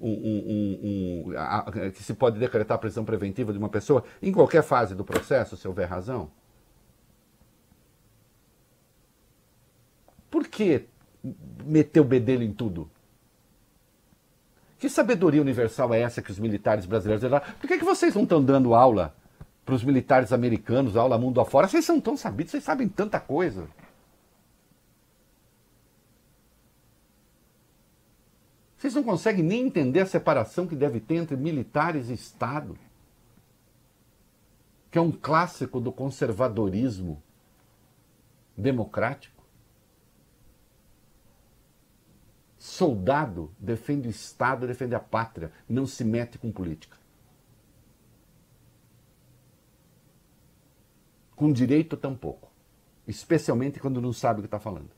um, 0.00 0.10
um, 0.10 1.30
um, 1.32 1.38
a, 1.38 1.70
que 1.90 2.02
se 2.02 2.14
pode 2.14 2.38
decretar 2.38 2.78
prisão 2.78 3.04
preventiva 3.04 3.52
de 3.52 3.58
uma 3.58 3.68
pessoa 3.68 4.04
em 4.22 4.32
qualquer 4.32 4.62
fase 4.62 4.94
do 4.94 5.04
processo, 5.04 5.56
se 5.56 5.66
houver 5.66 5.88
razão? 5.88 6.30
Por 10.30 10.46
que 10.46 10.86
meter 11.64 12.00
o 12.00 12.04
bedelho 12.04 12.42
em 12.42 12.52
tudo? 12.52 12.90
Que 14.78 14.88
sabedoria 14.88 15.40
universal 15.40 15.92
é 15.92 16.00
essa 16.00 16.22
que 16.22 16.30
os 16.30 16.38
militares 16.38 16.86
brasileiros? 16.86 17.28
Por 17.60 17.66
que, 17.66 17.78
que 17.78 17.84
vocês 17.84 18.14
não 18.14 18.22
estão 18.22 18.42
dando 18.42 18.74
aula 18.74 19.14
para 19.64 19.74
os 19.74 19.82
militares 19.82 20.32
americanos, 20.32 20.96
aula 20.96 21.18
mundo 21.18 21.40
afora? 21.40 21.66
Vocês 21.66 21.84
são 21.84 22.00
tão 22.00 22.16
sabidos, 22.16 22.52
vocês 22.52 22.62
sabem 22.62 22.88
tanta 22.88 23.18
coisa. 23.18 23.68
Vocês 28.78 28.94
não 28.94 29.02
conseguem 29.02 29.42
nem 29.42 29.66
entender 29.66 30.00
a 30.00 30.06
separação 30.06 30.64
que 30.64 30.76
deve 30.76 31.00
ter 31.00 31.16
entre 31.16 31.36
militares 31.36 32.08
e 32.08 32.14
Estado, 32.14 32.78
que 34.88 34.96
é 34.96 35.00
um 35.00 35.10
clássico 35.10 35.80
do 35.80 35.90
conservadorismo 35.90 37.20
democrático. 38.56 39.37
Soldado 42.58 43.54
defende 43.58 44.08
o 44.08 44.10
Estado, 44.10 44.66
defende 44.66 44.94
a 44.94 45.00
pátria, 45.00 45.52
não 45.68 45.86
se 45.86 46.04
mete 46.04 46.38
com 46.38 46.50
política. 46.50 46.96
Com 51.36 51.52
direito 51.52 51.96
tampouco. 51.96 52.50
Especialmente 53.06 53.78
quando 53.78 54.00
não 54.00 54.12
sabe 54.12 54.40
o 54.40 54.42
que 54.42 54.48
está 54.48 54.58
falando. 54.58 54.90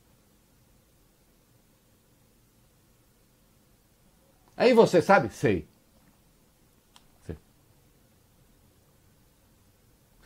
Aí 4.57 4.73
você 4.73 5.03
sabe? 5.03 5.29
Sei. 5.31 5.69
Sei. 7.27 7.37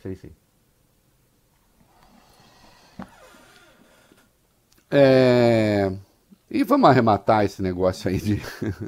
Sei, 0.01 0.15
sei. 0.15 0.35
É... 4.89 6.04
E 6.55 6.63
vamos 6.63 6.89
arrematar 6.89 7.43
esse 7.43 7.61
negócio 7.61 8.09
aí 8.09 8.17
de. 8.17 8.41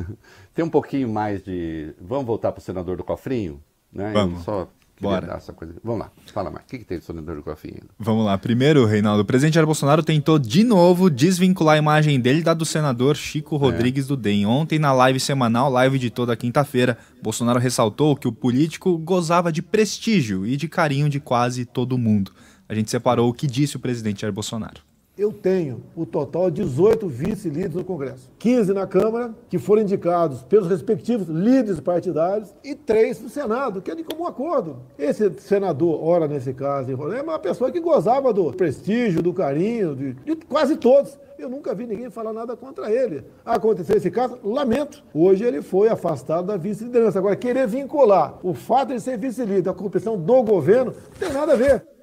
Tem 0.56 0.64
um 0.64 0.70
pouquinho 0.70 1.10
mais 1.10 1.44
de. 1.44 1.94
Vamos 2.00 2.26
voltar 2.26 2.54
para 2.54 2.62
o 2.62 2.64
senador 2.64 2.96
do 2.96 3.04
cofrinho? 3.04 3.62
Né? 3.92 4.14
Vamos. 4.14 4.46
Só 4.46 4.70
Bora. 5.02 5.34
essa 5.36 5.52
coisa. 5.52 5.76
Vamos 5.84 6.00
lá, 6.00 6.12
fala 6.34 6.50
mais. 6.50 6.64
O 6.64 6.70
que, 6.70 6.78
que 6.78 6.86
tem 6.86 6.98
do 6.98 7.04
senador 7.04 7.36
do 7.36 7.44
cofrinho? 7.44 7.82
Vamos 8.00 8.26
lá. 8.26 8.38
Primeiro, 8.38 8.86
Reinaldo, 8.86 9.24
o 9.24 9.26
presidente 9.26 9.56
Jair 9.56 9.66
Bolsonaro 9.66 10.02
tentou 10.02 10.40
de 10.40 10.64
novo 10.64 11.10
desvincular 11.10 11.76
a 11.76 11.78
imagem 11.78 12.22
dele 12.22 12.42
da 12.42 12.54
do 12.54 12.66
senador 12.66 13.18
Chico 13.18 13.58
Rodrigues 13.58 14.08
do 14.08 14.16
DEM. 14.16 14.46
Ontem, 14.46 14.80
na 14.80 14.94
live 14.94 15.20
semanal, 15.20 15.70
live 15.70 16.00
de 16.00 16.10
toda 16.10 16.38
quinta-feira, 16.38 16.98
Bolsonaro 17.22 17.60
ressaltou 17.60 18.16
que 18.16 18.30
o 18.30 18.32
político 18.32 18.98
gozava 18.98 19.52
de 19.52 19.62
prestígio 19.62 20.48
e 20.48 20.56
de 20.56 20.70
carinho 20.70 21.10
de 21.10 21.20
quase 21.20 21.66
todo 21.66 21.98
mundo. 21.98 22.32
A 22.70 22.74
gente 22.74 22.90
separou 22.90 23.30
o 23.30 23.34
que 23.34 23.46
disse 23.46 23.76
o 23.76 23.80
presidente 23.80 24.22
Jair 24.22 24.34
Bolsonaro. 24.34 24.87
Eu 25.18 25.34
tenho 25.34 25.82
o 25.96 26.06
total 26.06 26.52
de 26.52 26.62
18 26.62 27.08
vice-líderes 27.08 27.74
no 27.74 27.84
Congresso. 27.84 28.32
15 28.38 28.72
na 28.72 28.86
Câmara, 28.86 29.34
que 29.50 29.58
foram 29.58 29.82
indicados 29.82 30.44
pelos 30.44 30.68
respectivos 30.68 31.28
líderes 31.28 31.80
partidários, 31.80 32.54
e 32.64 32.76
três 32.76 33.20
no 33.20 33.28
Senado, 33.28 33.82
que 33.82 33.90
é 33.90 33.96
de 33.96 34.04
comum 34.04 34.28
acordo. 34.28 34.78
Esse 34.98 35.32
senador, 35.40 36.04
ora 36.04 36.28
nesse 36.28 36.54
caso, 36.54 36.92
é 36.92 37.22
uma 37.24 37.40
pessoa 37.40 37.72
que 37.72 37.80
gozava 37.80 38.32
do 38.32 38.54
prestígio, 38.54 39.24
do 39.24 39.34
carinho, 39.34 39.96
de, 39.96 40.14
de 40.14 40.36
quase 40.36 40.76
todos. 40.78 41.18
Eu 41.40 41.50
nunca 41.50 41.74
vi 41.74 41.88
ninguém 41.88 42.12
falar 42.12 42.32
nada 42.32 42.56
contra 42.56 42.92
ele. 42.92 43.24
Aconteceu 43.44 43.98
esse 43.98 44.12
caso, 44.12 44.38
lamento. 44.44 45.04
Hoje 45.12 45.44
ele 45.44 45.64
foi 45.64 45.90
afastado 45.90 46.46
da 46.46 46.58
vice-liderança. 46.58 47.18
Agora, 47.18 47.36
querer 47.36 47.66
vincular 47.68 48.38
o 48.44 48.54
fato 48.54 48.94
de 48.94 49.00
ser 49.00 49.18
vice-líder 49.18 49.72
à 49.72 49.74
corrupção 49.74 50.16
do 50.16 50.44
governo, 50.44 50.94
não 50.94 51.28
tem 51.28 51.34
nada 51.34 51.54
a 51.54 51.56
ver. 51.56 51.97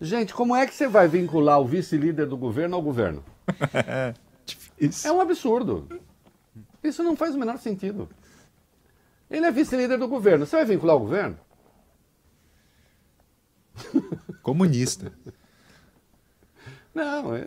Gente, 0.00 0.32
como 0.32 0.54
é 0.54 0.66
que 0.66 0.74
você 0.74 0.86
vai 0.86 1.08
vincular 1.08 1.60
o 1.60 1.66
vice-líder 1.66 2.26
do 2.26 2.36
governo 2.36 2.76
ao 2.76 2.82
governo? 2.82 3.24
É 5.04 5.12
um 5.12 5.20
absurdo. 5.20 5.88
Isso 6.82 7.02
não 7.02 7.16
faz 7.16 7.34
o 7.34 7.38
menor 7.38 7.58
sentido. 7.58 8.08
Ele 9.28 9.44
é 9.44 9.50
vice-líder 9.50 9.98
do 9.98 10.08
governo. 10.08 10.46
Você 10.46 10.56
vai 10.56 10.64
vincular 10.64 10.96
o 10.96 11.00
governo? 11.00 11.36
Comunista. 14.42 15.12
Não, 16.94 17.34
é, 17.34 17.46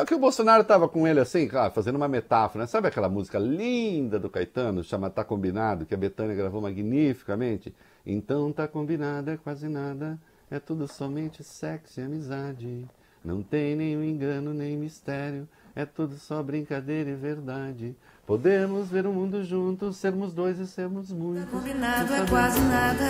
é 0.00 0.04
que 0.04 0.14
o 0.14 0.18
Bolsonaro 0.18 0.62
estava 0.62 0.88
com 0.88 1.06
ele 1.06 1.20
assim, 1.20 1.46
claro, 1.46 1.72
fazendo 1.72 1.96
uma 1.96 2.08
metáfora. 2.08 2.64
né? 2.64 2.66
Sabe 2.66 2.88
aquela 2.88 3.08
música 3.08 3.38
linda 3.38 4.18
do 4.18 4.28
Caetano, 4.28 4.82
chama 4.82 5.08
Tá 5.08 5.24
Combinado, 5.24 5.86
que 5.86 5.94
a 5.94 5.98
Betânia 5.98 6.34
gravou 6.34 6.60
magnificamente? 6.60 7.74
Então 8.04 8.52
tá 8.52 8.66
combinado, 8.66 9.30
é 9.30 9.36
quase 9.36 9.68
nada, 9.68 10.18
é 10.52 10.60
tudo 10.60 10.86
somente 10.86 11.42
sexo 11.42 11.98
e 11.98 12.02
amizade. 12.02 12.84
Não 13.24 13.42
tem 13.42 13.74
nenhum 13.74 14.04
engano 14.04 14.52
nem 14.52 14.76
mistério, 14.76 15.48
é 15.74 15.86
tudo 15.86 16.18
só 16.18 16.42
brincadeira 16.42 17.08
e 17.08 17.14
verdade. 17.14 17.96
Podemos 18.26 18.90
ver 18.90 19.06
o 19.06 19.12
mundo 19.12 19.42
juntos, 19.42 19.96
sermos 19.96 20.34
dois 20.34 20.58
e 20.58 20.66
sermos 20.66 21.10
muitos. 21.10 21.48
Combinado 21.50 22.12
é 22.12 22.26
quase 22.26 22.60
nada. 22.60 23.04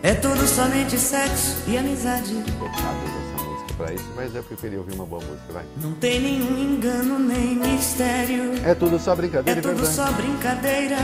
É 0.00 0.14
tudo 0.14 0.46
somente 0.46 0.96
sexo 0.96 1.68
e 1.68 1.76
amizade. 1.76 2.34
Música 2.34 3.74
pra 3.76 3.92
isso, 3.92 4.12
mas 4.14 4.36
é 4.36 4.38
eu 4.38 4.44
queria 4.44 4.78
ouvir 4.78 4.94
uma 4.94 5.06
boa 5.06 5.22
música, 5.24 5.52
vai. 5.52 5.64
Não 5.78 5.94
tem 5.94 6.20
nenhum 6.20 6.56
engano 6.56 7.18
nem 7.18 7.56
mistério. 7.56 8.52
É 8.64 8.74
tudo 8.74 8.96
só 8.98 9.14
É 9.14 9.16
brincadeira 9.16 9.58
e 9.58 9.62
tudo 9.62 9.74
verdade. 9.74 9.94
só 9.96 10.12
brincadeira. 10.12 10.96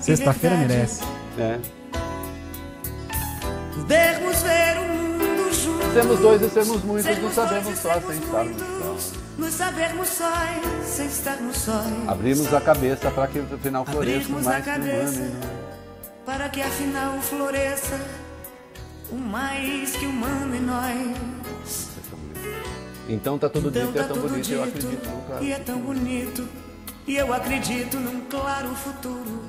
Sexta-feira 0.00 0.56
merece. 0.56 1.04
É. 1.38 1.60
Podermos 3.82 4.42
ver 4.42 4.78
o 4.78 4.88
mundo 4.88 5.52
juntos. 5.52 5.92
Sermos 5.92 6.20
dois 6.20 6.42
e 6.42 6.48
sermos 6.50 6.84
muitos, 6.84 7.04
Sermos 7.04 7.24
nos 7.24 7.34
sabemos 7.34 7.78
só 7.78 8.00
sem 8.00 8.18
estarmos 8.18 8.56
muitos. 8.62 9.02
só. 9.04 9.12
Nos 9.38 9.54
sabermos 9.54 10.08
sóis, 10.08 10.86
sem 10.86 11.06
estarmos 11.06 11.56
sóis. 11.56 12.08
Abrimos 12.08 12.54
a 12.54 12.60
cabeça 12.60 13.10
para 13.10 13.26
que 13.26 13.38
o 13.40 13.58
final 13.58 13.84
floresça 13.84 14.18
Abrirmos 14.20 14.44
mais 14.44 14.56
a 14.68 14.72
cabeça 14.72 15.18
humano. 15.20 15.40
para 16.24 16.48
que 16.48 16.62
afinal 16.62 17.18
floresça 17.20 18.00
o 19.10 19.16
mais 19.16 19.96
que 19.96 20.06
humano 20.06 20.54
em 20.54 20.60
nós. 20.60 21.88
Então 23.08 23.36
tá 23.36 23.48
tudo 23.48 23.68
Então 23.68 23.86
dito 23.86 23.98
é 23.98 24.02
tá 24.02 24.08
tão 24.08 24.16
tudo 24.16 24.28
bonito, 24.30 24.50
eu 24.52 24.64
dito 24.64 24.78
acredito 24.78 25.08
no 25.10 25.22
claro. 25.22 25.44
e 25.44 25.52
é 25.52 25.58
tão 25.58 25.78
bonito 25.80 26.48
e 27.06 27.16
eu 27.16 27.34
acredito 27.34 27.96
num 27.98 28.20
claro 28.26 28.68
futuro 28.76 29.42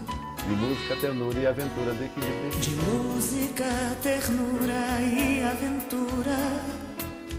De 0.48 0.56
música, 0.56 0.96
ternura 0.98 1.40
e 1.40 1.48
aventura 1.48 1.94
do 1.94 2.04
equilíbrio. 2.04 2.50
de 2.60 2.70
música, 2.72 3.66
ternura 4.02 5.00
e 5.02 5.44
aventura 5.44 6.38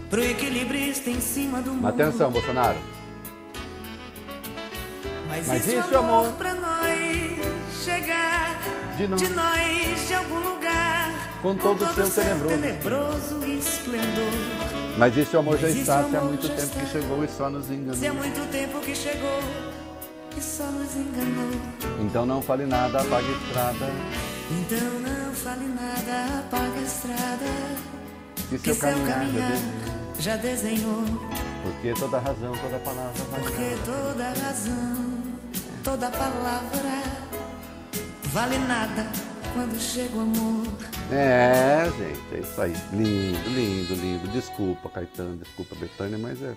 pro 0.09 0.23
equilibrista 0.23 1.09
em 1.09 1.21
cima 1.21 1.61
do 1.61 1.71
mundo. 1.73 1.87
Atenção, 1.87 2.31
Bolsonaro. 2.31 2.77
Mas, 5.29 5.47
Mas 5.47 5.67
isso, 5.67 5.79
isso, 5.79 5.97
amor, 5.97 6.25
amor, 6.25 6.33
pra 6.33 6.53
nós 6.55 7.83
chegar 7.83 8.57
De 8.97 9.07
nós. 9.07 9.21
de 9.21 9.29
nós 9.29 10.07
de 10.07 10.13
algum 10.13 10.39
lugar 10.39 11.11
Com 11.41 11.55
todo 11.55 11.83
o 11.83 11.93
seu 11.93 12.09
tenebroso. 12.09 12.55
tenebroso 12.55 13.45
esplendor. 13.45 14.95
Mas 14.97 15.17
esse 15.17 15.35
amor 15.35 15.57
já 15.57 15.67
Mas 15.67 15.75
está, 15.77 16.01
esse 16.01 16.09
se 16.09 16.15
há 16.15 16.19
amor 16.19 16.29
muito 16.31 16.47
já 16.47 16.55
tempo 16.55 16.69
que 16.71 16.85
está. 16.85 16.99
chegou 16.99 17.23
e 17.23 17.27
só 17.27 17.49
nos 17.49 17.69
enganou. 17.69 17.95
Se 17.95 18.07
há 18.07 18.13
muito 18.13 18.51
tempo 18.51 18.79
que 18.79 18.95
chegou 18.95 19.39
e 20.37 20.41
só 20.41 20.63
nos 20.65 20.95
enganou. 20.95 21.51
Então 22.01 22.25
não 22.25 22.41
fale 22.41 22.65
nada, 22.65 23.01
apague 23.01 23.27
a 23.27 23.37
estrada. 23.47 23.85
Então 24.51 24.99
não 24.99 25.33
fale 25.33 25.65
nada, 25.65 26.39
apaga 26.39 26.79
a 26.79 26.81
estrada. 26.81 27.45
Que 28.49 28.57
Que 28.59 28.73
seu 28.73 28.75
seu 28.75 29.05
caminhar 29.05 29.25
já 29.33 29.47
desenhou. 29.57 30.19
já 30.19 30.35
desenhou. 30.37 31.03
Porque 31.63 31.93
toda 31.99 32.19
razão, 32.19 32.53
toda 32.57 32.77
palavra 32.79 33.23
vai 33.31 33.41
Porque 33.41 33.75
toda 33.85 34.29
razão, 34.29 35.23
toda 35.83 36.11
palavra 36.11 37.03
vale 38.25 38.57
nada 38.59 39.07
quando 39.53 39.79
chega 39.79 40.15
o 40.15 40.21
amor. 40.21 40.67
É, 41.11 41.85
gente, 41.97 42.35
é 42.35 42.39
isso 42.39 42.61
aí. 42.61 42.73
Lindo, 42.91 43.49
lindo, 43.49 43.93
lindo. 43.95 44.27
Desculpa, 44.31 44.89
Caetano, 44.89 45.37
desculpa, 45.37 45.75
Betânia, 45.75 46.17
mas 46.19 46.41
é. 46.41 46.55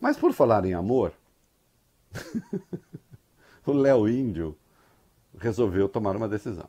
Mas 0.00 0.16
por 0.16 0.32
falar 0.32 0.64
em 0.64 0.72
amor, 0.74 1.12
o 3.66 3.72
Léo 3.72 4.08
Índio 4.08 4.56
resolveu 5.38 5.88
tomar 5.88 6.16
uma 6.16 6.28
decisão. 6.28 6.68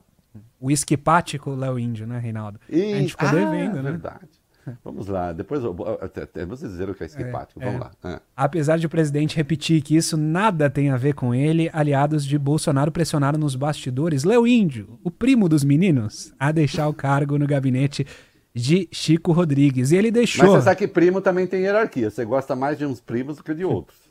O 0.60 0.72
esquipático 0.72 1.54
Léo 1.54 1.78
Índio, 1.78 2.08
né, 2.08 2.20
Reinaldo? 2.20 2.60
E... 2.70 2.94
A 2.94 2.98
gente 2.98 3.12
ficou 3.12 3.28
ah, 3.28 3.32
devendo, 3.32 3.76
né? 3.82 3.92
verdade. 3.92 4.42
Vamos 4.84 5.08
lá, 5.08 5.34
depois 5.34 5.62
que 5.64 6.68
dizer 6.68 6.89
o 6.89 6.94
que 6.94 7.04
é 7.04 7.08
esquipático. 7.08 7.62
É, 7.62 7.66
Vamos 7.66 7.82
é. 7.82 7.84
lá. 7.84 7.92
Ah. 8.04 8.22
Apesar 8.36 8.78
de 8.78 8.86
o 8.86 8.89
presidente 8.89 9.36
repetir 9.36 9.82
que 9.82 9.96
isso 9.96 10.16
nada 10.16 10.70
tem 10.70 10.92
a 10.92 10.98
ver 10.98 11.14
com 11.14 11.34
ele, 11.34 11.70
aliados 11.74 12.24
de 12.26 12.38
Bolsonaro 12.38 12.92
pressionaram 12.92 13.39
nos 13.39 13.56
bastidores 13.56 14.24
Léo 14.24 14.46
Índio, 14.46 15.00
o 15.04 15.10
primo 15.10 15.50
dos 15.50 15.64
meninos, 15.64 16.34
a 16.39 16.52
deixar 16.52 16.88
o 16.88 16.94
cargo 16.94 17.39
no 17.39 17.48
gabinete 17.48 18.06
de 18.54 18.88
Chico 18.92 19.32
Rodrigues. 19.32 19.92
E 19.92 19.96
ele 19.96 20.12
deixou. 20.12 20.46
Mas 20.46 20.56
você 20.56 20.66
sabe 20.66 20.78
que 20.78 20.88
primo 20.88 21.22
também 21.22 21.48
tem 21.48 21.62
hierarquia. 21.62 22.10
Você 22.10 22.24
gosta 22.24 22.56
mais 22.56 22.78
de 22.78 22.86
uns 22.86 23.02
primos 23.02 23.38
do 23.38 23.44
que 23.44 23.54
de 23.54 23.66
outros. 23.66 24.11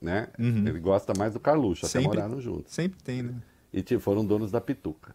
Né? 0.00 0.28
Ele 0.38 0.80
gosta 0.80 1.12
mais 1.16 1.34
do 1.34 1.40
Carluxo, 1.40 1.84
até 1.84 2.00
moraram 2.00 2.40
juntos. 2.40 2.72
Sempre 2.72 3.02
tem, 3.02 3.22
né? 3.22 3.34
E 3.72 3.82
tipo, 3.82 4.00
foram 4.00 4.24
donos 4.24 4.50
da 4.50 4.60
Pituca. 4.60 5.14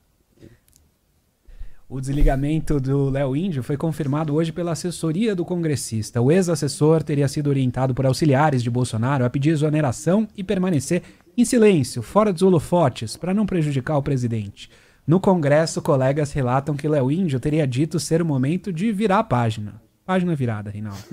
O 1.88 2.02
desligamento 2.02 2.80
do 2.80 3.12
Léo 3.12 3.36
Índio 3.36 3.62
foi 3.62 3.78
confirmado 3.78 4.34
hoje 4.34 4.52
pela 4.52 4.72
assessoria 4.72 5.36
do 5.36 5.46
congressista. 5.46 6.20
O 6.20 6.32
ex-assessor 6.32 7.04
teria 7.04 7.28
sido 7.28 7.48
orientado 7.48 7.94
por 7.94 8.08
auxiliares 8.08 8.64
de 8.64 8.72
Bolsonaro 8.72 9.24
a 9.24 9.30
pedir 9.30 9.52
exoneração 9.52 10.28
e 10.36 10.44
permanecer 10.44 11.04
em 11.38 11.46
silêncio, 11.46 12.02
fora 12.02 12.34
dos 12.34 12.42
holofotes, 12.42 13.16
para 13.16 13.36
não 13.36 13.46
prejudicar 13.46 13.98
o 13.98 14.04
presidente. 14.04 14.70
No 15.06 15.20
Congresso, 15.20 15.80
colegas 15.80 16.32
relatam 16.32 16.76
que 16.76 16.88
Léo 16.88 17.12
Índio 17.12 17.40
teria 17.40 17.68
dito 17.68 18.00
ser 18.00 18.20
o 18.20 18.26
momento 18.26 18.74
de 18.74 18.92
virar 18.92 19.20
a 19.20 19.24
página. 19.24 19.80
Página 20.04 20.34
virada, 20.36 20.72
Reinaldo. 20.72 21.04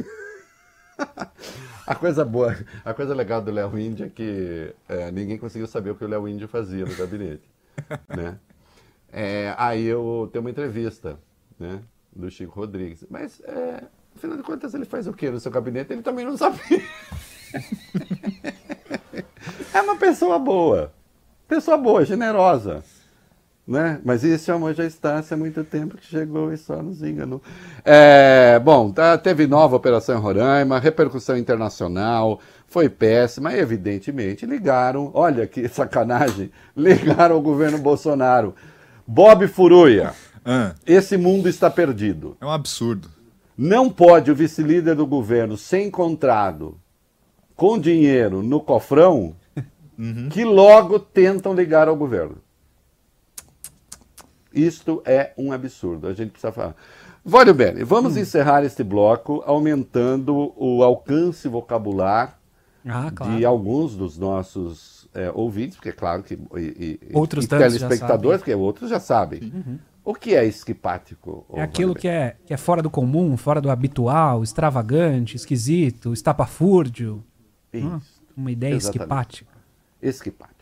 A 1.87 1.95
coisa 1.95 2.25
boa, 2.25 2.57
a 2.85 2.95
coisa 2.95 3.15
legal 3.15 3.43
do 3.43 3.51
Léo 3.51 3.77
Índio 3.79 4.07
é 4.07 4.09
que 4.09 4.73
é, 4.89 5.11
ninguém 5.11 5.37
conseguiu 5.37 5.67
saber 5.67 5.91
o 5.91 5.95
que 5.95 6.05
o 6.05 6.09
Léo 6.09 6.29
Índio 6.29 6.47
fazia 6.47 6.85
no 6.85 6.95
gabinete. 6.95 7.43
né? 8.09 8.39
É, 9.13 9.55
aí 9.59 9.85
eu 9.85 10.29
tenho 10.33 10.45
uma 10.45 10.51
entrevista 10.51 11.19
né, 11.59 11.81
do 12.15 12.31
Chico 12.31 12.59
Rodrigues. 12.59 13.05
Mas, 13.11 13.41
é, 13.41 13.83
afinal 14.17 14.37
de 14.37 14.43
contas, 14.43 14.75
ele 14.75 14.85
faz 14.85 15.07
o 15.07 15.13
quê 15.13 15.31
no 15.31 15.41
seu 15.41 15.51
gabinete? 15.51 15.93
Ele 15.93 16.03
também 16.03 16.25
não 16.25 16.37
sabia. 16.37 16.83
é 19.75 19.83
uma 19.83 19.97
pessoa 19.97 20.39
boa. 20.39 20.93
Pessoa 21.49 21.77
boa, 21.77 22.05
generosa. 22.05 22.83
Né? 23.67 24.01
Mas 24.05 24.25
esse 24.25 24.51
amor 24.51 24.75
já 24.75 24.85
está 24.85 25.23
há 25.31 25.37
muito 25.37 25.63
tempo 25.63 25.97
que 25.97 26.05
chegou 26.05 26.53
e 26.53 26.57
só 26.57 26.83
nos 26.83 27.01
enganou. 27.03 27.41
É, 27.85 28.59
bom, 28.59 28.91
tá, 28.91 29.17
teve 29.17 29.47
nova 29.47 29.77
operação 29.77 30.19
em 30.19 30.21
Roraima, 30.21 30.81
repercussão 30.81 31.37
internacional, 31.37 32.41
foi 32.67 32.89
péssima, 32.89 33.55
evidentemente. 33.55 34.45
Ligaram, 34.47 35.13
olha 35.15 35.47
que 35.47 35.69
sacanagem, 35.69 36.51
ligaram 36.77 37.37
ao 37.37 37.41
governo 37.43 37.79
Bolsonaro. 37.79 38.55
Bob 39.07 39.47
Furuia, 39.47 40.13
Ah, 40.45 40.75
esse 40.85 41.17
mundo 41.17 41.49
está 41.49 41.71
perdido. 41.71 42.37
é 42.41 42.45
um 42.47 42.51
absurdo. 42.51 43.09
Não 43.57 43.89
pode 43.89 44.31
o 44.31 44.35
vice-líder 44.35 44.97
do 44.97 45.07
governo 45.07 45.57
ser 45.57 45.83
encontrado 45.83 46.77
com 47.55 47.79
dinheiro 47.79 48.43
no 48.43 48.59
cofrão 48.59 49.37
que 50.31 50.45
logo 50.45 50.99
tentam 50.99 51.55
ligar 51.55 51.87
ao 51.87 51.95
governo. 51.95 52.39
Isto 54.55 55.03
é 55.05 55.33
um 55.37 55.53
absurdo. 55.53 56.07
A 56.07 56.13
gente 56.15 56.31
precisa 56.31 56.53
falar. 56.53 56.75
Vólio 57.25 57.55
Bene, 57.55 57.85
vamos 57.85 58.17
encerrar 58.17 58.65
este 58.65 58.83
bloco 58.83 59.43
aumentando 59.47 60.53
o 60.57 60.83
alcance 60.83 61.47
vocabular 61.49 62.39
Ah, 62.85 63.13
claro. 63.15 63.37
de 63.37 63.45
alguns 63.45 63.95
dos 63.97 64.19
nossos 64.19 65.09
é, 65.15 65.31
ouvintes, 65.33 65.77
porque 65.77 65.91
é 65.91 65.93
claro 65.93 66.23
que. 66.23 66.35
E, 66.57 66.99
e- 67.01 67.11
Outros 67.13 67.45
e 67.45 67.49
telespectadores, 67.49 68.41
porque 68.41 68.55
outros 68.55 68.91
já 68.91 68.99
sabem. 68.99 69.53
O 70.05 70.15
que 70.15 70.35
é 70.35 70.45
esquipático? 70.45 71.47
É 71.55 71.63
aquilo 71.63 71.95
que 71.95 72.09
é, 72.09 72.35
que 72.45 72.53
é 72.53 72.57
fora 72.57 72.83
do 72.83 72.91
comum, 72.91 73.37
fora 73.37 73.61
do 73.61 73.71
habitual, 73.71 74.43
extravagante, 74.43 75.37
esquisito, 75.37 76.13
estapafúrdio. 76.13 77.23
Isso. 77.73 77.87
Ah, 77.87 78.01
Uma 78.37 78.51
ideia 78.51 78.75
Exatamente. 78.75 78.99
esquipática. 79.01 79.53
esquipático. 80.03 80.53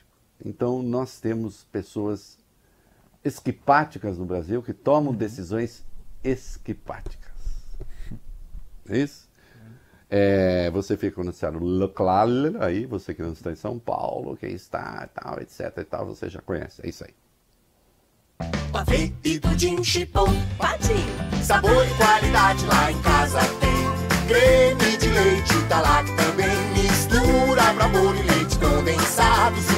Então, 0.44 0.82
nós 0.82 1.20
temos 1.20 1.64
pessoas 1.72 2.36
esquipáticas 3.24 4.18
no 4.18 4.24
Brasil 4.24 4.62
que 4.62 4.72
tomam 4.72 5.14
decisões 5.14 5.84
esquipáticas. 6.22 7.30
É 8.88 8.98
isso? 8.98 9.28
É, 10.08 10.68
você 10.72 10.96
fica 10.96 11.22
no 11.22 11.32
Ceará 11.32 11.56
local, 11.56 12.28
aí 12.60 12.84
você 12.84 13.14
que 13.14 13.22
não 13.22 13.32
está 13.32 13.52
em 13.52 13.56
São 13.56 13.78
Paulo, 13.78 14.36
quem 14.36 14.52
está, 14.52 15.08
tal, 15.14 15.40
etc 15.40 15.72
e 15.78 15.84
tal, 15.84 16.04
você 16.04 16.28
já 16.28 16.40
conhece. 16.40 16.84
É 16.84 16.88
isso 16.88 17.04
aí. 17.04 17.14
Pavê 18.72 19.12
e 19.22 19.38
pudim 19.38 19.84
chipom, 19.84 20.26
pati. 20.58 20.94
Sabor 21.44 21.86
e 21.86 21.94
qualidade 21.94 22.64
lá 22.66 22.90
em 22.90 23.02
casa 23.02 23.40
tem. 23.60 24.26
Creme 24.26 24.96
de 24.96 25.08
leite 25.08 25.68
tá 25.68 25.80
lá 25.80 26.02
também. 26.04 26.82
Mistura 26.82 27.74
pra 27.74 27.88
bolo 27.88 28.16
e 28.16 28.22
leite 28.22 28.58
condensado. 28.58 29.69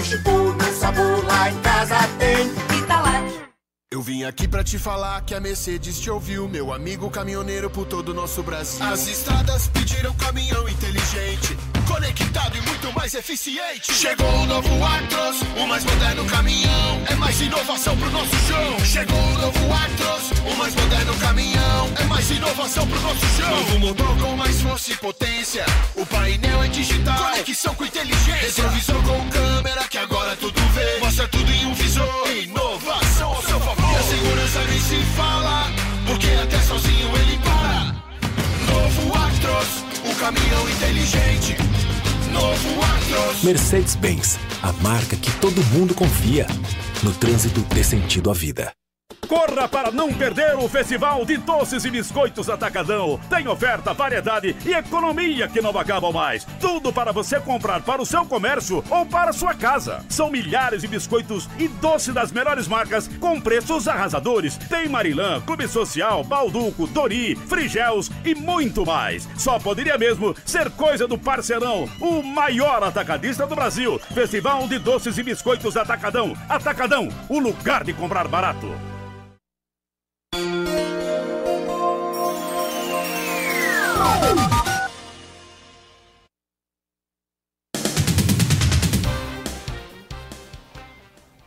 Vim 4.02 4.24
aqui 4.24 4.48
pra 4.48 4.64
te 4.64 4.78
falar 4.78 5.20
que 5.22 5.34
a 5.34 5.40
Mercedes 5.40 5.98
te 6.00 6.10
ouviu, 6.10 6.48
meu 6.48 6.72
amigo 6.72 7.08
caminhoneiro 7.08 7.70
por 7.70 7.86
todo 7.86 8.08
o 8.08 8.14
nosso 8.14 8.42
Brasil. 8.42 8.84
As 8.84 9.06
estradas 9.06 9.68
pediram 9.68 10.12
caminhão 10.14 10.68
inteligente, 10.68 11.56
conectado 11.86 12.56
e 12.56 12.60
muito 12.62 12.92
mais 12.92 13.14
eficiente. 13.14 13.92
Chegou 13.92 14.28
o 14.28 14.46
novo 14.46 14.84
Actros, 14.84 15.42
o 15.56 15.66
mais 15.68 15.84
moderno 15.84 16.24
caminhão, 16.24 17.02
é 17.08 17.14
mais 17.14 17.40
inovação 17.40 17.96
pro 17.96 18.10
nosso 18.10 18.36
chão. 18.48 18.84
Chegou 18.84 19.18
o 19.18 19.38
novo 19.38 19.72
Actros, 19.72 20.52
o 20.52 20.56
mais 20.56 20.74
moderno 20.74 21.14
caminhão, 21.18 21.92
é 22.00 22.04
mais 22.04 22.30
inovação 22.30 22.86
pro 22.86 23.00
nosso 23.00 23.26
chão. 23.36 23.50
Novo 23.50 23.78
motor 23.78 24.18
com 24.18 24.36
mais 24.36 24.60
força 24.60 24.92
e 24.92 24.96
potência, 24.96 25.64
o 25.94 26.04
painel 26.04 26.62
é 26.64 26.68
digital, 26.68 27.30
conexão 27.30 27.74
com 27.74 27.84
inteligência. 27.84 28.64
Retrovisor 28.64 29.02
com 29.04 29.30
câmera 29.30 29.86
que 29.88 29.98
agora 29.98 30.34
tudo 30.34 30.60
vê, 30.72 30.98
mostra 30.98 31.28
tudo 31.28 31.50
em 31.52 31.66
um 31.66 31.74
visor. 31.74 32.30
Inovação 32.32 33.01
segurança 34.22 34.64
nem 34.64 34.80
se 34.80 34.96
fala, 35.16 35.66
porque 36.06 36.28
até 36.42 36.58
sozinho 36.60 37.08
ele 37.16 37.38
para. 37.38 37.92
Novo 38.72 39.18
Actros, 39.18 39.84
o 40.10 40.14
caminhão 40.16 40.70
inteligente. 40.70 41.56
Novo 42.32 42.82
Actros. 42.82 43.42
Mercedes-Benz, 43.42 44.38
a 44.62 44.72
marca 44.74 45.16
que 45.16 45.30
todo 45.32 45.62
mundo 45.66 45.94
confia. 45.94 46.46
No 47.02 47.12
trânsito 47.12 47.60
dê 47.74 47.82
sentido 47.82 48.30
à 48.30 48.34
vida. 48.34 48.72
Corra 49.28 49.66
para 49.66 49.90
não 49.90 50.12
perder 50.12 50.56
o 50.56 50.68
Festival 50.68 51.24
de 51.24 51.38
Doces 51.38 51.84
e 51.84 51.90
Biscoitos 51.90 52.50
Atacadão. 52.50 53.18
Tem 53.30 53.48
oferta, 53.48 53.94
variedade 53.94 54.54
e 54.64 54.74
economia 54.74 55.48
que 55.48 55.60
não 55.60 55.76
acabam 55.78 56.12
mais. 56.12 56.44
Tudo 56.60 56.92
para 56.92 57.12
você 57.12 57.40
comprar 57.40 57.80
para 57.80 58.02
o 58.02 58.06
seu 58.06 58.26
comércio 58.26 58.84
ou 58.90 59.06
para 59.06 59.32
sua 59.32 59.54
casa. 59.54 60.04
São 60.08 60.30
milhares 60.30 60.82
de 60.82 60.88
biscoitos 60.88 61.48
e 61.58 61.66
doces 61.66 62.12
das 62.12 62.30
melhores 62.30 62.68
marcas 62.68 63.08
com 63.20 63.40
preços 63.40 63.88
arrasadores. 63.88 64.58
Tem 64.68 64.86
Marilã, 64.88 65.40
Clube 65.40 65.66
Social, 65.66 66.22
Balduco, 66.22 66.86
Dori, 66.86 67.34
Frigels 67.34 68.10
e 68.24 68.34
muito 68.34 68.84
mais. 68.84 69.26
Só 69.38 69.58
poderia 69.58 69.96
mesmo 69.96 70.36
ser 70.44 70.70
coisa 70.72 71.08
do 71.08 71.16
parceirão, 71.16 71.88
o 72.00 72.22
maior 72.22 72.82
atacadista 72.82 73.46
do 73.46 73.54
Brasil. 73.54 73.98
Festival 74.12 74.68
de 74.68 74.78
Doces 74.78 75.16
e 75.16 75.22
Biscoitos 75.22 75.76
Atacadão. 75.76 76.36
Atacadão, 76.48 77.08
o 77.30 77.38
lugar 77.38 77.82
de 77.82 77.94
comprar 77.94 78.28
barato. 78.28 78.91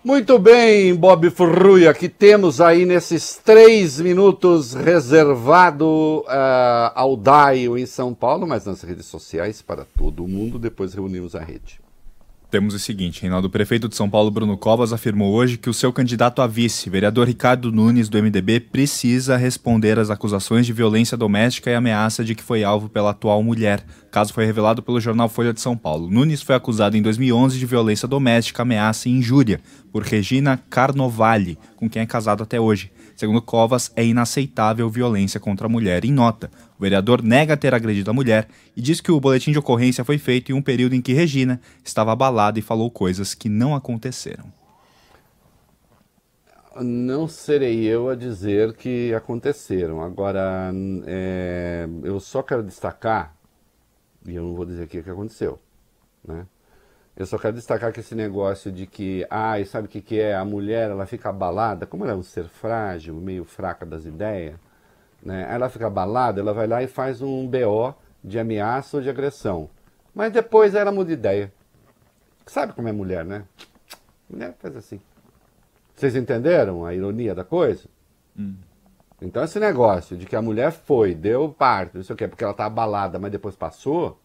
Muito 0.06 0.38
bem, 0.38 0.94
Bob 0.94 1.32
Furruia, 1.32 1.92
que 1.92 2.08
temos 2.08 2.62
aí 2.62 2.86
nesses 2.86 3.38
três 3.44 4.00
minutos 4.00 4.76
reservado 4.76 6.24
ah, 6.28 6.94
ao 6.94 7.18
DAIO 7.18 7.76
em 7.76 7.88
São 7.88 8.14
Paulo, 8.14 8.46
mas 8.46 8.66
nas 8.66 8.84
redes 8.84 9.08
sociais 9.08 9.64
para 9.64 9.84
todo 9.98 10.28
mundo, 10.28 10.60
depois 10.60 10.94
reunimos 10.94 11.36
a 11.36 11.40
rede. 11.40 11.85
Temos 12.50 12.74
o 12.74 12.80
seguinte, 12.80 13.22
Reinaldo, 13.22 13.48
o 13.48 13.52
prefeito 13.52 13.90
de 13.90 13.96
São 13.96 14.10
Paulo, 14.10 14.30
Bruno 14.30 14.58
Covas, 14.58 14.94
afirmou 14.94 15.34
hoje 15.34 15.58
que 15.58 15.70
o 15.70 15.74
seu 15.74 15.92
candidato 15.92 16.42
a 16.42 16.48
vice, 16.48 16.90
vereador 16.90 17.28
Ricardo 17.28 17.72
Nunes, 17.72 18.08
do 18.08 18.22
MDB, 18.22 18.60
precisa 18.60 19.36
responder 19.36 19.98
às 19.98 20.10
acusações 20.10 20.66
de 20.66 20.72
violência 20.72 21.18
doméstica 21.18 21.70
e 21.70 21.76
ameaça 21.76 22.24
de 22.24 22.36
que 22.36 22.44
foi 22.44 22.64
alvo 22.64 22.88
pela 22.88 23.10
atual 23.10 23.44
mulher. 23.44 23.84
O 24.08 24.12
caso 24.12 24.32
foi 24.32 24.46
revelado 24.46 24.82
pelo 24.84 25.02
jornal 25.02 25.28
Folha 25.28 25.54
de 25.54 25.60
São 25.60 25.76
Paulo. 25.76 26.10
Nunes 26.10 26.42
foi 26.42 26.56
acusado 26.56 26.96
em 26.96 27.02
2011 27.02 27.58
de 27.58 27.66
violência 27.66 28.08
doméstica, 28.08 28.62
ameaça 28.62 29.10
e 29.10 29.12
injúria 29.12 29.60
por 29.92 30.04
Regina 30.04 30.58
Carnovale, 30.70 31.58
com 31.76 31.90
quem 31.90 32.04
é 32.04 32.06
casado 32.06 32.44
até 32.44 32.60
hoje. 32.60 32.92
Segundo 33.16 33.42
Covas, 33.42 33.92
é 33.96 34.06
inaceitável 34.06 34.90
violência 34.90 35.40
contra 35.40 35.68
a 35.68 35.70
mulher. 35.70 36.04
Em 36.04 36.12
nota, 36.12 36.52
o 36.78 36.82
vereador 36.82 37.24
nega 37.24 37.56
ter 37.56 37.74
agredido 37.74 38.12
a 38.12 38.14
mulher 38.14 38.48
e 38.76 38.82
diz 38.82 39.00
que 39.00 39.12
o 39.12 39.20
boletim 39.20 39.52
de 39.52 39.60
ocorrência 39.60 40.04
foi 40.04 40.18
feito 40.18 40.52
em 40.52 40.56
um 40.56 40.62
período 40.62 40.96
em 40.96 41.02
que 41.02 41.14
Regina 41.14 41.62
estava 41.84 42.12
abalada 42.12 42.60
e 42.60 42.62
falou 42.62 42.92
coisas 42.92 43.34
que 43.34 43.48
não 43.48 43.74
aconteceram. 43.74 44.46
Não 46.82 47.26
serei 47.26 47.86
eu 47.86 48.10
a 48.10 48.16
dizer 48.16 48.74
que 48.74 49.14
aconteceram. 49.14 50.02
Agora, 50.02 50.74
é, 51.06 51.88
eu 52.04 52.20
só 52.20 52.44
quero 52.44 52.62
destacar, 52.62 53.34
e 54.28 54.36
eu 54.36 54.44
não 54.44 54.56
vou 54.56 54.66
dizer 54.66 54.84
aqui 54.84 55.00
o 55.00 55.04
que 55.04 55.10
aconteceu, 55.10 55.58
né? 56.28 56.46
Eu 57.18 57.26
só 57.26 57.38
quero 57.38 57.56
destacar 57.56 57.94
que 57.94 58.02
esse 58.02 58.14
negócio 58.14 58.70
de 58.70 58.86
que, 58.86 59.26
ah, 59.30 59.58
e 59.58 59.66
sabe 59.66 59.88
o 59.88 59.90
que, 59.90 60.02
que 60.02 60.20
é? 60.20 60.36
A 60.36 60.44
mulher, 60.44 60.92
ela 60.92 61.06
fica 61.06 61.30
abalada, 61.30 61.86
como 61.86 62.04
ela 62.04 62.12
é 62.12 62.16
um 62.16 62.24
ser 62.24 62.46
frágil, 62.50 63.16
meio 63.16 63.46
fraca 63.46 63.86
das 63.86 64.06
ideias, 64.06 64.60
né? 65.24 65.48
Ela 65.50 65.70
fica 65.70 65.88
abalada, 65.88 66.42
ela 66.42 66.54
vai 66.54 66.68
lá 66.68 66.84
e 66.84 66.88
faz 66.88 67.22
um 67.22 67.48
BO 67.48 67.96
de 68.22 68.38
ameaça 68.38 68.98
ou 68.98 69.04
de 69.04 69.10
agressão. 69.10 69.70
Mas 70.14 70.34
depois 70.34 70.76
ela 70.76 70.92
muda 70.92 71.08
de 71.08 71.14
ideia. 71.14 71.54
Sabe 72.46 72.74
como 72.74 72.90
é 72.90 72.92
mulher, 72.92 73.24
né? 73.24 73.46
Mulher 74.30 74.54
faz 74.60 74.76
assim. 74.76 75.00
Vocês 75.96 76.16
entenderam 76.18 76.86
a 76.86 76.94
ironia 76.94 77.34
da 77.34 77.46
coisa? 77.46 77.88
Hum. 78.38 78.56
Então 79.22 79.42
esse 79.42 79.60
negócio 79.60 80.18
de 80.18 80.26
que 80.26 80.36
a 80.36 80.42
mulher 80.42 80.72
foi, 80.72 81.16
deu 81.16 81.48
parto, 81.50 81.96
não 81.96 82.04
sei 82.04 82.14
o 82.14 82.18
quê, 82.18 82.28
porque 82.28 82.44
ela 82.44 82.54
tá 82.54 82.66
abalada, 82.66 83.18
mas 83.18 83.32
depois 83.32 83.56
passou, 83.56 84.20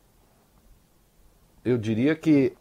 eu 1.64 1.78
diria 1.78 2.16
que 2.16 2.57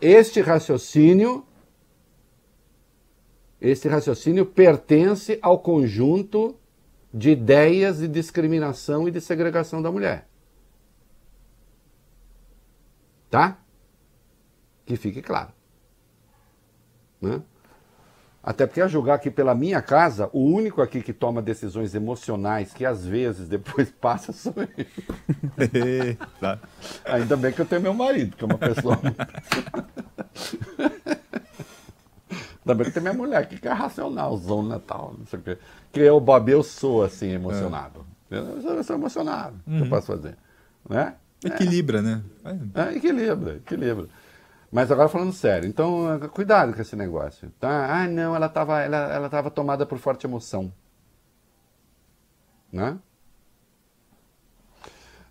este 0.00 0.40
raciocínio 0.40 1.44
este 3.60 3.88
raciocínio 3.88 4.46
pertence 4.46 5.38
ao 5.42 5.58
conjunto 5.58 6.56
de 7.12 7.30
ideias 7.30 7.98
de 7.98 8.06
discriminação 8.06 9.08
e 9.08 9.10
de 9.10 9.20
segregação 9.20 9.82
da 9.82 9.90
mulher. 9.90 10.28
Tá? 13.28 13.58
Que 14.86 14.96
fique 14.96 15.20
claro. 15.20 15.52
Né? 17.20 17.42
Até 18.48 18.66
porque, 18.66 18.80
a 18.80 18.88
julgar 18.88 19.16
aqui 19.16 19.30
pela 19.30 19.54
minha 19.54 19.82
casa, 19.82 20.30
o 20.32 20.40
único 20.42 20.80
aqui 20.80 21.02
que 21.02 21.12
toma 21.12 21.42
decisões 21.42 21.94
emocionais, 21.94 22.72
que 22.72 22.82
às 22.82 23.04
vezes 23.04 23.46
depois 23.46 23.90
passa, 24.00 24.32
sou 24.32 24.54
eu. 24.56 26.16
Tá. 26.40 26.58
Ainda 27.04 27.36
bem 27.36 27.52
que 27.52 27.60
eu 27.60 27.66
tenho 27.66 27.82
meu 27.82 27.92
marido, 27.92 28.34
que 28.34 28.42
é 28.42 28.46
uma 28.46 28.56
pessoa. 28.56 28.98
Ainda 32.30 32.74
bem 32.74 32.86
que 32.86 32.90
tem 32.92 33.02
minha 33.02 33.12
mulher 33.12 33.36
aqui, 33.36 33.58
que 33.58 33.68
é 33.68 33.72
racionalzão 33.72 34.62
natal, 34.62 35.14
não 35.18 35.26
sei 35.26 35.38
o 35.38 35.42
quê. 35.42 35.58
Que 35.92 36.00
eu, 36.00 36.18
Bob, 36.18 36.50
eu 36.50 36.62
sou 36.62 37.02
assim, 37.04 37.28
emocionado. 37.28 38.06
Eu, 38.30 38.62
sou, 38.62 38.72
eu 38.72 38.82
sou 38.84 38.96
emocionado. 38.96 39.56
O 39.66 39.70
que 39.70 39.76
eu 39.76 39.82
Uhum. 39.82 39.90
posso 39.90 40.06
fazer? 40.06 40.36
Né? 40.88 41.12
Equilibra, 41.44 42.00
né? 42.00 42.22
É, 42.74 42.96
equilibra, 42.96 43.56
equilibra. 43.56 44.06
Mas 44.70 44.90
agora 44.92 45.08
falando 45.08 45.32
sério, 45.32 45.66
então 45.66 46.20
cuidado 46.32 46.74
com 46.74 46.82
esse 46.82 46.94
negócio, 46.94 47.50
tá? 47.58 48.02
Ah, 48.02 48.06
não, 48.06 48.36
ela 48.36 48.46
estava 48.46 48.80
ela, 48.82 49.12
ela 49.14 49.28
tava 49.30 49.50
tomada 49.50 49.86
por 49.86 49.98
forte 49.98 50.26
emoção. 50.26 50.72
Né? 52.70 52.98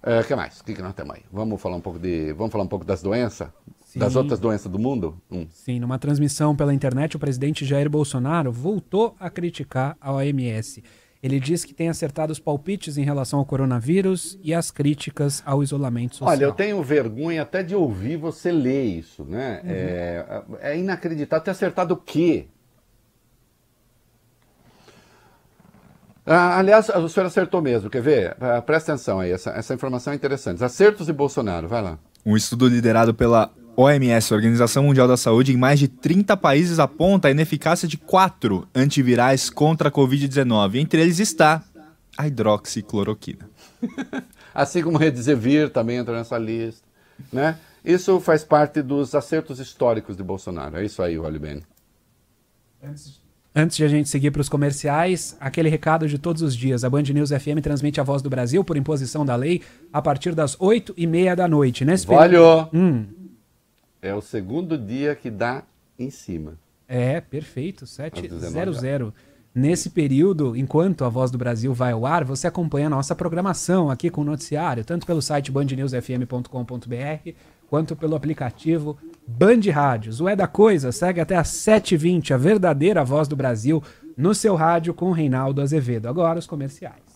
O 0.04 0.26
que 0.26 0.36
mais? 0.36 0.60
O 0.60 0.64
que, 0.64 0.74
que 0.74 0.82
nós 0.82 0.94
temos 0.94 1.16
aí? 1.16 1.24
Vamos 1.32 1.62
falar 1.62 1.76
um 1.76 1.82
pouco 1.82 2.00
de. 2.00 2.32
Vamos 2.34 2.52
falar 2.52 2.64
um 2.64 2.68
pouco 2.68 2.86
das 2.86 3.02
doenças? 3.02 3.50
Das 3.96 4.14
Sim. 4.14 4.20
outras 4.20 4.40
doenças 4.40 4.72
do 4.72 4.80
mundo? 4.80 5.20
Hum. 5.30 5.48
Sim, 5.50 5.80
numa 5.80 6.00
transmissão 6.00 6.56
pela 6.56 6.74
internet, 6.74 7.16
o 7.16 7.20
presidente 7.20 7.66
Jair 7.66 7.90
Bolsonaro 7.90 8.52
voltou 8.52 9.16
a 9.20 9.30
criticar 9.30 9.98
a 10.00 10.14
OMS. 10.14 10.84
Ele 11.28 11.42
diz 11.42 11.66
que 11.66 11.74
tem 11.74 11.90
acertado 11.90 12.32
os 12.32 12.40
palpites 12.40 12.98
em 12.98 13.04
relação 13.04 13.40
ao 13.40 13.46
coronavírus 13.46 14.40
e 14.42 14.54
as 14.54 14.72
críticas 14.72 15.44
ao 15.46 15.62
isolamento 15.62 16.16
social. 16.16 16.34
Olha, 16.34 16.46
eu 16.46 16.54
tenho 16.54 16.82
vergonha 16.82 17.42
até 17.42 17.62
de 17.62 17.76
ouvir 17.76 18.16
você 18.16 18.50
ler 18.50 18.86
isso, 18.86 19.26
né? 19.26 19.60
Uhum. 19.62 19.70
É, 19.70 20.72
é 20.72 20.78
inacreditável. 20.80 21.44
Ter 21.44 21.52
acertado 21.52 21.96
o 21.96 21.98
quê? 21.98 22.48
Ah, 26.26 26.60
aliás, 26.60 26.88
o 26.88 27.10
senhor 27.10 27.26
acertou 27.26 27.62
mesmo, 27.62 27.90
quer 27.90 28.02
ver? 28.02 28.38
Ah, 28.40 28.62
presta 28.62 28.94
atenção 28.94 29.20
aí, 29.20 29.30
essa, 29.30 29.50
essa 29.52 29.74
informação 29.74 30.14
é 30.14 30.16
interessante. 30.16 30.64
Acertos 30.64 31.08
de 31.08 31.14
Bolsonaro, 31.14 31.68
vai 31.68 31.82
lá. 31.82 32.00
Um 32.26 32.38
estudo 32.38 32.70
liderado 32.70 33.14
pela 33.14 33.52
OMS, 33.80 34.34
Organização 34.34 34.82
Mundial 34.82 35.08
da 35.08 35.16
Saúde, 35.16 35.54
em 35.54 35.58
mais 35.58 35.78
de 35.78 35.88
30 35.88 36.36
países 36.36 36.80
aponta 36.80 37.28
a 37.28 37.32
ineficácia 37.32 37.88
de 37.88 37.96
quatro 37.96 38.68
antivirais 38.74 39.52
contra 39.52 39.90
a 39.90 39.92
Covid-19. 39.92 40.80
Entre 40.80 41.00
eles 41.00 41.20
está 41.20 41.64
a 42.18 42.28
hidroxicloroquina. 42.28 43.48
Assim 44.52 44.82
como 44.82 44.98
Redizevir 44.98 45.70
também 45.70 45.98
entra 45.98 46.18
nessa 46.18 46.40
lista, 46.40 46.82
né? 47.32 47.56
Isso 47.86 48.20
faz 48.20 48.44
parte 48.44 48.82
dos 48.82 49.14
acertos 49.14 49.60
históricos 49.60 50.18
de 50.18 50.24
Bolsonaro. 50.24 50.78
É 50.78 50.84
isso 50.84 51.04
aí, 51.04 51.20
Olho 51.20 51.40
Bene. 51.40 51.62
Antes 53.56 53.78
de 53.78 53.84
a 53.84 53.88
gente 53.88 54.10
seguir 54.10 54.32
para 54.32 54.42
os 54.42 54.50
comerciais, 54.50 55.38
aquele 55.40 55.70
recado 55.70 56.08
de 56.08 56.18
todos 56.18 56.42
os 56.42 56.56
dias. 56.56 56.84
A 56.84 56.90
Band 56.90 57.04
News 57.04 57.30
FM 57.30 57.62
transmite 57.62 58.02
a 58.02 58.04
Voz 58.04 58.24
do 58.24 58.30
Brasil 58.30 58.64
por 58.64 58.76
imposição 58.76 59.24
da 59.24 59.36
lei 59.36 59.62
a 59.94 60.02
partir 60.02 60.34
das 60.34 60.56
8 60.60 60.96
e 60.98 61.06
meia 61.06 61.36
da 61.36 61.48
noite. 61.48 61.86
Nesse 61.86 62.06
Valeu! 62.08 62.68
Hum, 62.74 63.06
É 64.08 64.16
o 64.16 64.22
segundo 64.22 64.78
dia 64.78 65.16
que 65.16 65.30
dá 65.30 65.64
em 66.00 66.10
cima. 66.10 66.54
é, 66.88 67.20
perfeito. 67.20 67.84
Às 67.84 67.92
19 68.42 68.74
700. 68.76 69.14
Nesse 69.54 69.90
período, 69.90 70.56
enquanto 70.56 71.04
a 71.04 71.10
Voz 71.10 71.32
do 71.32 71.38
Brasil 71.38 71.74
vai 71.74 71.92
ao 71.92 72.06
ar, 72.06 72.24
você 72.24 72.46
acompanha 72.46 72.86
a 72.86 72.90
nossa 72.92 73.16
programação 73.16 73.90
aqui 73.90 74.08
com 74.12 74.22
o 74.22 74.24
noticiário, 74.24 74.86
tanto 74.86 75.04
pelo 75.08 75.20
site 75.20 75.52
bandnewsfm.com.br, 75.52 77.32
quanto 77.68 77.96
pelo 77.96 78.16
aplicativo 78.16 78.98
Band 79.26 79.62
Rádios. 79.74 80.22
O 80.22 80.30
É 80.30 80.36
da 80.36 80.48
Coisa 80.48 80.92
segue 80.92 81.20
até 81.20 81.36
às 81.36 81.48
7h20, 81.48 82.32
a 82.32 82.38
verdadeira 82.38 83.04
Voz 83.04 83.28
do 83.28 83.36
Brasil, 83.36 83.82
no 84.16 84.36
seu 84.36 84.54
rádio 84.56 84.94
com 84.94 85.10
o 85.10 85.12
Reinaldo 85.12 85.60
Azevedo. 85.60 86.08
Agora 86.08 86.38
os 86.38 86.46
comerciais. 86.46 87.07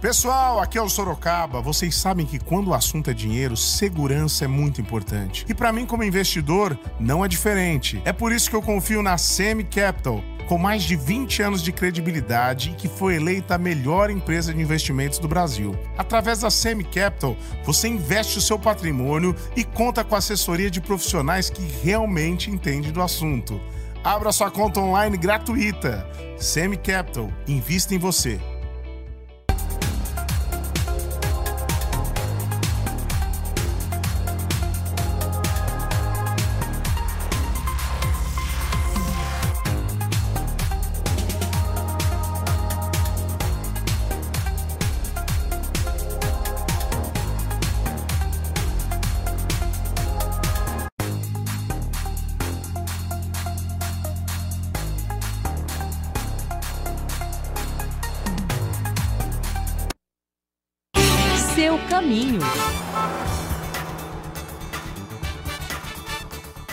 Pessoal, 0.00 0.60
aqui 0.60 0.78
é 0.78 0.82
o 0.82 0.88
Sorocaba. 0.88 1.60
Vocês 1.60 1.96
sabem 1.96 2.24
que 2.24 2.38
quando 2.38 2.68
o 2.68 2.74
assunto 2.74 3.10
é 3.10 3.12
dinheiro, 3.12 3.56
segurança 3.56 4.44
é 4.44 4.48
muito 4.48 4.80
importante. 4.80 5.44
E 5.48 5.52
para 5.52 5.72
mim, 5.72 5.84
como 5.84 6.04
investidor, 6.04 6.78
não 7.00 7.24
é 7.24 7.28
diferente. 7.28 8.00
É 8.04 8.12
por 8.12 8.30
isso 8.30 8.48
que 8.48 8.54
eu 8.54 8.62
confio 8.62 9.02
na 9.02 9.18
Semi 9.18 9.64
Capital, 9.64 10.22
com 10.48 10.56
mais 10.56 10.84
de 10.84 10.94
20 10.94 11.42
anos 11.42 11.64
de 11.64 11.72
credibilidade 11.72 12.70
e 12.70 12.74
que 12.74 12.86
foi 12.86 13.16
eleita 13.16 13.56
a 13.56 13.58
melhor 13.58 14.08
empresa 14.08 14.54
de 14.54 14.62
investimentos 14.62 15.18
do 15.18 15.26
Brasil. 15.26 15.76
Através 15.96 16.38
da 16.38 16.50
Semi 16.50 16.84
Capital, 16.84 17.36
você 17.64 17.88
investe 17.88 18.38
o 18.38 18.42
seu 18.42 18.56
patrimônio 18.56 19.34
e 19.56 19.64
conta 19.64 20.04
com 20.04 20.14
assessoria 20.14 20.70
de 20.70 20.80
profissionais 20.80 21.50
que 21.50 21.62
realmente 21.82 22.52
entendem 22.52 22.92
do 22.92 23.02
assunto. 23.02 23.60
Abra 24.04 24.30
sua 24.30 24.48
conta 24.48 24.78
online 24.78 25.16
gratuita. 25.16 26.08
Semi 26.36 26.76
Capital, 26.76 27.32
invista 27.48 27.96
em 27.96 27.98
você. 27.98 28.38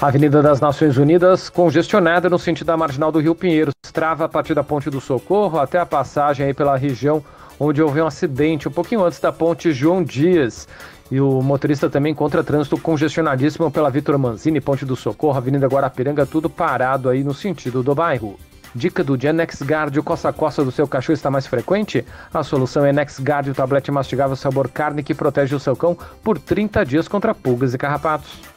Avenida 0.05 0.39
das 0.39 0.61
Nações 0.61 0.97
Unidas 0.97 1.49
congestionada 1.49 2.29
no 2.29 2.37
sentido 2.37 2.67
da 2.67 2.77
Marginal 2.77 3.11
do 3.11 3.17
Rio 3.17 3.33
Pinheiros. 3.33 3.73
Trava 3.91 4.25
a 4.25 4.29
partir 4.29 4.53
da 4.53 4.63
Ponte 4.63 4.87
do 4.87 5.01
Socorro 5.01 5.57
até 5.57 5.79
a 5.79 5.85
passagem 5.85 6.45
aí 6.45 6.53
pela 6.53 6.77
região 6.77 7.23
onde 7.59 7.81
houve 7.81 7.99
um 7.99 8.05
acidente, 8.05 8.67
um 8.67 8.71
pouquinho 8.71 9.03
antes 9.03 9.19
da 9.19 9.31
Ponte 9.31 9.73
João 9.73 10.03
Dias. 10.03 10.67
E 11.09 11.19
o 11.19 11.41
motorista 11.41 11.89
também 11.89 12.11
encontra 12.11 12.43
trânsito 12.43 12.77
congestionadíssimo 12.77 13.71
pela 13.71 13.89
Vitor 13.89 14.15
Manzini, 14.19 14.61
Ponte 14.61 14.85
do 14.85 14.95
Socorro, 14.95 15.39
Avenida 15.39 15.65
Guarapiranga, 15.65 16.23
tudo 16.23 16.51
parado 16.51 17.09
aí 17.09 17.23
no 17.23 17.33
sentido 17.33 17.81
do 17.81 17.95
bairro. 17.95 18.39
Dica 18.75 19.03
do 19.03 19.17
dia 19.17 19.33
NexGuard, 19.33 19.97
o 19.97 20.03
coça-coça 20.03 20.63
do 20.63 20.71
seu 20.71 20.87
cachorro 20.87 21.15
está 21.15 21.31
mais 21.31 21.47
frequente? 21.47 22.05
A 22.31 22.43
solução 22.43 22.85
é 22.85 22.93
NexGuard, 22.93 23.49
o 23.49 23.55
tablete 23.55 23.89
mastigável 23.89 24.35
sabor 24.35 24.69
carne 24.69 25.01
que 25.01 25.15
protege 25.15 25.55
o 25.55 25.59
seu 25.59 25.75
cão 25.75 25.97
por 26.23 26.37
30 26.37 26.85
dias 26.85 27.07
contra 27.07 27.33
pulgas 27.33 27.73
e 27.73 27.77
carrapatos. 27.79 28.54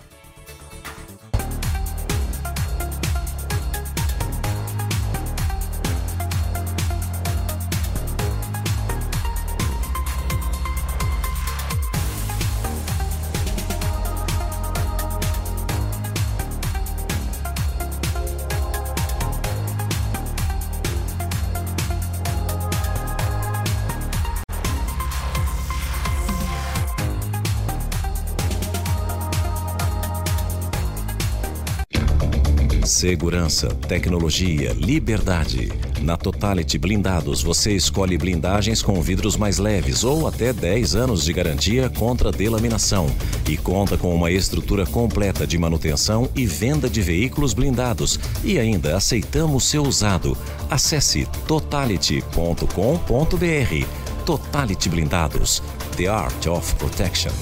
Segurança, 33.09 33.69
tecnologia, 33.69 34.75
liberdade. 34.75 35.73
Na 36.03 36.15
Totality 36.15 36.77
Blindados 36.77 37.43
você 37.43 37.73
escolhe 37.73 38.19
blindagens 38.19 38.83
com 38.83 39.01
vidros 39.01 39.35
mais 39.35 39.57
leves 39.57 40.05
ou 40.05 40.29
até 40.29 40.53
10 40.53 40.95
anos 40.95 41.25
de 41.25 41.33
garantia 41.33 41.89
contra 41.89 42.31
delaminação 42.31 43.07
e 43.49 43.57
conta 43.57 43.97
com 43.97 44.15
uma 44.15 44.31
estrutura 44.31 44.85
completa 44.85 45.47
de 45.47 45.57
manutenção 45.57 46.29
e 46.37 46.45
venda 46.45 46.87
de 46.87 47.01
veículos 47.01 47.55
blindados 47.55 48.21
e 48.45 48.59
ainda 48.59 48.95
aceitamos 48.95 49.65
seu 49.65 49.85
usado. 49.85 50.37
Acesse 50.69 51.27
totality.com.br. 51.47 53.87
Totality 54.27 54.89
Blindados. 54.91 55.63
The 55.97 56.09
Art 56.09 56.47
of 56.47 56.75
Protection. 56.75 57.33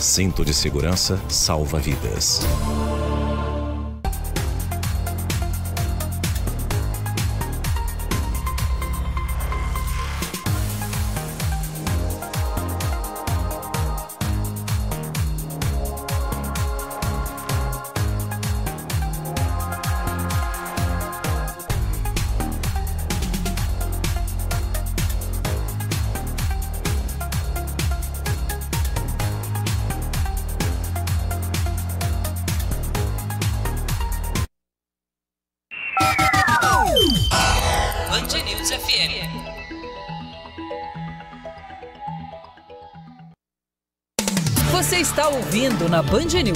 Cinto 0.00 0.44
de 0.44 0.52
segurança 0.52 1.16
salva 1.28 1.78
vidas. 1.78 2.40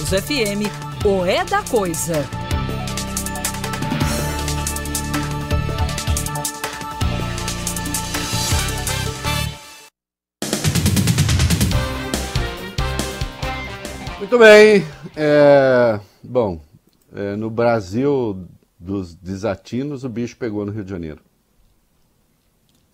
FM 0.09 0.71
o 1.05 1.25
É 1.25 1.45
da 1.45 1.63
Coisa. 1.63 2.15
Muito 14.19 14.39
bem. 14.39 14.85
É, 15.17 16.01
bom, 16.23 16.61
é, 17.15 17.37
no 17.37 17.49
Brasil 17.51 18.47
dos 18.79 19.15
desatinos, 19.15 20.05
o 20.05 20.09
bicho 20.09 20.37
pegou 20.37 20.67
no 20.67 20.73
Rio 20.73 20.85
de 20.85 20.91
Janeiro. 20.91 21.26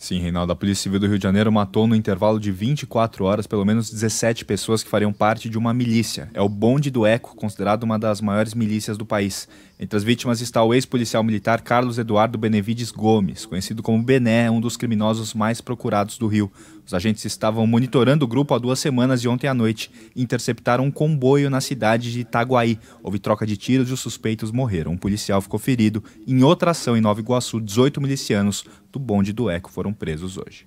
Sim, 0.02 0.18
Reinaldo, 0.18 0.52
a 0.52 0.56
Polícia 0.56 0.82
Civil 0.82 0.98
do 0.98 1.06
Rio 1.06 1.16
de 1.16 1.22
Janeiro 1.22 1.52
matou 1.52 1.86
no 1.86 1.94
intervalo 1.94 2.40
de 2.40 2.50
24 2.50 3.24
horas 3.24 3.46
pelo 3.46 3.64
menos 3.64 3.88
17 3.88 4.44
pessoas 4.44 4.82
que 4.82 4.90
fariam 4.90 5.12
parte 5.12 5.48
de 5.48 5.56
uma 5.56 5.72
milícia. 5.72 6.28
É 6.34 6.42
o 6.42 6.48
Bonde 6.48 6.90
do 6.90 7.06
Eco, 7.06 7.36
considerado 7.36 7.84
uma 7.84 8.00
das 8.00 8.20
maiores 8.20 8.52
milícias 8.52 8.98
do 8.98 9.06
país. 9.06 9.48
Entre 9.78 9.96
as 9.96 10.02
vítimas 10.02 10.40
está 10.40 10.60
o 10.60 10.74
ex-policial 10.74 11.22
militar 11.22 11.60
Carlos 11.60 11.98
Eduardo 11.98 12.36
Benevides 12.36 12.90
Gomes, 12.90 13.46
conhecido 13.46 13.80
como 13.80 14.02
Bené, 14.02 14.50
um 14.50 14.60
dos 14.60 14.76
criminosos 14.76 15.34
mais 15.34 15.60
procurados 15.60 16.18
do 16.18 16.26
Rio. 16.26 16.50
Os 16.84 16.92
agentes 16.92 17.24
estavam 17.24 17.66
monitorando 17.66 18.24
o 18.24 18.28
grupo 18.28 18.54
há 18.54 18.58
duas 18.58 18.78
semanas 18.78 19.22
e 19.22 19.28
ontem 19.28 19.46
à 19.46 19.54
noite 19.54 19.90
interceptaram 20.16 20.84
um 20.84 20.90
comboio 20.90 21.48
na 21.48 21.60
cidade 21.60 22.12
de 22.12 22.20
Itaguaí. 22.20 22.78
Houve 23.02 23.18
troca 23.18 23.46
de 23.46 23.56
tiros 23.56 23.88
e 23.88 23.92
os 23.92 24.00
suspeitos 24.00 24.50
morreram. 24.50 24.92
Um 24.92 24.96
policial 24.96 25.40
ficou 25.40 25.58
ferido. 25.58 26.02
Em 26.26 26.42
outra 26.42 26.72
ação 26.72 26.96
em 26.96 27.00
Nova 27.00 27.20
Iguaçu, 27.20 27.60
18 27.60 28.00
milicianos 28.00 28.64
do 28.90 28.98
bonde 28.98 29.32
do 29.32 29.48
Eco 29.48 29.70
foram 29.70 29.92
presos 29.92 30.36
hoje. 30.36 30.66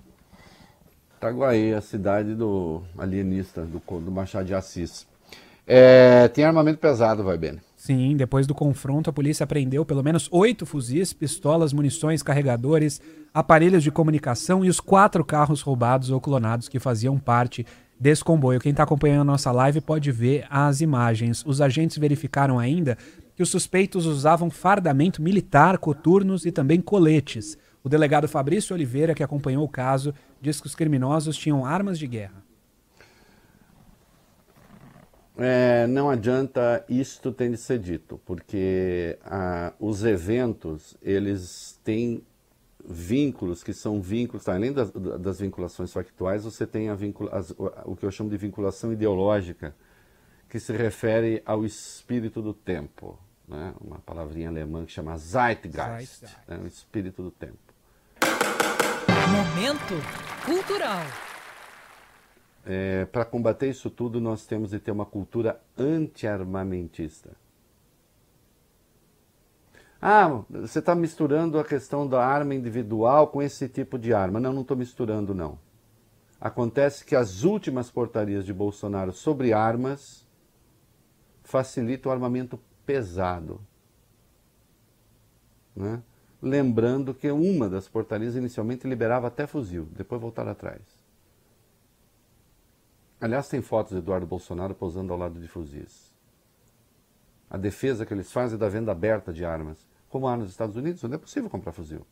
Itaguaí, 1.18 1.72
a 1.72 1.80
cidade 1.80 2.34
do 2.34 2.82
alienista, 2.96 3.62
do, 3.62 3.80
do 4.00 4.10
Machado 4.10 4.46
de 4.46 4.54
Assis. 4.54 5.06
É, 5.66 6.28
tem 6.28 6.44
armamento 6.44 6.78
pesado, 6.78 7.24
vai 7.24 7.36
bem. 7.36 7.60
Sim, 7.86 8.16
depois 8.16 8.48
do 8.48 8.54
confronto, 8.54 9.08
a 9.08 9.12
polícia 9.12 9.44
apreendeu 9.44 9.84
pelo 9.84 10.02
menos 10.02 10.28
oito 10.32 10.66
fuzis, 10.66 11.12
pistolas, 11.12 11.72
munições, 11.72 12.20
carregadores, 12.20 13.00
aparelhos 13.32 13.84
de 13.84 13.92
comunicação 13.92 14.64
e 14.64 14.68
os 14.68 14.80
quatro 14.80 15.24
carros 15.24 15.60
roubados 15.60 16.10
ou 16.10 16.20
clonados 16.20 16.68
que 16.68 16.80
faziam 16.80 17.16
parte 17.16 17.64
desse 17.96 18.24
comboio. 18.24 18.58
Quem 18.58 18.72
está 18.72 18.82
acompanhando 18.82 19.20
a 19.20 19.24
nossa 19.24 19.52
live 19.52 19.80
pode 19.80 20.10
ver 20.10 20.46
as 20.50 20.80
imagens. 20.80 21.44
Os 21.46 21.60
agentes 21.60 21.96
verificaram 21.96 22.58
ainda 22.58 22.98
que 23.36 23.42
os 23.44 23.50
suspeitos 23.50 24.04
usavam 24.04 24.50
fardamento 24.50 25.22
militar, 25.22 25.78
coturnos 25.78 26.44
e 26.44 26.50
também 26.50 26.80
coletes. 26.80 27.56
O 27.84 27.88
delegado 27.88 28.26
Fabrício 28.26 28.74
Oliveira, 28.74 29.14
que 29.14 29.22
acompanhou 29.22 29.64
o 29.64 29.68
caso, 29.68 30.12
diz 30.42 30.60
que 30.60 30.66
os 30.66 30.74
criminosos 30.74 31.36
tinham 31.38 31.64
armas 31.64 32.00
de 32.00 32.08
guerra. 32.08 32.45
É, 35.38 35.86
não 35.86 36.08
adianta 36.08 36.84
isto 36.88 37.30
tem 37.30 37.50
de 37.50 37.58
ser 37.58 37.78
dito, 37.78 38.18
porque 38.24 39.18
ah, 39.24 39.72
os 39.78 40.02
eventos, 40.02 40.96
eles 41.02 41.78
têm 41.84 42.22
vínculos 42.88 43.62
que 43.62 43.74
são 43.74 44.00
vínculos, 44.00 44.44
tá? 44.44 44.54
além 44.54 44.72
das, 44.72 44.90
das, 44.90 45.40
vinculações 45.40 45.92
factuais, 45.92 46.44
você 46.44 46.66
tem 46.66 46.88
a 46.88 46.94
vincula, 46.94 47.30
as, 47.32 47.50
o 47.84 47.96
que 47.96 48.06
eu 48.06 48.10
chamo 48.10 48.30
de 48.30 48.36
vinculação 48.36 48.92
ideológica, 48.92 49.74
que 50.48 50.58
se 50.58 50.72
refere 50.72 51.42
ao 51.44 51.64
espírito 51.64 52.40
do 52.40 52.54
tempo. 52.54 53.18
Né? 53.46 53.74
Uma 53.80 53.98
palavrinha 53.98 54.48
alemã 54.48 54.86
que 54.86 54.92
chama 54.92 55.16
Zeitgeist, 55.18 56.20
Zeitgeist. 56.20 56.38
Né? 56.48 56.60
o 56.62 56.66
espírito 56.66 57.22
do 57.22 57.30
tempo. 57.30 57.58
Momento 59.30 59.94
cultural. 60.44 61.25
É, 62.66 63.04
Para 63.04 63.24
combater 63.24 63.70
isso 63.70 63.88
tudo, 63.88 64.20
nós 64.20 64.44
temos 64.44 64.70
de 64.70 64.80
ter 64.80 64.90
uma 64.90 65.06
cultura 65.06 65.60
anti-armamentista. 65.78 67.30
Ah, 70.02 70.42
você 70.50 70.80
está 70.80 70.94
misturando 70.94 71.58
a 71.58 71.64
questão 71.64 72.06
da 72.06 72.24
arma 72.24 72.54
individual 72.54 73.28
com 73.28 73.40
esse 73.40 73.68
tipo 73.68 73.98
de 73.98 74.12
arma. 74.12 74.40
Não, 74.40 74.52
não 74.52 74.62
estou 74.62 74.76
misturando, 74.76 75.32
não. 75.32 75.58
Acontece 76.40 77.04
que 77.04 77.16
as 77.16 77.44
últimas 77.44 77.90
portarias 77.90 78.44
de 78.44 78.52
Bolsonaro 78.52 79.12
sobre 79.12 79.52
armas 79.52 80.26
facilitam 81.42 82.10
o 82.10 82.12
armamento 82.12 82.60
pesado. 82.84 83.60
Né? 85.74 86.02
Lembrando 86.42 87.14
que 87.14 87.30
uma 87.30 87.68
das 87.68 87.88
portarias 87.88 88.36
inicialmente 88.36 88.86
liberava 88.86 89.28
até 89.28 89.46
fuzil, 89.46 89.88
depois 89.92 90.20
voltaram 90.20 90.50
atrás. 90.50 90.95
Aliás, 93.26 93.48
tem 93.48 93.60
fotos 93.60 93.90
de 93.90 93.98
Eduardo 93.98 94.24
Bolsonaro 94.24 94.72
posando 94.72 95.12
ao 95.12 95.18
lado 95.18 95.40
de 95.40 95.48
fuzis. 95.48 96.14
A 97.50 97.56
defesa 97.56 98.06
que 98.06 98.14
eles 98.14 98.30
fazem 98.30 98.54
é 98.54 98.58
da 98.58 98.68
venda 98.68 98.92
aberta 98.92 99.32
de 99.32 99.44
armas. 99.44 99.84
Como 100.08 100.28
há 100.28 100.36
nos 100.36 100.48
Estados 100.48 100.76
Unidos, 100.76 101.02
onde 101.02 101.16
é 101.16 101.18
possível 101.18 101.50
comprar 101.50 101.72
fuzil. 101.72 102.06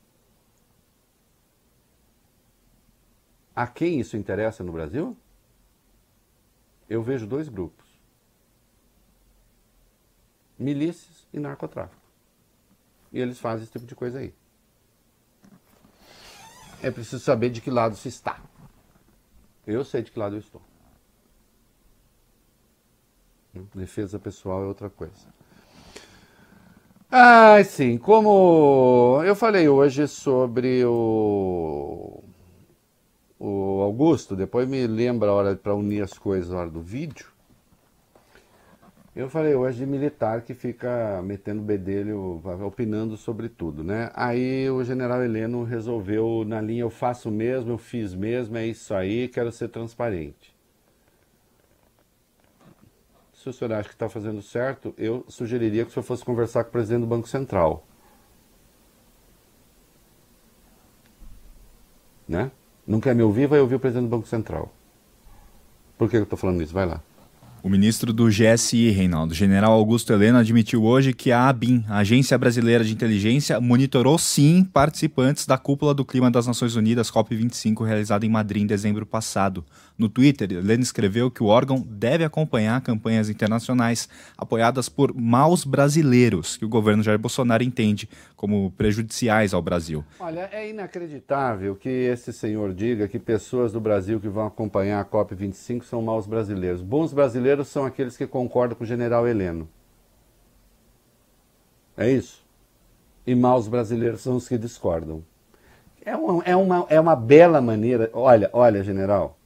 A 3.54 3.64
quem 3.64 4.00
isso 4.00 4.16
interessa 4.16 4.64
no 4.64 4.72
Brasil? 4.72 5.16
Eu 6.90 7.00
vejo 7.00 7.28
dois 7.28 7.48
grupos: 7.48 7.86
milícias 10.58 11.28
e 11.32 11.38
narcotráfico. 11.38 12.02
E 13.12 13.20
eles 13.20 13.38
fazem 13.38 13.62
esse 13.62 13.72
tipo 13.72 13.86
de 13.86 13.94
coisa 13.94 14.18
aí. 14.18 14.34
É 16.82 16.90
preciso 16.90 17.22
saber 17.22 17.50
de 17.50 17.60
que 17.60 17.70
lado 17.70 17.94
se 17.94 18.08
está. 18.08 18.42
Eu 19.64 19.84
sei 19.84 20.02
de 20.02 20.10
que 20.10 20.18
lado 20.18 20.34
eu 20.34 20.40
estou. 20.40 20.73
Defesa 23.74 24.18
pessoal 24.18 24.62
é 24.62 24.66
outra 24.66 24.90
coisa. 24.90 25.26
Ah, 27.10 27.62
sim, 27.62 27.96
como 27.96 29.22
eu 29.24 29.36
falei 29.36 29.68
hoje 29.68 30.08
sobre 30.08 30.84
o, 30.84 32.22
o 33.38 33.80
Augusto, 33.82 34.34
depois 34.34 34.66
me 34.68 34.84
lembra 34.86 35.30
a 35.30 35.32
hora 35.34 35.56
para 35.56 35.74
unir 35.74 36.02
as 36.02 36.14
coisas 36.14 36.50
na 36.50 36.58
hora 36.58 36.70
do 36.70 36.80
vídeo. 36.80 37.26
Eu 39.14 39.30
falei 39.30 39.54
hoje 39.54 39.78
de 39.78 39.86
militar 39.86 40.42
que 40.42 40.54
fica 40.54 41.22
metendo 41.22 41.62
bedelho, 41.62 42.42
opinando 42.66 43.16
sobre 43.16 43.48
tudo, 43.48 43.84
né? 43.84 44.10
Aí 44.12 44.68
o 44.68 44.82
general 44.82 45.22
Heleno 45.22 45.62
resolveu, 45.62 46.44
na 46.44 46.60
linha, 46.60 46.82
eu 46.82 46.90
faço 46.90 47.30
mesmo, 47.30 47.70
eu 47.70 47.78
fiz 47.78 48.12
mesmo, 48.12 48.56
é 48.56 48.66
isso 48.66 48.92
aí, 48.92 49.28
quero 49.28 49.52
ser 49.52 49.68
transparente. 49.68 50.53
Se 53.44 53.50
o 53.50 53.52
senhor 53.52 53.74
acha 53.74 53.90
que 53.90 53.94
está 53.94 54.08
fazendo 54.08 54.40
certo, 54.40 54.94
eu 54.96 55.22
sugeriria 55.28 55.84
que 55.84 55.90
o 55.90 55.92
senhor 55.92 56.02
fosse 56.02 56.24
conversar 56.24 56.64
com 56.64 56.70
o 56.70 56.72
presidente 56.72 57.02
do 57.02 57.06
Banco 57.06 57.28
Central. 57.28 57.86
Né? 62.26 62.50
Não 62.86 63.02
quer 63.02 63.14
me 63.14 63.22
ouvir? 63.22 63.46
Vai 63.46 63.60
ouvir 63.60 63.74
o 63.74 63.78
presidente 63.78 64.06
do 64.06 64.16
Banco 64.16 64.26
Central. 64.26 64.72
Por 65.98 66.08
que 66.08 66.16
eu 66.16 66.22
estou 66.22 66.38
falando 66.38 66.62
isso? 66.62 66.72
Vai 66.72 66.86
lá. 66.86 67.02
O 67.64 67.70
ministro 67.70 68.12
do 68.12 68.26
GSI, 68.26 68.90
Reinaldo, 68.90 69.32
general 69.32 69.72
Augusto 69.72 70.12
Helena, 70.12 70.40
admitiu 70.40 70.84
hoje 70.84 71.14
que 71.14 71.32
a 71.32 71.48
ABIN, 71.48 71.82
a 71.88 71.96
Agência 72.00 72.36
Brasileira 72.36 72.84
de 72.84 72.92
Inteligência, 72.92 73.58
monitorou 73.58 74.18
sim 74.18 74.68
participantes 74.70 75.46
da 75.46 75.56
Cúpula 75.56 75.94
do 75.94 76.04
Clima 76.04 76.30
das 76.30 76.46
Nações 76.46 76.76
Unidas, 76.76 77.10
COP25, 77.10 77.82
realizada 77.82 78.26
em 78.26 78.28
Madrid 78.28 78.64
em 78.64 78.66
dezembro 78.66 79.06
passado. 79.06 79.64
No 79.96 80.10
Twitter, 80.10 80.52
Helena 80.52 80.82
escreveu 80.82 81.30
que 81.30 81.42
o 81.42 81.46
órgão 81.46 81.82
deve 81.88 82.22
acompanhar 82.22 82.82
campanhas 82.82 83.30
internacionais 83.30 84.10
apoiadas 84.36 84.90
por 84.90 85.14
maus 85.14 85.64
brasileiros, 85.64 86.58
que 86.58 86.66
o 86.66 86.68
governo 86.68 87.02
Jair 87.02 87.18
Bolsonaro 87.18 87.62
entende 87.62 88.06
como 88.36 88.72
prejudiciais 88.72 89.54
ao 89.54 89.62
Brasil. 89.62 90.04
Olha, 90.20 90.50
é 90.52 90.68
inacreditável 90.68 91.74
que 91.74 91.88
esse 91.88 92.30
senhor 92.30 92.74
diga 92.74 93.08
que 93.08 93.18
pessoas 93.18 93.72
do 93.72 93.80
Brasil 93.80 94.20
que 94.20 94.28
vão 94.28 94.46
acompanhar 94.46 95.00
a 95.00 95.04
COP25 95.04 95.84
são 95.84 96.02
maus 96.02 96.26
brasileiros. 96.26 96.82
Bons 96.82 97.14
brasileiros 97.14 97.53
são 97.62 97.84
aqueles 97.84 98.16
que 98.16 98.26
concordam 98.26 98.76
com 98.76 98.84
o 98.84 98.86
general 98.86 99.28
Heleno. 99.28 99.68
É 101.96 102.10
isso? 102.10 102.44
E 103.26 103.34
maus 103.34 103.68
brasileiros 103.68 104.20
são 104.20 104.36
os 104.36 104.48
que 104.48 104.58
discordam. 104.58 105.24
É 106.04 106.16
uma, 106.16 106.42
é 106.44 106.56
uma, 106.56 106.86
é 106.88 107.00
uma 107.00 107.16
bela 107.16 107.60
maneira. 107.60 108.10
Olha, 108.12 108.50
olha, 108.52 108.82
general. 108.82 109.38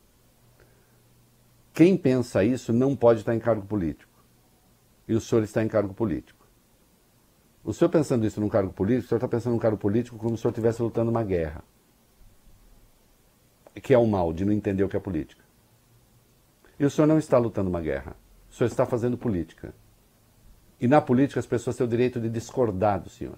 Quem 1.73 1.97
pensa 1.97 2.43
isso 2.43 2.73
não 2.73 2.97
pode 2.97 3.21
estar 3.21 3.35
em 3.35 3.39
cargo 3.39 3.65
político. 3.65 4.11
E 5.07 5.15
o 5.15 5.21
senhor 5.21 5.45
está 5.45 5.63
em 5.63 5.69
cargo 5.69 5.95
político. 5.95 6.45
O 7.65 7.73
senhor 7.73 7.91
pensando 7.91 8.27
isso 8.27 8.41
num 8.41 8.49
cargo 8.49 8.73
político, 8.73 9.07
o 9.07 9.09
senhor 9.09 9.19
está 9.19 9.29
pensando 9.29 9.53
num 9.53 9.59
cargo 9.59 9.77
político 9.77 10.17
como 10.17 10.31
se 10.31 10.35
o 10.35 10.43
senhor 10.43 10.51
estivesse 10.51 10.83
lutando 10.83 11.11
uma 11.11 11.23
guerra. 11.23 11.63
Que 13.75 13.95
é 13.95 13.99
o 13.99 14.07
mal 14.07 14.33
de 14.33 14.45
não 14.45 14.53
entender 14.53 14.83
o 14.83 14.89
que 14.89 14.97
é 14.97 15.01
política. 15.01 15.48
E 16.79 16.85
o 16.85 16.91
senhor 16.91 17.07
não 17.07 17.19
está 17.19 17.39
lutando 17.39 17.69
uma 17.69 17.81
guerra. 17.81 18.17
O 18.51 18.55
senhor 18.55 18.69
está 18.69 18.87
fazendo 18.87 19.19
política. 19.19 19.75
E 20.81 20.87
na 20.87 21.01
política 21.01 21.41
as 21.41 21.47
pessoas 21.47 21.77
têm 21.77 21.87
o 21.87 21.91
direito 21.91 22.21
de 22.21 22.29
discordar 22.29 23.01
do 23.01 23.11
senhor. 23.11 23.37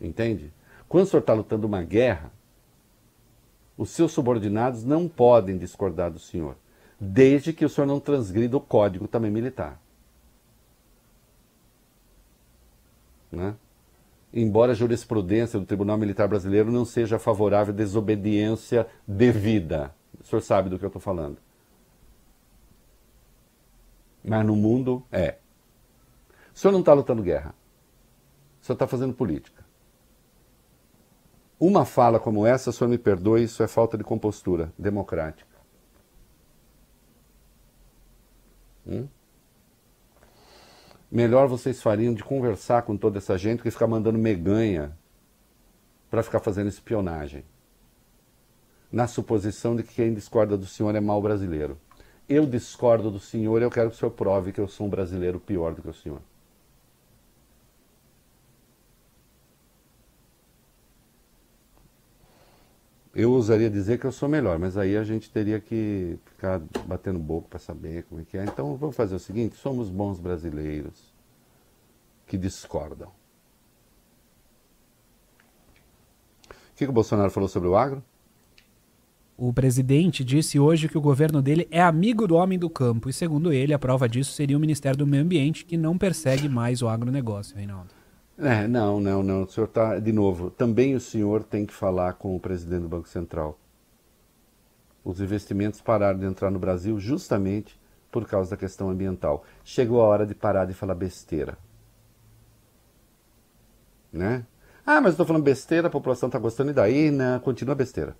Entende? 0.00 0.52
Quando 0.88 1.04
o 1.04 1.06
senhor 1.06 1.20
está 1.20 1.32
lutando 1.32 1.66
uma 1.66 1.82
guerra, 1.82 2.32
os 3.76 3.90
seus 3.90 4.12
subordinados 4.12 4.84
não 4.84 5.08
podem 5.08 5.58
discordar 5.58 6.10
do 6.10 6.18
senhor, 6.18 6.56
desde 6.98 7.52
que 7.52 7.64
o 7.64 7.68
senhor 7.68 7.86
não 7.86 8.00
transgrida 8.00 8.56
o 8.56 8.60
código 8.60 9.06
também 9.06 9.30
militar. 9.30 9.80
Né? 13.30 13.54
Embora 14.32 14.72
a 14.72 14.74
jurisprudência 14.74 15.58
do 15.58 15.66
Tribunal 15.66 15.98
Militar 15.98 16.28
Brasileiro 16.28 16.70
não 16.72 16.84
seja 16.84 17.18
favorável 17.18 17.74
à 17.74 17.76
desobediência 17.76 18.86
devida. 19.06 19.94
O 20.26 20.28
senhor 20.28 20.40
sabe 20.42 20.68
do 20.68 20.76
que 20.76 20.84
eu 20.84 20.88
estou 20.88 21.00
falando. 21.00 21.38
Mas 24.24 24.44
no 24.44 24.56
mundo 24.56 25.06
é. 25.12 25.38
O 26.52 26.58
senhor 26.58 26.72
não 26.72 26.80
está 26.80 26.92
lutando 26.92 27.22
guerra. 27.22 27.54
O 28.60 28.64
senhor 28.64 28.74
está 28.74 28.88
fazendo 28.88 29.14
política. 29.14 29.64
Uma 31.60 31.84
fala 31.84 32.18
como 32.18 32.44
essa, 32.44 32.70
o 32.70 32.72
senhor 32.72 32.90
me 32.90 32.98
perdoe, 32.98 33.44
isso 33.44 33.62
é 33.62 33.68
falta 33.68 33.96
de 33.96 34.02
compostura 34.02 34.72
democrática. 34.76 35.56
Hum? 38.84 39.06
Melhor 41.08 41.46
vocês 41.46 41.80
fariam 41.80 42.12
de 42.12 42.24
conversar 42.24 42.82
com 42.82 42.96
toda 42.96 43.18
essa 43.18 43.38
gente 43.38 43.62
que 43.62 43.70
ficar 43.70 43.86
mandando 43.86 44.18
meganha 44.18 44.98
para 46.10 46.24
ficar 46.24 46.40
fazendo 46.40 46.66
espionagem 46.66 47.44
na 48.90 49.06
suposição 49.06 49.76
de 49.76 49.82
que 49.82 49.94
quem 49.94 50.14
discorda 50.14 50.56
do 50.56 50.66
senhor 50.66 50.94
é 50.94 51.00
mal 51.00 51.20
brasileiro. 51.20 51.78
Eu 52.28 52.46
discordo 52.46 53.10
do 53.10 53.20
senhor 53.20 53.60
e 53.60 53.64
eu 53.64 53.70
quero 53.70 53.90
que 53.90 53.96
o 53.96 53.98
senhor 53.98 54.10
prove 54.10 54.52
que 54.52 54.60
eu 54.60 54.68
sou 54.68 54.86
um 54.86 54.90
brasileiro 54.90 55.38
pior 55.38 55.74
do 55.74 55.82
que 55.82 55.88
o 55.88 55.94
senhor. 55.94 56.20
Eu 63.14 63.32
ousaria 63.32 63.70
dizer 63.70 63.98
que 63.98 64.04
eu 64.04 64.12
sou 64.12 64.28
melhor, 64.28 64.58
mas 64.58 64.76
aí 64.76 64.94
a 64.94 65.02
gente 65.02 65.30
teria 65.30 65.58
que 65.58 66.18
ficar 66.26 66.60
batendo 66.86 67.18
boca 67.18 67.48
para 67.48 67.58
saber 67.58 68.02
como 68.04 68.20
é 68.20 68.24
que 68.24 68.36
é. 68.36 68.44
Então 68.44 68.76
vamos 68.76 68.94
fazer 68.94 69.14
o 69.14 69.18
seguinte: 69.18 69.56
somos 69.56 69.88
bons 69.88 70.20
brasileiros 70.20 71.14
que 72.26 72.36
discordam. 72.36 73.08
O 76.50 76.76
que 76.76 76.84
o 76.84 76.92
Bolsonaro 76.92 77.30
falou 77.30 77.48
sobre 77.48 77.68
o 77.68 77.76
agro? 77.76 78.04
O 79.38 79.52
presidente 79.52 80.24
disse 80.24 80.58
hoje 80.58 80.88
que 80.88 80.96
o 80.96 81.00
governo 81.00 81.42
dele 81.42 81.68
é 81.70 81.82
amigo 81.82 82.26
do 82.26 82.36
homem 82.36 82.58
do 82.58 82.70
campo 82.70 83.10
e, 83.10 83.12
segundo 83.12 83.52
ele, 83.52 83.74
a 83.74 83.78
prova 83.78 84.08
disso 84.08 84.32
seria 84.32 84.56
o 84.56 84.60
Ministério 84.60 84.96
do 84.96 85.06
Meio 85.06 85.22
Ambiente, 85.22 85.66
que 85.66 85.76
não 85.76 85.98
persegue 85.98 86.48
mais 86.48 86.80
o 86.80 86.88
agronegócio, 86.88 87.54
Reinaldo. 87.54 87.90
É, 88.38 88.66
não, 88.66 88.98
não, 88.98 89.22
não. 89.22 89.42
O 89.42 89.48
senhor 89.48 89.66
está, 89.66 89.98
de 89.98 90.10
novo, 90.10 90.50
também 90.50 90.94
o 90.94 91.00
senhor 91.00 91.42
tem 91.44 91.66
que 91.66 91.74
falar 91.74 92.14
com 92.14 92.34
o 92.34 92.40
presidente 92.40 92.82
do 92.82 92.88
Banco 92.88 93.08
Central. 93.08 93.58
Os 95.04 95.20
investimentos 95.20 95.82
pararam 95.82 96.18
de 96.18 96.24
entrar 96.24 96.50
no 96.50 96.58
Brasil 96.58 96.98
justamente 96.98 97.78
por 98.10 98.26
causa 98.26 98.52
da 98.52 98.56
questão 98.56 98.88
ambiental. 98.88 99.44
Chegou 99.62 100.00
a 100.00 100.04
hora 100.04 100.26
de 100.26 100.34
parar 100.34 100.64
de 100.64 100.72
falar 100.72 100.94
besteira. 100.94 101.58
Né? 104.10 104.46
Ah, 104.84 105.00
mas 105.02 105.12
estou 105.12 105.26
falando 105.26 105.42
besteira, 105.42 105.88
a 105.88 105.90
população 105.90 106.28
está 106.28 106.38
gostando, 106.38 106.70
e 106.70 106.74
daí? 106.74 107.10
Não, 107.10 107.38
continua 107.40 107.74
besteira. 107.74 108.16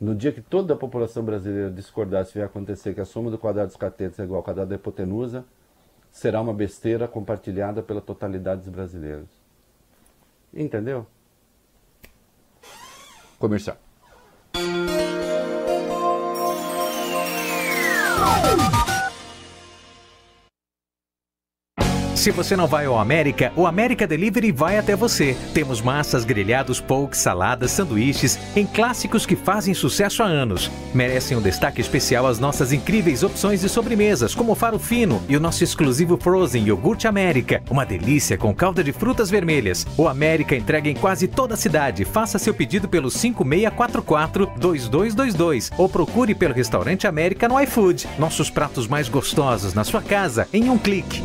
No 0.00 0.14
dia 0.14 0.30
que 0.30 0.40
toda 0.40 0.74
a 0.74 0.76
população 0.76 1.24
brasileira 1.24 1.70
discordar 1.70 2.24
se 2.24 2.38
vai 2.38 2.46
acontecer 2.46 2.94
que 2.94 3.00
a 3.00 3.04
soma 3.04 3.30
do 3.30 3.38
quadrado 3.38 3.68
dos 3.68 3.76
catetos 3.76 4.18
é 4.20 4.22
igual 4.22 4.38
ao 4.38 4.44
quadrado 4.44 4.70
da 4.70 4.76
hipotenusa, 4.76 5.44
será 6.10 6.40
uma 6.40 6.54
besteira 6.54 7.08
compartilhada 7.08 7.82
pela 7.82 8.00
totalidade 8.00 8.62
dos 8.62 8.70
brasileiros. 8.70 9.28
Entendeu? 10.54 11.04
Comercial. 13.38 13.76
Se 22.28 22.32
você 22.32 22.54
não 22.54 22.66
vai 22.66 22.84
ao 22.84 22.98
América, 22.98 23.50
o 23.56 23.66
América 23.66 24.06
Delivery 24.06 24.52
vai 24.52 24.76
até 24.76 24.94
você. 24.94 25.34
Temos 25.54 25.80
massas, 25.80 26.26
grelhados, 26.26 26.78
pokes, 26.78 27.20
saladas, 27.20 27.70
sanduíches, 27.70 28.38
em 28.54 28.66
clássicos 28.66 29.24
que 29.24 29.34
fazem 29.34 29.72
sucesso 29.72 30.22
há 30.22 30.26
anos. 30.26 30.70
Merecem 30.92 31.38
um 31.38 31.40
destaque 31.40 31.80
especial 31.80 32.26
as 32.26 32.38
nossas 32.38 32.70
incríveis 32.70 33.22
opções 33.22 33.62
de 33.62 33.68
sobremesas, 33.70 34.34
como 34.34 34.52
o 34.52 34.54
faro 34.54 34.78
fino 34.78 35.22
e 35.26 35.38
o 35.38 35.40
nosso 35.40 35.64
exclusivo 35.64 36.18
Frozen 36.18 36.66
Iogurte 36.66 37.08
América. 37.08 37.62
Uma 37.70 37.86
delícia 37.86 38.36
com 38.36 38.54
calda 38.54 38.84
de 38.84 38.92
frutas 38.92 39.30
vermelhas. 39.30 39.86
O 39.96 40.06
América 40.06 40.54
entrega 40.54 40.90
em 40.90 40.94
quase 40.94 41.26
toda 41.26 41.54
a 41.54 41.56
cidade. 41.56 42.04
Faça 42.04 42.38
seu 42.38 42.52
pedido 42.52 42.90
pelo 42.90 43.08
5644-2222 43.08 45.72
ou 45.78 45.88
procure 45.88 46.34
pelo 46.34 46.52
Restaurante 46.52 47.06
América 47.06 47.48
no 47.48 47.58
iFood. 47.58 48.06
Nossos 48.18 48.50
pratos 48.50 48.86
mais 48.86 49.08
gostosos 49.08 49.72
na 49.72 49.82
sua 49.82 50.02
casa 50.02 50.46
em 50.52 50.68
um 50.68 50.76
clique. 50.76 51.22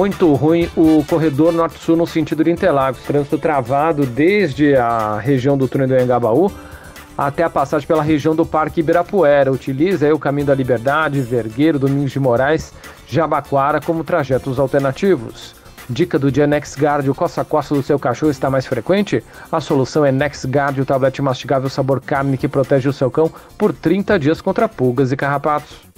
Muito 0.00 0.32
ruim 0.32 0.66
o 0.78 1.04
corredor 1.04 1.52
norte-sul 1.52 1.94
no 1.94 2.06
sentido 2.06 2.42
de 2.42 2.50
Interlagos. 2.50 3.02
Trânsito 3.02 3.36
travado 3.36 4.06
desde 4.06 4.74
a 4.74 5.18
região 5.18 5.58
do 5.58 5.68
túnel 5.68 5.88
do 5.88 5.98
Engabaú 5.98 6.50
até 7.18 7.42
a 7.42 7.50
passagem 7.50 7.86
pela 7.86 8.02
região 8.02 8.34
do 8.34 8.46
Parque 8.46 8.80
Ibirapuera. 8.80 9.52
Utiliza 9.52 10.10
o 10.14 10.18
caminho 10.18 10.46
da 10.46 10.54
Liberdade, 10.54 11.20
Vergueiro, 11.20 11.78
Domingos 11.78 12.12
de 12.12 12.18
Moraes, 12.18 12.72
Jabaquara 13.06 13.78
como 13.78 14.02
trajetos 14.02 14.58
alternativos. 14.58 15.54
Dica 15.86 16.18
do 16.18 16.32
dia 16.32 16.46
NexGuard, 16.46 17.10
o 17.10 17.14
coça-coça 17.14 17.74
do 17.74 17.82
seu 17.82 17.98
cachorro 17.98 18.32
está 18.32 18.48
mais 18.48 18.64
frequente? 18.64 19.22
A 19.52 19.60
solução 19.60 20.02
é 20.02 20.10
NexGuard, 20.10 20.80
o 20.80 20.86
tablete 20.86 21.20
mastigável 21.20 21.68
sabor 21.68 22.00
carne 22.00 22.38
que 22.38 22.48
protege 22.48 22.88
o 22.88 22.92
seu 22.94 23.10
cão 23.10 23.30
por 23.58 23.74
30 23.74 24.18
dias 24.18 24.40
contra 24.40 24.66
pulgas 24.66 25.12
e 25.12 25.16
carrapatos. 25.16 25.89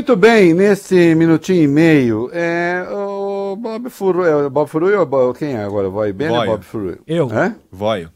Muito 0.00 0.16
bem, 0.16 0.54
nesse 0.54 1.14
minutinho 1.14 1.62
e 1.64 1.68
meio, 1.68 2.30
é, 2.32 2.86
o 2.90 3.54
Bob 3.54 3.90
Furu, 3.90 4.24
é, 4.24 4.46
o 4.46 4.48
Bob 4.48 4.66
Furu 4.66 4.98
ou 4.98 5.04
Bo- 5.04 5.34
quem 5.34 5.52
é 5.52 5.62
agora? 5.62 5.90
Vai 5.90 6.10
bem 6.10 6.30
ou. 6.30 6.46
Bob 6.46 6.64
Furu? 6.64 6.98
Eu. 7.06 7.30
É? 7.30 7.54
Voio. 7.70 8.10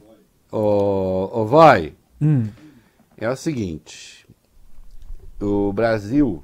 O, 0.50 1.28
o 1.42 1.44
Vai, 1.44 1.92
Hum. 2.22 2.46
é 3.18 3.28
o 3.28 3.36
seguinte, 3.36 4.26
o 5.38 5.74
Brasil 5.74 6.42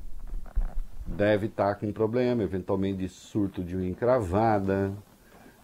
deve 1.07 1.47
estar 1.47 1.75
com 1.77 1.87
um 1.87 1.93
problema, 1.93 2.43
eventualmente 2.43 2.99
de 2.99 3.09
surto 3.09 3.65
de 3.65 3.75
unha 3.75 3.89
encravada, 3.89 4.93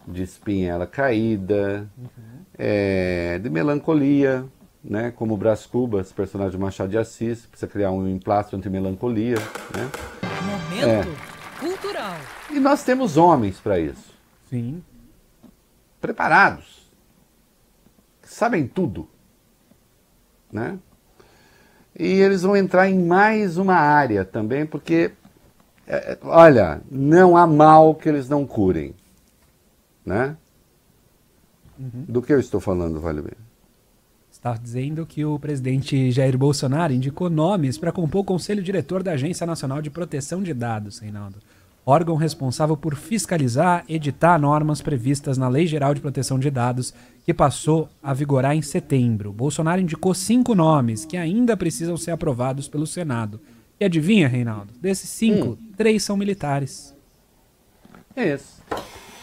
de 0.07 0.23
espinhela 0.23 0.87
caída, 0.87 1.87
é, 2.57 3.37
de 3.37 3.47
melancolia, 3.47 4.43
né? 4.87 5.11
Como 5.11 5.33
o 5.33 5.37
Brás 5.37 5.65
Cubas, 5.65 6.11
personagem 6.11 6.53
de 6.53 6.57
Machado 6.57 6.89
de 6.89 6.97
Assis, 6.97 7.45
precisa 7.45 7.69
criar 7.69 7.91
um 7.91 8.07
emplastro 8.07 8.57
anti-melancolia, 8.57 9.37
né? 9.75 9.91
Momento 10.45 11.37
cultural. 11.59 12.15
E 12.49 12.59
nós 12.59 12.83
temos 12.83 13.17
homens 13.17 13.59
para 13.59 13.79
isso. 13.79 14.13
Sim. 14.49 14.81
Preparados. 15.99 16.89
Que 18.21 18.29
sabem 18.29 18.65
tudo. 18.67 19.09
Né? 20.51 20.79
E 21.97 22.05
eles 22.05 22.43
vão 22.43 22.55
entrar 22.55 22.89
em 22.89 23.03
mais 23.03 23.57
uma 23.57 23.75
área 23.75 24.23
também, 24.23 24.65
porque, 24.65 25.11
é, 25.85 26.13
é, 26.13 26.17
olha, 26.21 26.81
não 26.89 27.35
há 27.35 27.45
mal 27.45 27.95
que 27.95 28.07
eles 28.07 28.29
não 28.29 28.45
curem. 28.45 28.95
Né? 30.05 30.37
Do 31.77 32.21
que 32.21 32.33
eu 32.33 32.39
estou 32.39 32.61
falando, 32.61 33.01
Vale 33.01 33.21
Bem? 33.21 33.46
Está 34.47 34.63
dizendo 34.63 35.05
que 35.05 35.25
o 35.25 35.37
presidente 35.37 36.09
Jair 36.09 36.37
Bolsonaro 36.37 36.93
indicou 36.93 37.29
nomes 37.29 37.77
para 37.77 37.91
compor 37.91 38.21
o 38.21 38.23
conselho 38.23 38.63
diretor 38.63 39.03
da 39.03 39.11
Agência 39.11 39.45
Nacional 39.45 39.81
de 39.81 39.89
Proteção 39.89 40.41
de 40.41 40.53
Dados, 40.53 40.99
Reinaldo. 40.99 41.35
Órgão 41.85 42.15
responsável 42.15 42.77
por 42.77 42.95
fiscalizar, 42.95 43.83
editar 43.89 44.39
normas 44.39 44.81
previstas 44.81 45.37
na 45.37 45.49
Lei 45.49 45.67
Geral 45.67 45.93
de 45.93 45.99
Proteção 45.99 46.39
de 46.39 46.49
Dados, 46.49 46.93
que 47.25 47.33
passou 47.33 47.89
a 48.01 48.13
vigorar 48.13 48.55
em 48.55 48.61
setembro. 48.61 49.33
Bolsonaro 49.33 49.81
indicou 49.81 50.13
cinco 50.13 50.55
nomes 50.55 51.03
que 51.03 51.17
ainda 51.17 51.57
precisam 51.57 51.97
ser 51.97 52.11
aprovados 52.11 52.69
pelo 52.69 52.87
Senado. 52.87 53.41
E 53.77 53.83
adivinha, 53.83 54.29
Reinaldo? 54.29 54.71
Desses 54.79 55.09
cinco, 55.09 55.57
três 55.75 56.03
são 56.03 56.15
militares. 56.15 56.95
Isso. 58.15 58.61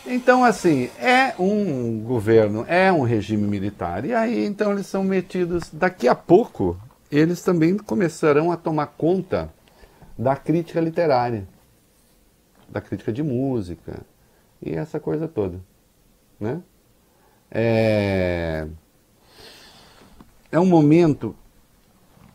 Então, 0.07 0.45
assim, 0.45 0.91
é 0.99 1.35
um 1.39 2.01
governo, 2.01 2.65
é 2.69 2.93
um 2.93 3.03
regime 3.03 3.47
militar. 3.47 4.05
E 4.05 4.13
aí, 4.13 4.45
então, 4.45 4.73
eles 4.73 4.87
são 4.87 5.03
metidos. 5.03 5.71
Daqui 5.73 6.07
a 6.07 6.15
pouco, 6.15 6.79
eles 7.11 7.43
também 7.43 7.77
começarão 7.79 8.53
a 8.53 8.57
tomar 8.57 8.89
conta 8.89 9.51
da 10.17 10.37
crítica 10.37 10.81
literária, 10.81 11.49
da 12.69 12.81
crítica 12.81 13.13
de 13.13 13.23
música 13.23 14.01
e 14.61 14.75
essa 14.75 15.01
coisa 15.01 15.27
toda. 15.27 15.59
Né? 16.39 16.61
É, 17.51 18.67
é 20.53 20.61
um 20.61 20.67
momento 20.67 21.35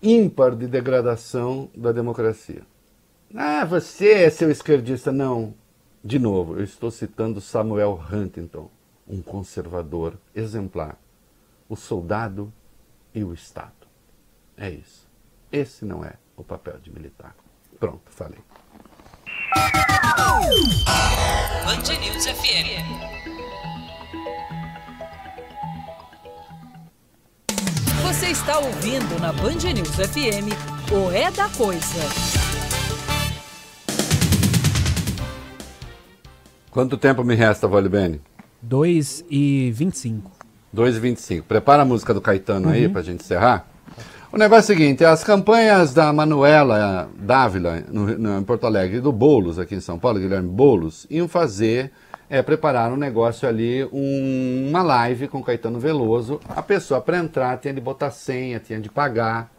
ímpar 0.01 0.55
de 0.55 0.65
degradação 0.65 1.69
da 1.75 1.91
democracia. 1.91 2.61
Ah, 3.35 3.63
você 3.63 4.11
é 4.13 4.29
seu 4.29 4.49
esquerdista. 4.49 5.11
Não. 5.11 5.53
De 6.03 6.17
novo, 6.17 6.57
eu 6.57 6.63
estou 6.63 6.89
citando 6.89 7.41
Samuel 7.41 7.99
Huntington, 8.11 8.69
um 9.07 9.21
conservador 9.21 10.17
exemplar. 10.33 10.97
O 11.67 11.75
soldado 11.75 12.51
e 13.13 13.23
o 13.23 13.33
Estado. 13.33 13.87
É 14.57 14.69
isso. 14.69 15.07
Esse 15.51 15.83
não 15.83 16.03
é 16.03 16.13
o 16.37 16.43
papel 16.43 16.79
de 16.79 16.91
militar. 16.91 17.35
Pronto, 17.79 18.09
falei. 18.11 18.39
Band 21.65 21.99
News 21.99 22.25
FM. 22.25 23.29
Você 28.03 28.27
está 28.27 28.57
ouvindo 28.57 29.19
na 29.19 29.31
Band 29.33 29.73
News 29.73 29.95
FM 29.95 30.49
o 30.91 31.11
É 31.11 31.29
da 31.31 31.49
Coisa. 31.49 32.28
Quanto 36.79 36.95
tempo 36.97 37.25
me 37.25 37.35
resta, 37.35 37.67
Vale 37.67 37.89
Bene? 37.89 38.21
2 38.61 39.25
e 39.29 39.69
25. 39.75 40.31
2 40.71 40.95
e 40.95 40.99
25. 41.01 41.45
Prepara 41.45 41.81
a 41.81 41.85
música 41.85 42.13
do 42.13 42.21
Caetano 42.21 42.69
aí 42.69 42.85
Uhum. 42.85 42.93
pra 42.93 43.01
gente 43.01 43.21
encerrar. 43.21 43.67
O 44.31 44.37
negócio 44.37 44.71
é 44.71 44.75
o 44.75 44.77
seguinte, 44.77 45.03
as 45.03 45.21
campanhas 45.21 45.93
da 45.93 46.13
Manuela 46.13 47.09
Dávila 47.17 47.83
no, 47.91 48.17
no- 48.17 48.39
em 48.39 48.43
Porto 48.45 48.65
Alegre 48.65 49.01
do 49.01 49.11
Boulos 49.11 49.59
aqui 49.59 49.75
em 49.75 49.81
São 49.81 49.99
Paulo, 49.99 50.19
Guilherme 50.21 50.47
Boulos, 50.47 51.05
iam 51.09 51.27
fazer, 51.27 51.91
é, 52.29 52.41
preparar 52.41 52.93
um 52.93 52.95
negócio 52.95 53.45
ali, 53.45 53.83
um- 53.91 54.69
uma 54.69 54.81
live 54.81 55.27
com 55.27 55.43
Caetano 55.43 55.81
Veloso. 55.81 56.39
A 56.47 56.61
pessoa 56.63 57.01
para 57.01 57.17
entrar 57.17 57.57
tinha 57.57 57.73
de 57.73 57.81
botar 57.81 58.09
senha, 58.09 58.57
tinha 58.57 58.79
de 58.79 58.87
pagar. 58.89 59.51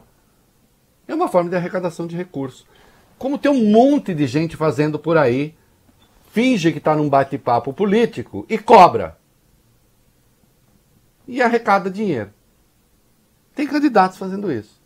É 1.07 1.15
uma 1.15 1.29
forma 1.29 1.51
de 1.51 1.57
arrecadação 1.57 2.07
de 2.07 2.17
recursos. 2.17 2.65
Como 3.19 3.37
tem 3.37 3.51
um 3.53 3.71
monte 3.71 4.15
de 4.15 4.27
gente 4.27 4.57
fazendo 4.57 4.99
por 4.99 5.19
aí, 5.19 5.55
finge 6.33 6.73
que 6.73 6.79
está 6.79 6.95
num 6.95 7.09
bate-papo 7.09 7.73
político 7.73 8.47
e 8.49 8.59
cobra. 8.59 9.19
e 11.27 11.41
arrecada 11.41 11.89
dinheiro. 11.89 12.31
Tem 13.55 13.67
candidatos 13.67 14.19
fazendo 14.19 14.51
isso. 14.51 14.81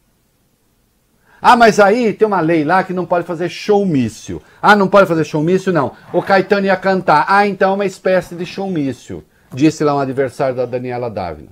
Ah, 1.40 1.56
mas 1.56 1.80
aí 1.80 2.12
tem 2.12 2.26
uma 2.26 2.40
lei 2.40 2.64
lá 2.64 2.82
que 2.84 2.92
não 2.92 3.06
pode 3.06 3.26
fazer 3.26 3.48
showmício. 3.48 4.42
Ah, 4.60 4.76
não 4.76 4.88
pode 4.88 5.06
fazer 5.06 5.24
showmício? 5.24 5.72
Não. 5.72 5.92
O 6.12 6.22
Caetano 6.22 6.66
ia 6.66 6.76
cantar. 6.76 7.24
Ah, 7.28 7.46
então 7.46 7.72
é 7.72 7.74
uma 7.74 7.86
espécie 7.86 8.34
de 8.34 8.44
showmício. 8.44 9.24
Disse 9.52 9.84
lá 9.84 9.94
um 9.94 10.00
adversário 10.00 10.56
da 10.56 10.66
Daniela 10.66 11.10
Dávila. 11.10 11.50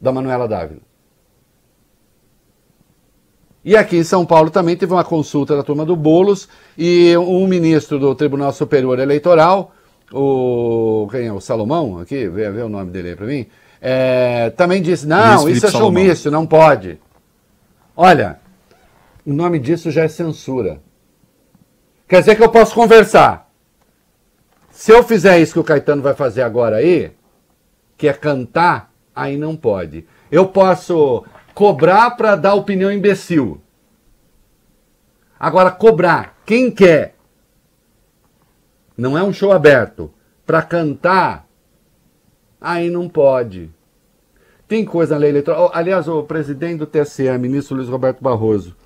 Da 0.00 0.12
Manuela 0.12 0.46
Dávila. 0.48 0.80
E 3.66 3.76
aqui 3.76 3.96
em 3.96 4.04
São 4.04 4.24
Paulo 4.24 4.48
também 4.48 4.76
teve 4.76 4.92
uma 4.92 5.02
consulta 5.02 5.56
da 5.56 5.62
turma 5.64 5.84
do 5.84 5.96
Bolos 5.96 6.48
e 6.78 7.16
um 7.16 7.48
ministro 7.48 7.98
do 7.98 8.14
Tribunal 8.14 8.52
Superior 8.52 9.00
Eleitoral, 9.00 9.74
o, 10.12 11.08
quem 11.10 11.26
é, 11.26 11.32
o 11.32 11.40
Salomão, 11.40 11.98
aqui, 11.98 12.28
vê, 12.28 12.48
vê 12.48 12.62
o 12.62 12.68
nome 12.68 12.92
dele 12.92 13.08
aí 13.08 13.16
para 13.16 13.26
mim, 13.26 13.44
é, 13.80 14.50
também 14.50 14.80
disse, 14.80 15.04
não, 15.04 15.48
isso 15.48 15.66
é 15.66 15.70
showmício, 15.72 16.30
não 16.30 16.46
pode. 16.46 17.00
Olha, 17.96 18.38
o 19.26 19.32
nome 19.32 19.58
disso 19.58 19.90
já 19.90 20.04
é 20.04 20.08
censura. 20.08 20.80
Quer 22.06 22.20
dizer 22.20 22.36
que 22.36 22.44
eu 22.44 22.48
posso 22.48 22.72
conversar. 22.72 23.50
Se 24.70 24.92
eu 24.92 25.02
fizer 25.02 25.40
isso 25.40 25.54
que 25.54 25.58
o 25.58 25.64
Caetano 25.64 26.02
vai 26.02 26.14
fazer 26.14 26.42
agora 26.42 26.76
aí, 26.76 27.10
que 27.98 28.06
é 28.06 28.12
cantar, 28.12 28.92
aí 29.12 29.36
não 29.36 29.56
pode. 29.56 30.06
Eu 30.30 30.46
posso 30.46 31.24
cobrar 31.56 32.10
para 32.10 32.36
dar 32.36 32.52
opinião 32.52 32.92
imbecil. 32.92 33.58
Agora, 35.40 35.70
cobrar 35.70 36.36
quem 36.44 36.70
quer, 36.70 37.16
não 38.94 39.16
é 39.16 39.22
um 39.22 39.32
show 39.32 39.52
aberto, 39.52 40.12
para 40.44 40.60
cantar, 40.60 41.48
aí 42.60 42.90
não 42.90 43.08
pode. 43.08 43.70
Tem 44.68 44.84
coisa 44.84 45.14
na 45.14 45.22
lei 45.22 45.30
eleitoral. 45.30 45.70
Aliás, 45.72 46.06
o 46.06 46.22
presidente 46.24 46.80
do 46.80 46.86
TSE, 46.86 47.26
ministro 47.38 47.74
Luiz 47.74 47.88
Roberto 47.88 48.22
Barroso, 48.22 48.76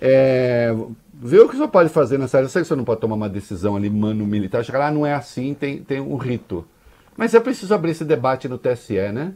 é, 0.00 0.72
vê 1.12 1.40
o 1.40 1.48
que 1.48 1.54
o 1.54 1.56
senhor 1.56 1.68
pode 1.70 1.88
fazer 1.88 2.18
nessa 2.18 2.36
área. 2.36 2.46
Eu 2.46 2.50
sei 2.50 2.62
que 2.62 2.66
o 2.66 2.68
senhor 2.68 2.78
não 2.78 2.84
pode 2.84 3.00
tomar 3.00 3.16
uma 3.16 3.28
decisão 3.28 3.74
ali, 3.74 3.90
mano, 3.90 4.24
militar. 4.24 4.64
Chegar 4.64 4.78
lá, 4.78 4.90
não 4.92 5.04
é 5.04 5.12
assim, 5.12 5.54
tem, 5.54 5.82
tem 5.82 6.00
um 6.00 6.16
rito. 6.16 6.64
Mas 7.16 7.34
é 7.34 7.40
preciso 7.40 7.74
abrir 7.74 7.90
esse 7.90 8.04
debate 8.04 8.46
no 8.46 8.58
TSE, 8.58 9.10
né? 9.10 9.34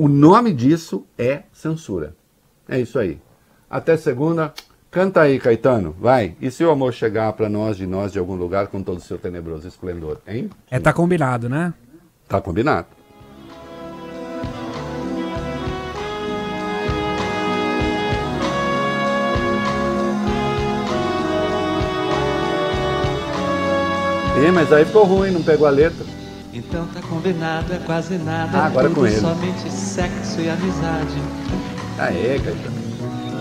O 0.00 0.08
nome 0.08 0.54
disso 0.54 1.04
é 1.18 1.42
censura. 1.52 2.16
É 2.66 2.80
isso 2.80 2.98
aí. 2.98 3.20
Até 3.68 3.98
segunda. 3.98 4.54
Canta 4.90 5.20
aí, 5.20 5.38
Caetano, 5.38 5.94
vai. 6.00 6.34
E 6.40 6.50
se 6.50 6.64
o 6.64 6.70
amor 6.70 6.94
chegar 6.94 7.30
para 7.34 7.50
nós, 7.50 7.76
de 7.76 7.86
nós, 7.86 8.10
de 8.10 8.18
algum 8.18 8.34
lugar, 8.34 8.68
com 8.68 8.82
todo 8.82 8.96
o 8.96 9.02
seu 9.02 9.18
tenebroso 9.18 9.68
esplendor, 9.68 10.16
hein? 10.26 10.48
É, 10.70 10.80
tá 10.80 10.90
combinado, 10.90 11.50
né? 11.50 11.74
Tá 12.26 12.40
combinado. 12.40 12.86
Ih, 24.42 24.50
mas 24.50 24.72
aí 24.72 24.86
ficou 24.86 25.04
ruim, 25.04 25.30
não 25.30 25.42
pegou 25.42 25.66
a 25.66 25.70
letra. 25.70 26.19
Então 26.52 26.86
tá 26.88 27.00
combinado, 27.02 27.72
é 27.72 27.78
quase 27.78 28.16
nada. 28.18 28.58
Ah, 28.58 28.66
agora 28.66 28.86
é 28.86 28.88
tudo 28.88 29.00
com 29.00 29.06
ele. 29.06 29.20
somente 29.20 29.70
sexo 29.70 30.40
e 30.40 30.50
amizade. 30.50 31.16
Aê, 31.98 32.38
Caetano. 32.40 32.80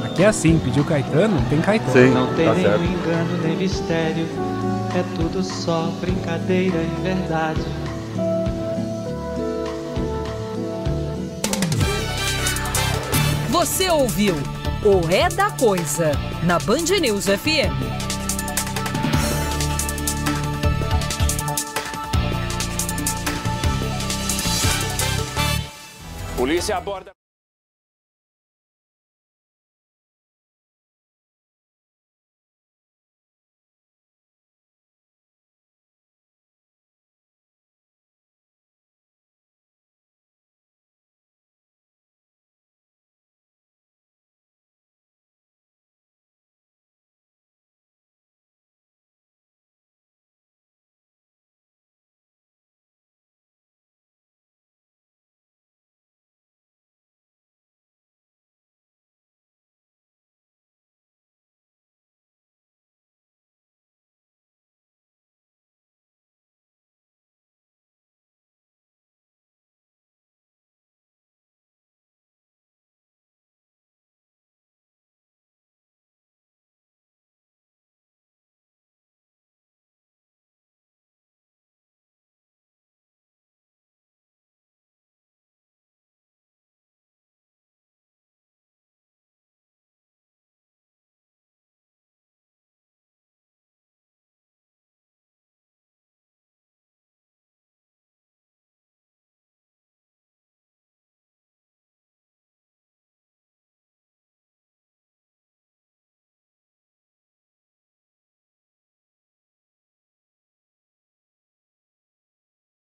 Aqui 0.05 0.23
é 0.23 0.27
assim, 0.27 0.59
pediu 0.59 0.83
Caetano, 0.83 1.41
tem 1.49 1.59
Caetano. 1.61 1.91
Sim, 1.91 2.13
Não 2.13 2.33
tem 2.35 2.45
tá 2.45 2.53
nenhum 2.53 2.69
certo. 2.69 2.83
engano, 2.83 3.37
nem 3.43 3.57
mistério. 3.57 4.27
É 4.95 5.03
tudo 5.15 5.43
só 5.43 5.91
brincadeira 6.01 6.77
e 6.77 7.01
verdade. 7.01 7.61
Você 13.49 13.89
ouviu 13.89 14.35
o 14.83 15.09
É 15.13 15.29
da 15.29 15.49
Coisa 15.51 16.11
na 16.43 16.57
Band 16.59 16.85
News 17.01 17.25
FM. 17.25 18.08
Polícia 26.49 26.77
aborda. 26.77 27.18